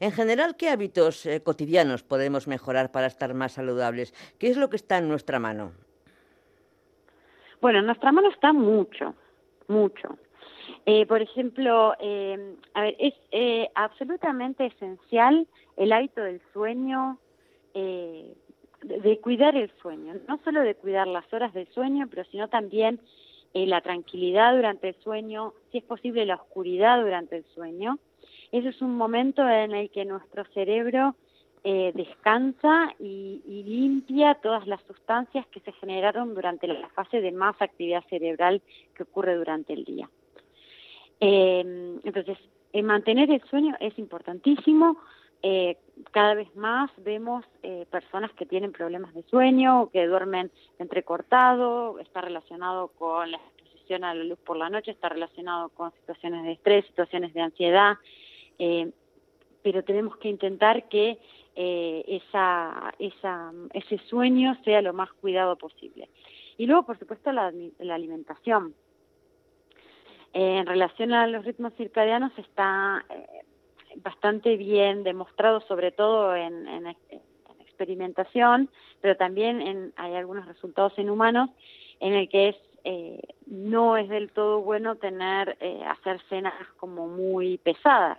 En 0.00 0.12
general, 0.12 0.56
¿qué 0.56 0.68
hábitos 0.68 1.26
eh, 1.26 1.42
cotidianos 1.42 2.02
podemos 2.02 2.46
mejorar 2.46 2.90
para 2.90 3.06
estar 3.06 3.34
más 3.34 3.52
saludables? 3.52 4.14
¿Qué 4.38 4.48
es 4.48 4.56
lo 4.56 4.70
que 4.70 4.76
está 4.76 4.98
en 4.98 5.08
nuestra 5.08 5.38
mano? 5.38 5.72
Bueno, 7.60 7.80
en 7.80 7.86
nuestra 7.86 8.10
mano 8.12 8.30
está 8.30 8.52
mucho, 8.52 9.14
mucho. 9.68 10.18
Eh, 10.86 11.04
por 11.06 11.20
ejemplo, 11.20 11.94
eh, 12.00 12.56
a 12.74 12.82
ver, 12.82 12.96
es 12.98 13.14
eh, 13.32 13.68
absolutamente 13.74 14.66
esencial 14.66 15.46
el 15.76 15.92
hábito 15.92 16.22
del 16.22 16.40
sueño, 16.52 17.18
eh, 17.74 18.34
de, 18.82 19.00
de 19.00 19.20
cuidar 19.20 19.56
el 19.56 19.70
sueño, 19.82 20.14
no 20.26 20.40
solo 20.42 20.62
de 20.62 20.74
cuidar 20.74 21.06
las 21.06 21.30
horas 21.32 21.52
del 21.52 21.68
sueño, 21.68 22.06
pero 22.08 22.24
sino 22.30 22.48
también 22.48 23.00
eh, 23.52 23.66
la 23.66 23.80
tranquilidad 23.80 24.54
durante 24.54 24.88
el 24.90 24.94
sueño, 25.02 25.54
si 25.70 25.78
es 25.78 25.84
posible 25.84 26.24
la 26.24 26.36
oscuridad 26.36 27.00
durante 27.02 27.36
el 27.36 27.44
sueño. 27.54 27.98
Ese 28.52 28.68
es 28.68 28.82
un 28.82 28.96
momento 28.96 29.48
en 29.48 29.72
el 29.72 29.90
que 29.90 30.04
nuestro 30.04 30.44
cerebro 30.52 31.14
eh, 31.62 31.92
descansa 31.94 32.94
y, 32.98 33.42
limpia 33.46 34.34
todas 34.34 34.66
las 34.66 34.82
sustancias 34.82 35.46
que 35.48 35.60
se 35.60 35.72
generaron 35.72 36.34
durante 36.34 36.66
la 36.66 36.88
fase 36.90 37.20
de 37.20 37.32
más 37.32 37.60
actividad 37.60 38.02
cerebral 38.08 38.62
que 38.94 39.04
ocurre 39.04 39.36
durante 39.36 39.72
el 39.72 39.84
día. 39.84 40.08
Eh, 41.20 41.98
entonces, 42.02 42.38
mantener 42.82 43.30
el 43.30 43.42
sueño 43.42 43.76
es 43.80 43.98
importantísimo. 43.98 44.96
Eh, 45.42 45.78
cada 46.10 46.34
vez 46.34 46.54
más 46.54 46.90
vemos 46.98 47.44
eh, 47.62 47.86
personas 47.90 48.30
que 48.32 48.44
tienen 48.44 48.72
problemas 48.72 49.14
de 49.14 49.22
sueño, 49.24 49.88
que 49.90 50.06
duermen 50.06 50.50
entrecortado, 50.78 51.98
está 51.98 52.20
relacionado 52.20 52.88
con 52.88 53.30
la 53.30 53.38
exposición 53.38 54.04
a 54.04 54.14
la 54.14 54.24
luz 54.24 54.38
por 54.40 54.58
la 54.58 54.68
noche, 54.68 54.90
está 54.90 55.08
relacionado 55.08 55.70
con 55.70 55.92
situaciones 55.92 56.44
de 56.44 56.52
estrés, 56.52 56.86
situaciones 56.86 57.32
de 57.32 57.40
ansiedad, 57.40 57.96
eh, 58.60 58.92
pero 59.62 59.82
tenemos 59.82 60.16
que 60.18 60.28
intentar 60.28 60.88
que 60.88 61.18
eh, 61.56 62.04
esa, 62.06 62.94
esa, 62.98 63.52
ese 63.72 63.98
sueño 64.08 64.56
sea 64.64 64.82
lo 64.82 64.92
más 64.92 65.10
cuidado 65.14 65.56
posible. 65.56 66.08
Y 66.56 66.66
luego, 66.66 66.84
por 66.84 66.98
supuesto, 66.98 67.32
la, 67.32 67.52
la 67.78 67.94
alimentación. 67.94 68.74
Eh, 70.32 70.58
en 70.58 70.66
relación 70.66 71.12
a 71.12 71.26
los 71.26 71.44
ritmos 71.44 71.72
circadianos 71.74 72.32
está 72.38 73.04
eh, 73.10 73.26
bastante 73.96 74.56
bien 74.56 75.02
demostrado, 75.02 75.60
sobre 75.62 75.90
todo 75.90 76.36
en, 76.36 76.68
en, 76.68 76.86
en, 76.86 76.96
experimentación, 77.60 78.68
pero 79.00 79.16
también 79.16 79.62
en, 79.62 79.92
hay 79.96 80.14
algunos 80.14 80.46
resultados 80.46 80.92
en 80.98 81.08
humanos 81.08 81.48
en 81.98 82.12
el 82.12 82.28
que 82.28 82.50
es 82.50 82.56
eh, 82.84 83.20
no 83.46 83.96
es 83.96 84.08
del 84.08 84.30
todo 84.32 84.60
bueno 84.60 84.96
tener 84.96 85.56
eh, 85.60 85.82
hacer 85.86 86.20
cenas 86.28 86.54
como 86.76 87.08
muy 87.08 87.58
pesadas. 87.58 88.18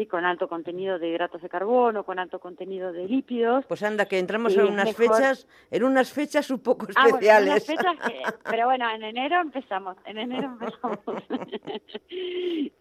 ¿Sí? 0.00 0.06
con 0.06 0.24
alto 0.24 0.48
contenido 0.48 0.98
de 0.98 1.08
hidratos 1.08 1.42
de 1.42 1.48
carbono, 1.48 2.04
con 2.04 2.18
alto 2.18 2.38
contenido 2.38 2.92
de 2.92 3.06
lípidos. 3.06 3.64
Pues 3.66 3.82
anda, 3.82 4.06
que 4.06 4.18
entramos 4.18 4.56
en 4.56 4.66
unas 4.66 4.86
mejor... 4.86 5.16
fechas, 5.16 5.46
en 5.70 5.84
unas 5.84 6.12
fechas 6.12 6.50
un 6.50 6.60
poco 6.60 6.86
especiales. 6.88 7.30
Ah, 7.30 7.38
bueno, 7.38 7.52
unas 7.52 7.66
fechas 7.66 7.96
que, 8.06 8.22
pero 8.50 8.66
bueno, 8.66 8.90
en 8.90 9.02
enero 9.02 9.40
empezamos, 9.40 9.96
en 10.04 10.18
enero 10.18 10.44
empezamos. 10.44 10.98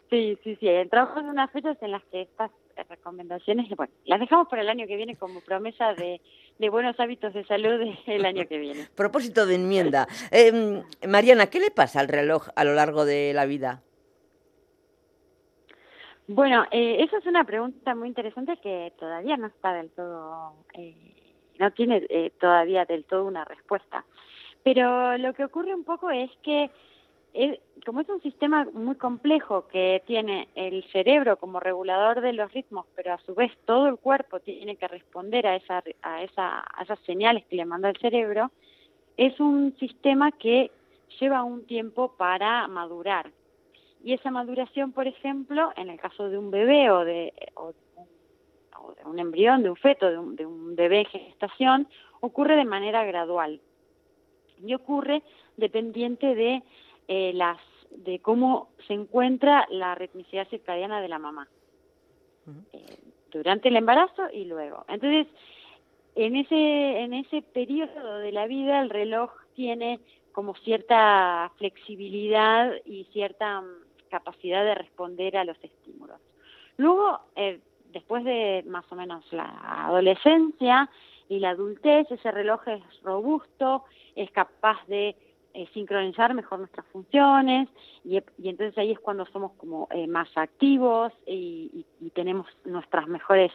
sí, 0.10 0.38
sí, 0.44 0.56
sí, 0.60 0.68
entramos 0.68 1.18
en 1.18 1.26
unas 1.26 1.52
fechas 1.52 1.78
en 1.82 1.92
las 1.92 2.04
que 2.06 2.22
estas 2.22 2.52
recomendaciones, 2.88 3.68
bueno, 3.76 3.92
las 4.06 4.20
dejamos 4.20 4.48
para 4.48 4.62
el 4.62 4.70
año 4.70 4.88
que 4.88 4.96
viene 4.96 5.16
como 5.16 5.42
promesa 5.42 5.94
de, 5.96 6.22
de 6.60 6.70
buenos 6.70 6.98
hábitos 7.00 7.34
de 7.34 7.44
salud 7.46 7.82
el 8.06 8.26
año 8.26 8.48
que 8.48 8.58
viene. 8.58 8.88
Propósito 8.96 9.46
de 9.46 9.56
enmienda. 9.56 10.08
Eh, 10.32 10.82
Mariana, 11.08 11.48
¿qué 11.48 11.60
le 11.60 11.72
pasa 11.72 12.00
al 12.00 12.08
reloj 12.08 12.48
a 12.56 12.64
lo 12.64 12.74
largo 12.74 13.06
de 13.06 13.34
la 13.34 13.46
vida? 13.46 13.82
Bueno, 16.32 16.64
eh, 16.70 16.98
esa 17.00 17.18
es 17.18 17.26
una 17.26 17.44
pregunta 17.44 17.96
muy 17.96 18.08
interesante 18.08 18.58
que 18.58 18.94
todavía 19.00 19.36
no 19.36 19.48
está 19.48 19.74
del 19.74 19.90
todo, 19.90 20.54
eh, 20.76 20.94
no 21.58 21.72
tiene 21.72 22.06
eh, 22.08 22.32
todavía 22.40 22.86
del 22.86 23.04
todo 23.06 23.26
una 23.26 23.46
respuesta. 23.46 24.06
Pero 24.62 25.18
lo 25.18 25.34
que 25.34 25.46
ocurre 25.46 25.74
un 25.74 25.84
poco 25.84 26.12
es 26.12 26.30
que, 26.44 26.70
es, 27.34 27.60
como 27.84 28.02
es 28.02 28.10
un 28.10 28.22
sistema 28.22 28.68
muy 28.74 28.94
complejo 28.94 29.68
que 29.70 30.04
tiene 30.06 30.50
el 30.54 30.84
cerebro 30.92 31.38
como 31.38 31.60
regulador 31.60 32.22
de 32.22 32.34
los 32.34 32.54
ritmos, 32.54 32.86
pero 32.96 33.16
a 33.16 33.20
su 33.26 33.34
vez 33.34 33.52
todo 33.66 33.88
el 33.88 33.98
cuerpo 33.98 34.40
tiene 34.40 34.76
que 34.76 34.88
responder 34.88 35.48
a, 35.48 35.56
esa, 35.56 35.84
a, 36.04 36.22
esa, 36.22 36.60
a 36.60 36.84
esas 36.84 37.00
señales 37.08 37.44
que 37.48 37.56
le 37.56 37.66
manda 37.66 37.90
el 37.90 37.98
cerebro, 37.98 38.52
es 39.18 39.40
un 39.40 39.76
sistema 39.80 40.32
que 40.32 40.70
lleva 41.20 41.42
un 41.42 41.66
tiempo 41.66 42.14
para 42.18 42.68
madurar 42.68 43.32
y 44.04 44.14
esa 44.14 44.32
maduración, 44.32 44.92
por 44.92 45.08
ejemplo, 45.08 45.72
en 45.76 45.90
el 45.90 46.00
caso 46.00 46.30
de 46.30 46.38
un 46.38 46.52
bebé 46.52 46.90
o 46.90 47.04
de, 47.04 47.34
o 47.56 47.74
de, 47.74 47.80
un, 47.96 48.08
o 48.80 48.94
de 48.94 49.04
un, 49.06 49.20
embrión, 49.20 49.62
de 49.64 49.70
un 49.70 49.76
feto, 49.76 50.10
de 50.10 50.18
un, 50.18 50.36
de 50.36 50.46
un, 50.46 50.76
bebé 50.76 51.00
en 51.00 51.06
gestación, 51.06 51.88
ocurre 52.22 52.56
de 52.56 52.66
manera 52.66 53.04
gradual 53.04 53.60
y 54.66 54.74
ocurre 54.74 55.22
dependiente 55.58 56.36
de 56.36 56.64
eh, 57.08 57.34
las 57.34 57.58
de 57.92 58.20
cómo 58.20 58.70
se 58.88 58.94
encuentra 58.94 59.66
la 59.72 59.96
ritmicidad 59.96 60.48
circadiana 60.48 61.02
de 61.02 61.08
la 61.08 61.18
mamá 61.18 61.48
uh 62.46 62.52
-huh. 62.52 62.64
eh, 62.74 63.00
durante 63.32 63.70
el 63.70 63.78
embarazo 63.78 64.30
y 64.32 64.46
luego. 64.46 64.86
Entonces, 64.88 65.28
en 66.16 66.36
ese 66.36 67.00
en 67.00 67.14
ese 67.14 67.42
periodo 67.42 68.20
de 68.20 68.32
la 68.32 68.46
vida 68.48 68.82
el 68.82 68.90
reloj 68.90 69.32
tiene 69.56 70.00
como 70.32 70.56
cierta 70.56 71.52
flexibilidad 71.58 72.74
y 72.86 73.06
cierta 73.06 73.62
mm, 73.62 73.89
capacidad 74.10 74.64
de 74.64 74.76
responder 74.76 75.38
a 75.38 75.44
los 75.44 75.58
estímulos. 75.64 76.20
Luego, 76.78 77.20
eh, 77.36 77.60
después 77.92 78.24
de 78.24 78.64
más 78.68 78.86
o 78.92 78.96
menos 78.96 79.26
la 79.32 79.86
adolescencia 79.86 80.90
y 81.28 81.40
la 81.40 81.52
adultez, 81.52 82.10
ese 82.12 82.32
reloj 82.32 82.68
es 82.68 82.82
robusto, 83.04 83.86
es 84.16 84.32
capaz 84.32 84.86
de 84.88 85.16
eh, 85.54 85.68
sincronizar 85.74 86.34
mejor 86.36 86.60
nuestras 86.60 86.86
funciones 86.88 87.70
y, 88.06 88.22
entonces 88.44 88.78
ahí 88.78 88.92
es 88.92 89.00
cuando 89.00 89.26
somos 89.26 89.52
como 89.54 89.88
eh, 89.92 90.06
más 90.06 90.30
activos 90.38 91.12
y, 91.26 91.86
tenemos 92.14 92.48
nuestras 92.66 93.08
mejores 93.08 93.52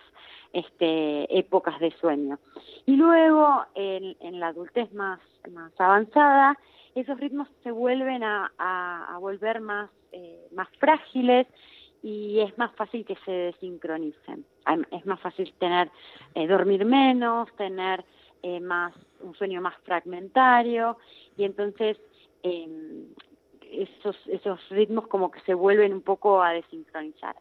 este, 0.52 1.38
épocas 1.38 1.78
de 1.80 1.90
sueño. 1.92 2.38
Y 2.86 2.96
luego 2.96 3.64
en, 3.74 4.40
la 4.40 4.48
adultez 4.48 4.92
más, 4.92 5.20
más 5.52 5.72
avanzada, 5.78 6.58
esos 6.94 7.18
ritmos 7.18 7.48
se 7.62 7.70
vuelven 7.70 8.22
a, 8.22 9.16
volver 9.20 9.60
más, 9.60 9.90
eh, 10.12 10.46
más 10.52 10.68
frágiles 10.78 11.46
y 12.02 12.40
es 12.40 12.56
más 12.58 12.74
fácil 12.76 13.04
que 13.04 13.16
se 13.24 13.30
desincronicen. 13.30 14.44
Es 14.90 15.06
más 15.06 15.20
fácil 15.20 15.52
tener, 15.58 15.90
dormir 16.34 16.84
menos, 16.84 17.48
tener 17.56 18.04
más 18.60 18.92
un 19.20 19.34
sueño 19.34 19.62
más 19.62 19.74
fragmentario 19.84 20.98
y 21.36 21.44
entonces 21.44 21.98
em, 22.42 23.06
esos, 23.70 24.16
esos 24.26 24.68
ritmos 24.68 25.06
como 25.08 25.30
que 25.30 25.40
se 25.40 25.54
vuelven 25.54 25.92
un 25.92 26.02
poco 26.02 26.42
a 26.42 26.52
desincronizar. 26.52 27.36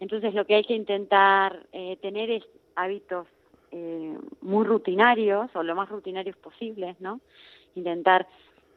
Entonces 0.00 0.34
lo 0.34 0.46
que 0.46 0.54
hay 0.54 0.64
que 0.64 0.74
intentar 0.74 1.66
eh, 1.72 1.96
tener 2.00 2.30
es 2.30 2.44
hábitos 2.74 3.26
eh, 3.70 4.16
muy 4.40 4.64
rutinarios 4.64 5.50
o 5.54 5.62
lo 5.62 5.74
más 5.74 5.88
rutinarios 5.88 6.36
posibles, 6.36 7.00
¿no? 7.00 7.20
Intentar 7.74 8.26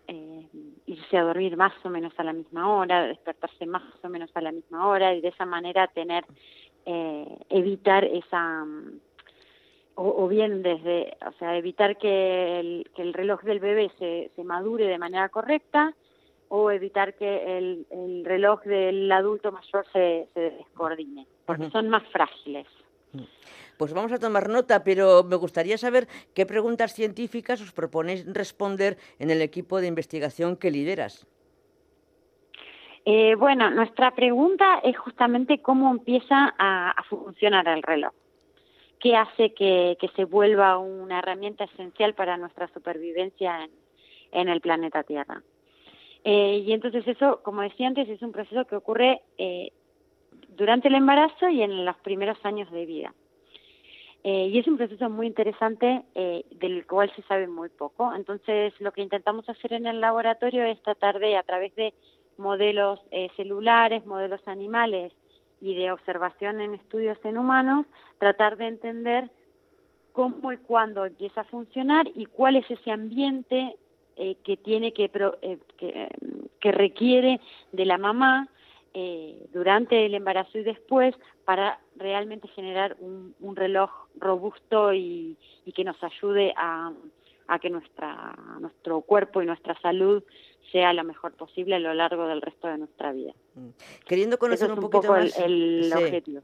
eh, 0.09 0.47
irse 0.85 1.17
a 1.17 1.23
dormir 1.23 1.55
más 1.55 1.73
o 1.83 1.89
menos 1.89 2.13
a 2.17 2.23
la 2.23 2.33
misma 2.33 2.73
hora, 2.73 3.07
despertarse 3.07 3.65
más 3.65 3.83
o 4.03 4.09
menos 4.09 4.29
a 4.33 4.41
la 4.41 4.51
misma 4.51 4.87
hora 4.87 5.13
y 5.13 5.21
de 5.21 5.29
esa 5.29 5.45
manera 5.45 5.87
tener, 5.87 6.25
evitar 7.49 8.03
esa 8.03 8.65
o, 10.01 10.27
bien 10.29 10.63
desde, 10.63 11.17
o 11.27 11.31
sea, 11.33 11.57
evitar 11.57 11.97
que 11.97 12.59
el, 12.59 12.89
que 12.95 13.01
el 13.01 13.13
reloj 13.13 13.41
del 13.41 13.59
bebé 13.59 13.91
se, 13.99 14.31
se, 14.33 14.43
madure 14.45 14.87
de 14.87 14.97
manera 14.97 15.27
correcta 15.27 15.93
o 16.47 16.71
evitar 16.71 17.15
que 17.15 17.57
el, 17.57 17.85
el 17.89 18.23
reloj 18.23 18.63
del 18.63 19.11
adulto 19.11 19.51
mayor 19.51 19.85
se, 19.91 20.27
se 20.33 20.39
descoordine, 20.39 21.27
porque 21.45 21.69
son 21.69 21.89
más 21.89 22.03
frágiles. 22.07 22.65
Pues 23.79 23.93
vamos 23.93 24.11
a 24.11 24.19
tomar 24.19 24.49
nota, 24.49 24.83
pero 24.83 25.23
me 25.23 25.37
gustaría 25.37 25.77
saber 25.77 26.07
qué 26.35 26.45
preguntas 26.45 26.93
científicas 26.93 27.61
os 27.61 27.71
proponéis 27.71 28.25
responder 28.31 28.97
en 29.17 29.31
el 29.31 29.41
equipo 29.41 29.79
de 29.79 29.87
investigación 29.87 30.57
que 30.57 30.69
lideras. 30.69 31.25
Eh, 33.05 33.35
bueno, 33.35 33.71
nuestra 33.71 34.13
pregunta 34.13 34.79
es 34.83 34.97
justamente 34.97 35.61
cómo 35.61 35.89
empieza 35.89 36.53
a 36.59 37.03
funcionar 37.09 37.67
el 37.69 37.81
reloj 37.81 38.13
qué 38.99 39.15
hace 39.15 39.53
que, 39.53 39.97
se 40.15 40.25
vuelva 40.25 40.77
una 40.77 41.19
herramienta 41.19 41.63
esencial 41.63 42.13
para 42.13 42.37
nuestra 42.37 42.67
supervivencia 42.73 43.67
en, 44.31 44.49
el 44.49 44.61
planeta 44.61 45.03
Tierra. 45.03 45.41
Eh, 46.23 46.63
y 46.65 46.73
entonces 46.73 47.07
eso, 47.07 47.41
como 47.43 47.61
decía 47.61 47.87
antes, 47.87 48.09
es 48.09 48.21
un 48.21 48.31
proceso 48.31 48.65
que 48.65 48.75
ocurre 48.75 49.21
eh, 49.37 49.71
durante 50.49 50.89
el 50.89 50.95
embarazo 50.95 51.47
y 51.49 51.61
en 51.61 51.85
los 51.85 51.95
primeros 51.97 52.37
años 52.43 52.69
de 52.71 52.85
vida. 52.85 53.13
Eh, 54.23 54.47
y 54.47 54.59
es 54.59 54.67
un 54.67 54.77
proceso 54.77 55.09
muy 55.09 55.27
interesante 55.27 56.03
del 56.13 56.85
cual 56.85 57.11
se 57.15 57.21
sabe 57.23 57.47
muy 57.47 57.69
poco. 57.69 58.13
Entonces, 58.13 58.73
lo 58.79 58.91
que 58.91 59.01
intentamos 59.01 59.47
hacer 59.47 59.73
en 59.73 59.87
el 59.87 60.01
laboratorio 60.01 60.65
es 60.65 60.81
tratar 60.81 61.19
de, 61.19 61.37
a 61.37 61.43
través 61.43 61.73
de 61.75 61.93
modelos 62.37 62.99
celulares, 63.37 64.05
modelos 64.05 64.41
animales 64.45 65.13
y 65.61 65.73
de 65.75 65.91
observación 65.91 66.61
en 66.61 66.73
estudios 66.73 67.17
en 67.23 67.37
humanos, 67.37 67.85
tratar 68.17 68.57
de 68.57 68.67
entender 68.67 69.29
cómo 70.11 70.51
y 70.51 70.57
cuándo 70.57 71.05
empieza 71.05 71.41
a 71.41 71.45
funcionar 71.45 72.07
y 72.13 72.25
cuál 72.25 72.55
es 72.55 72.69
ese 72.69 72.91
ambiente 72.91 73.75
eh, 74.17 74.35
que 74.43 74.57
tiene 74.57 74.91
que, 74.91 75.09
eh, 75.41 75.57
que, 76.59 76.71
requiere 76.71 77.39
de 77.71 77.85
la 77.85 77.97
mamá 77.97 78.49
eh, 78.93 79.47
durante 79.53 80.05
el 80.05 80.15
embarazo 80.15 80.57
y 80.57 80.63
después 80.63 81.15
para 81.45 81.79
realmente 81.95 82.47
generar 82.49 82.97
un, 82.99 83.55
reloj 83.55 83.89
robusto 84.15 84.93
y, 84.93 85.37
y, 85.65 85.71
que 85.73 85.83
nos 85.83 86.01
ayude 86.03 86.53
a, 86.55 86.91
a 87.47 87.59
que 87.59 87.69
nuestra, 87.69 88.37
nuestro 88.59 89.01
cuerpo 89.01 89.41
y 89.41 89.45
nuestra 89.45 89.79
salud 89.81 90.23
sea 90.71 90.93
lo 90.93 91.03
mejor 91.03 91.33
posible 91.33 91.75
a 91.75 91.79
lo 91.79 91.93
largo 91.93 92.27
del 92.27 92.41
resto 92.41 92.67
de 92.67 92.77
nuestra 92.77 93.11
vida. 93.11 93.33
Mm. 93.55 93.69
Queriendo 94.05 94.37
conocer 94.37 94.71
un, 94.71 94.79
poquito 94.79 95.11
más 95.11 95.37
el, 95.39 95.91
objetivo. 95.93 96.41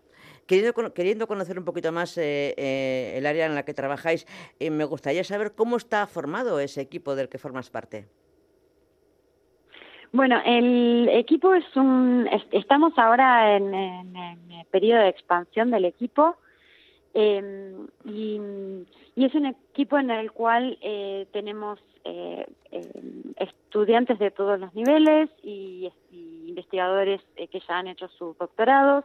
Queriendo, 0.48 0.93
queriendo, 0.93 1.28
conocer 1.28 1.58
un 1.58 1.66
poquito 1.66 1.91
más 1.91 2.18
eh, 2.18 2.54
eh, 2.58 3.14
el 3.18 3.26
área 3.26 3.46
en 3.46 3.56
la 3.56 3.64
que 3.64 3.74
trabajáis, 3.74 4.26
eh, 4.60 4.70
me 4.70 4.84
gustaría 4.84 5.24
saber 5.24 5.54
cómo 5.54 5.78
está 5.78 6.06
formado 6.08 6.60
ese 6.60 6.82
equipo 6.82 7.16
del 7.16 7.30
que 7.30 7.38
formas 7.38 7.70
parte. 7.70 8.08
Bueno, 10.16 10.41
el 10.45 11.09
equipo 11.09 11.53
es 11.53 11.66
un. 11.76 12.26
Estamos 12.51 12.93
ahora 12.95 13.57
en, 13.57 13.74
el 13.74 14.66
periodo 14.72 15.01
de 15.01 15.09
expansión 15.09 15.72
del 15.72 15.84
equipo 15.84 16.38
em, 17.13 17.86
y, 18.05 18.39
y, 19.13 19.26
es 19.26 19.36
un 19.36 19.47
equipo 19.47 19.99
en 19.99 20.09
el 20.11 20.32
cual 20.32 20.78
tenemos 21.34 21.80
eh, 22.05 22.45
estudiantes 23.36 24.18
de 24.18 24.32
todos 24.32 24.57
los 24.57 24.74
niveles 24.74 25.30
y, 25.43 25.91
investigadores 26.47 27.20
eh, 27.36 27.49
que 27.49 27.59
ya 27.59 27.80
han 27.80 27.89
hecho 27.89 28.07
sus 28.07 28.38
doctorados 28.38 29.03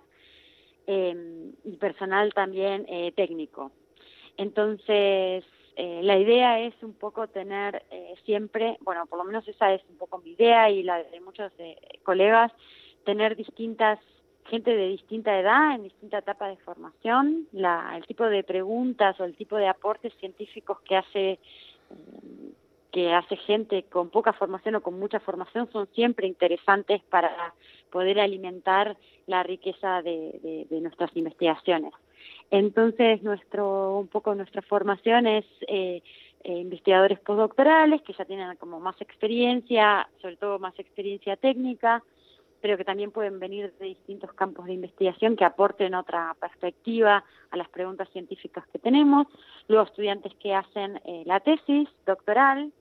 eh, 0.87 1.51
y 1.65 1.77
personal 1.77 2.33
también 2.35 2.87
eh, 2.89 3.11
técnico. 3.17 3.73
Entonces, 4.37 5.45
la 6.03 6.19
idea 6.19 6.61
es 6.61 6.75
un 6.83 6.93
poco 6.93 7.29
tener 7.29 7.83
siempre, 8.25 8.77
bueno, 8.81 9.07
por 9.07 9.19
lo 9.19 9.25
menos 9.25 9.47
esa 9.49 9.73
es 9.73 9.83
un 9.89 9.97
poco 9.97 10.19
mi 10.19 10.33
idea 10.33 10.69
y 10.71 10.83
la 10.83 11.03
de 11.03 11.21
muchos 11.21 11.53
colegas, 12.03 12.53
tener 13.05 13.37
distintas 13.37 13.99
gente 14.51 14.75
de 14.75 14.89
distinta 14.89 15.39
edad, 15.39 15.75
en 15.75 15.85
distinta 15.85 16.19
etapa 16.19 16.49
de 16.49 16.57
formación, 16.59 17.47
la, 17.53 17.95
el 17.97 18.05
tipo 18.07 18.25
de 18.25 18.43
preguntas 18.43 19.19
o 19.21 19.25
el 19.25 19.37
tipo 19.37 19.57
de 19.57 19.69
aportes 19.69 20.13
científicos 20.19 20.81
que 20.81 20.97
hace 20.97 21.39
que 22.91 23.13
hace 23.13 23.37
gente 23.37 23.85
con 23.85 24.11
poca 24.11 24.33
formación 24.33 24.75
o 24.75 24.83
con 24.83 24.99
mucha 24.99 25.21
formación 25.21 25.71
son 25.71 25.89
siempre 25.95 26.27
interesantes 26.27 27.03
para 27.09 27.55
poder 27.91 28.19
alimentar 28.19 28.97
la 29.27 29.43
riqueza 29.43 30.03
de, 30.03 30.67
nuestras 30.71 31.15
investigaciones. 31.17 31.93
Entonces, 32.51 33.23
nuestro, 33.23 33.99
un 33.99 34.09
poco 34.09 34.35
nuestra 34.35 34.63
formación 34.63 35.27
es 35.27 35.45
eh, 35.69 36.03
eh, 36.43 36.59
investigadores 36.59 37.21
postdoctorales 37.21 38.03
que 38.03 38.13
ya 38.13 38.25
tienen 38.25 38.57
como 38.57 38.81
más 38.81 39.01
experiencia, 39.01 40.09
sobre 40.21 40.37
todo 40.37 40.59
más 40.59 40.79
experiencia 40.79 41.37
técnica, 41.37 42.03
pero 42.61 42.77
que 42.77 42.85
también 42.85 43.11
pueden 43.11 43.39
venir 43.39 43.73
de 43.79 43.87
distintos 43.87 44.33
campos 44.35 44.67
de 44.67 44.75
investigación 44.75 45.37
que 45.37 45.45
aporten 45.45 45.95
otra 45.95 46.35
perspectiva 46.41 47.25
a 47.51 47.57
las 47.57 47.69
preguntas 47.69 48.09
científicas 48.11 48.67
que 48.73 48.79
tenemos. 48.79 49.27
Luego 49.69 49.87
estudiantes 49.87 50.35
que 50.37 50.55
hacen 50.55 51.01
eh, 51.05 51.23
la 51.27 51.41
tesis 51.41 51.89
doctoral, 52.05 52.73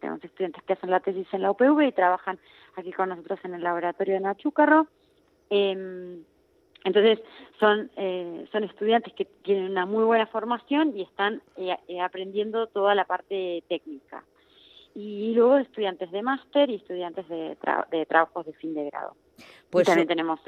tenemos 0.00 0.24
estudiantes 0.24 0.62
que 0.64 0.72
hacen 0.72 0.90
la 0.90 1.00
tesis 1.00 1.26
en 1.32 1.42
la 1.42 1.50
UPV 1.52 1.80
y 1.86 1.92
trabajan 1.92 2.38
aquí 2.76 2.92
con 2.92 3.08
nosotros 3.08 3.38
en 3.44 3.54
el 3.54 3.62
laboratorio 3.62 4.14
de 4.14 4.20
Nachúcarro. 4.20 4.88
Em, 5.48 6.24
entonces, 6.84 7.20
son, 7.60 7.90
eh, 7.96 8.46
son 8.50 8.64
estudiantes 8.64 9.12
que 9.14 9.24
tienen 9.24 9.70
una 9.70 9.86
muy 9.86 10.04
buena 10.04 10.26
formación 10.26 10.96
y 10.96 11.02
están 11.02 11.42
eh, 11.56 11.76
eh, 11.88 12.00
aprendiendo 12.00 12.66
toda 12.66 12.94
la 12.94 13.04
parte 13.04 13.62
técnica. 13.68 14.24
Y 14.94 15.32
luego 15.34 15.56
estudiantes 15.56 16.10
de 16.10 16.22
máster 16.22 16.68
y 16.70 16.74
estudiantes 16.74 17.26
de, 17.28 17.56
de, 17.90 18.06
trabajos 18.06 18.44
de 18.44 18.52
fin 18.54 18.74
de 18.74 18.86
grado. 18.86 19.16
Pues 19.70 19.86
también 19.86 20.08
tenemos 20.08 20.40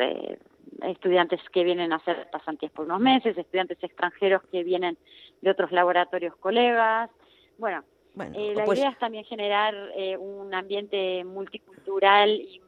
estudiantes 0.82 1.40
que 1.50 1.64
vienen 1.64 1.92
a 1.92 1.96
hacer 1.96 2.28
pasantías 2.30 2.70
por 2.72 2.84
unos 2.84 3.00
meses, 3.00 3.38
estudiantes 3.38 3.82
extranjeros 3.82 4.42
que 4.52 4.62
vienen 4.62 4.98
de 5.40 5.50
otros 5.50 5.72
laboratorios 5.72 6.36
colegas. 6.36 7.10
Bueno, 7.56 7.84
eh, 8.34 8.52
la 8.54 8.64
pues 8.64 8.78
idea 8.78 8.90
es 8.90 8.98
también 8.98 9.24
generar 9.24 9.74
eh, 9.96 10.16
un 10.16 10.54
ambiente 10.54 11.24
multicultural 11.24 12.30
y 12.30 12.60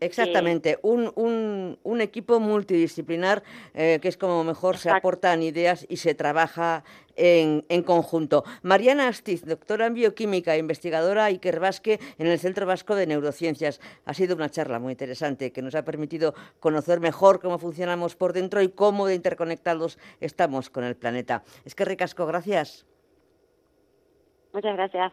Exactamente, 0.00 0.78
un, 0.82 1.12
un, 1.14 1.78
un, 1.82 2.00
equipo 2.00 2.40
multidisciplinar 2.40 3.42
eh, 3.74 3.98
que 4.00 4.08
es 4.08 4.16
como 4.16 4.42
mejor 4.44 4.78
se 4.78 4.88
aportan 4.88 5.42
ideas 5.42 5.84
y 5.90 5.98
se 5.98 6.14
trabaja 6.14 6.84
en, 7.16 7.66
en, 7.68 7.82
conjunto. 7.82 8.44
Mariana 8.62 9.08
Astiz, 9.08 9.44
doctora 9.44 9.86
en 9.86 9.94
bioquímica, 9.94 10.56
investigadora 10.56 11.26
Iker 11.26 11.60
Vasque 11.60 12.00
en 12.18 12.28
el 12.28 12.38
Centro 12.38 12.64
Vasco 12.64 12.94
de 12.94 13.06
Neurociencias. 13.06 13.78
Ha 14.06 14.14
sido 14.14 14.36
una 14.36 14.48
charla 14.48 14.78
muy 14.78 14.92
interesante 14.92 15.52
que 15.52 15.60
nos 15.60 15.74
ha 15.74 15.84
permitido 15.84 16.34
conocer 16.60 17.00
mejor 17.00 17.40
cómo 17.40 17.58
funcionamos 17.58 18.16
por 18.16 18.32
dentro 18.32 18.62
y 18.62 18.70
cómo 18.70 19.06
de 19.06 19.14
interconectados 19.14 19.98
estamos 20.20 20.70
con 20.70 20.84
el 20.84 20.96
planeta. 20.96 21.44
Es 21.66 21.74
que 21.74 21.84
ricasco, 21.84 22.24
gracias. 22.24 22.86
Muchas 24.52 24.74
gracias. 24.76 25.10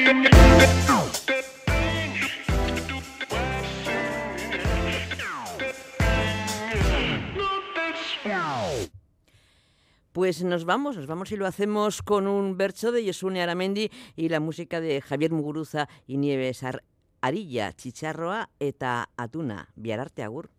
Pues 10.17 10.41
nos 10.41 10.65
vamos, 10.65 10.97
nos 10.97 11.05
vamos 11.05 11.31
y 11.31 11.35
lo 11.35 11.45
hacemos 11.45 12.01
con 12.01 12.25
un 12.25 12.57
verso 12.57 12.91
de 12.91 13.05
Yosune 13.05 13.43
Aramendi 13.43 13.91
y 14.15 14.29
la 14.29 14.39
música 14.39 14.81
de 14.81 14.99
Javier 14.99 15.31
Muguruza 15.31 15.87
y 16.07 16.17
Nieves 16.17 16.63
Ar 16.63 16.83
Arilla, 17.21 17.71
Chicharroa 17.73 18.49
eta 18.59 19.11
Atuna. 19.15 19.71
Biararte 19.75 20.23
agur. 20.23 20.49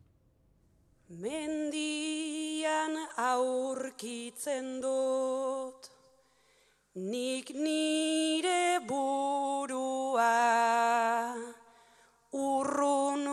Urrun 12.31 13.27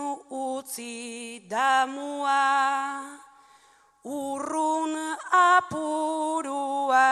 Urrun 4.06 4.94
apurua 5.34 7.10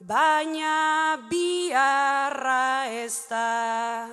Baina 0.00 1.16
biarra 1.30 2.90
ez 2.90 3.26
da 3.30 4.08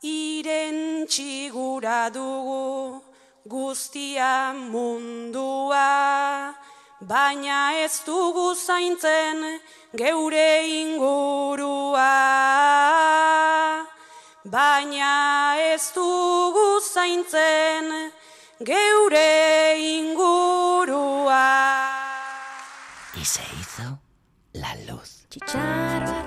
Irentxi 0.00 1.50
gura 1.50 2.08
dugu 2.08 3.02
guztia 3.48 4.52
mundua 4.54 6.54
baina 7.00 7.74
ez 7.84 8.02
dugu 8.06 8.54
zaintzen 8.54 9.60
geure 9.96 10.66
ingurua 10.66 12.08
baina 14.50 15.56
ez 15.72 15.92
dugu 15.94 16.80
zaintzen 16.80 17.86
geure 18.70 19.76
ingurua 19.96 21.46
Y 23.14 23.24
se 23.24 23.42
hizo 23.58 23.98
la 24.52 24.72
luz. 24.86 25.10
Txitxarro 25.30 26.17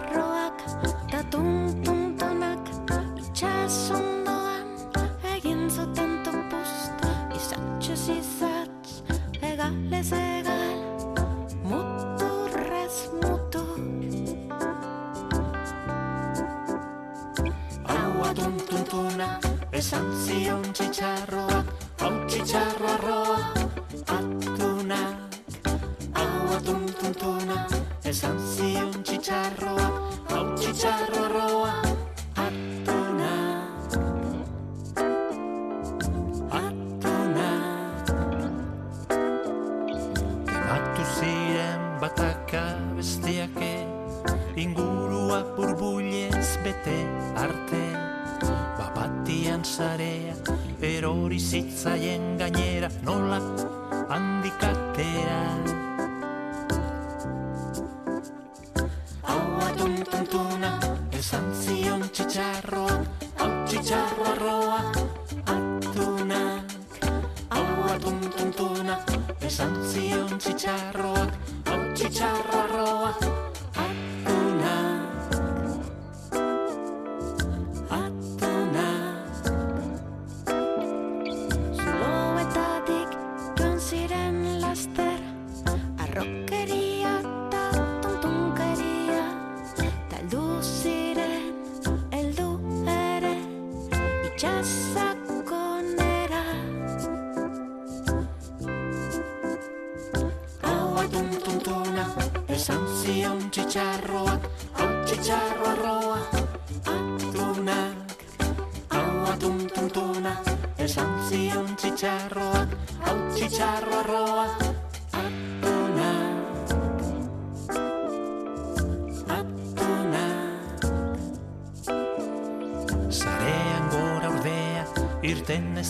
esan 19.82 20.10
zion 20.24 20.62
txitxarroak 20.78 21.70
hau 22.02 22.16
txitxarro 22.30 22.90
arroa 22.96 23.38
atunak 24.16 25.16
Haua 26.18 26.58
tuntuntuna 26.68 27.58
esan 28.12 28.38
zion 28.52 28.94
txitxarroak 29.08 29.96
hau 30.34 30.44
txitxarro 30.60 31.24
arroa 31.24 31.74
atunak 32.46 33.96
atunak 36.62 38.06
Tematu 40.46 41.04
ziren 41.16 41.82
bataka 42.04 42.66
bestiak 43.00 43.58
ez 43.66 43.90
ingurua 44.68 45.42
burbuilez 45.58 46.50
bete 46.68 47.00
arte 47.48 47.91
Bapatian 49.52 49.66
sarea 49.66 50.36
erori 50.80 51.38
zitzaien 51.38 52.38
gainera 52.39 52.88
nola 53.04 53.39
handikatera 54.08 55.41
Haua 59.28 59.68
tuntuntuna 59.76 60.72
esan 61.20 61.52
zion 61.64 62.08
txitxarroak 62.16 63.28
hau 63.43 63.52
txitxarro 63.68 64.32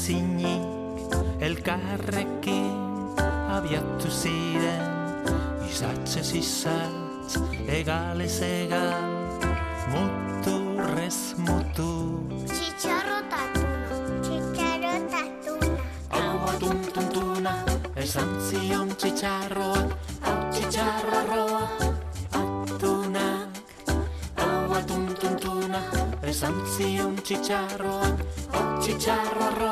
ezinik 0.02 1.14
elkarrekin 1.46 3.14
abiatu 3.54 4.10
ziren 4.10 4.88
izatzez 5.70 6.32
izatz 6.40 7.38
egalez 7.70 8.40
egal 8.42 9.06
muturrez 9.94 11.20
mutur 11.46 12.34
Txitxarro 12.50 13.20
tatuna, 13.30 14.00
txitxarro 14.26 14.96
tatuna 15.14 15.70
Hau 16.18 16.34
bat 16.48 16.66
untuntuna, 16.72 17.56
esan 18.06 18.34
zion 18.50 18.90
txitxarroa 18.98 19.86
Hau 20.26 20.38
txitxarroa, 20.50 21.64
atunak 22.42 23.62
Hau 24.42 24.62
bat 24.74 24.98
untuntuna, 24.98 25.86
esan 26.34 26.58
zion 26.74 27.22
txitxarroa 27.22 28.16
Txitxarro 28.82 29.71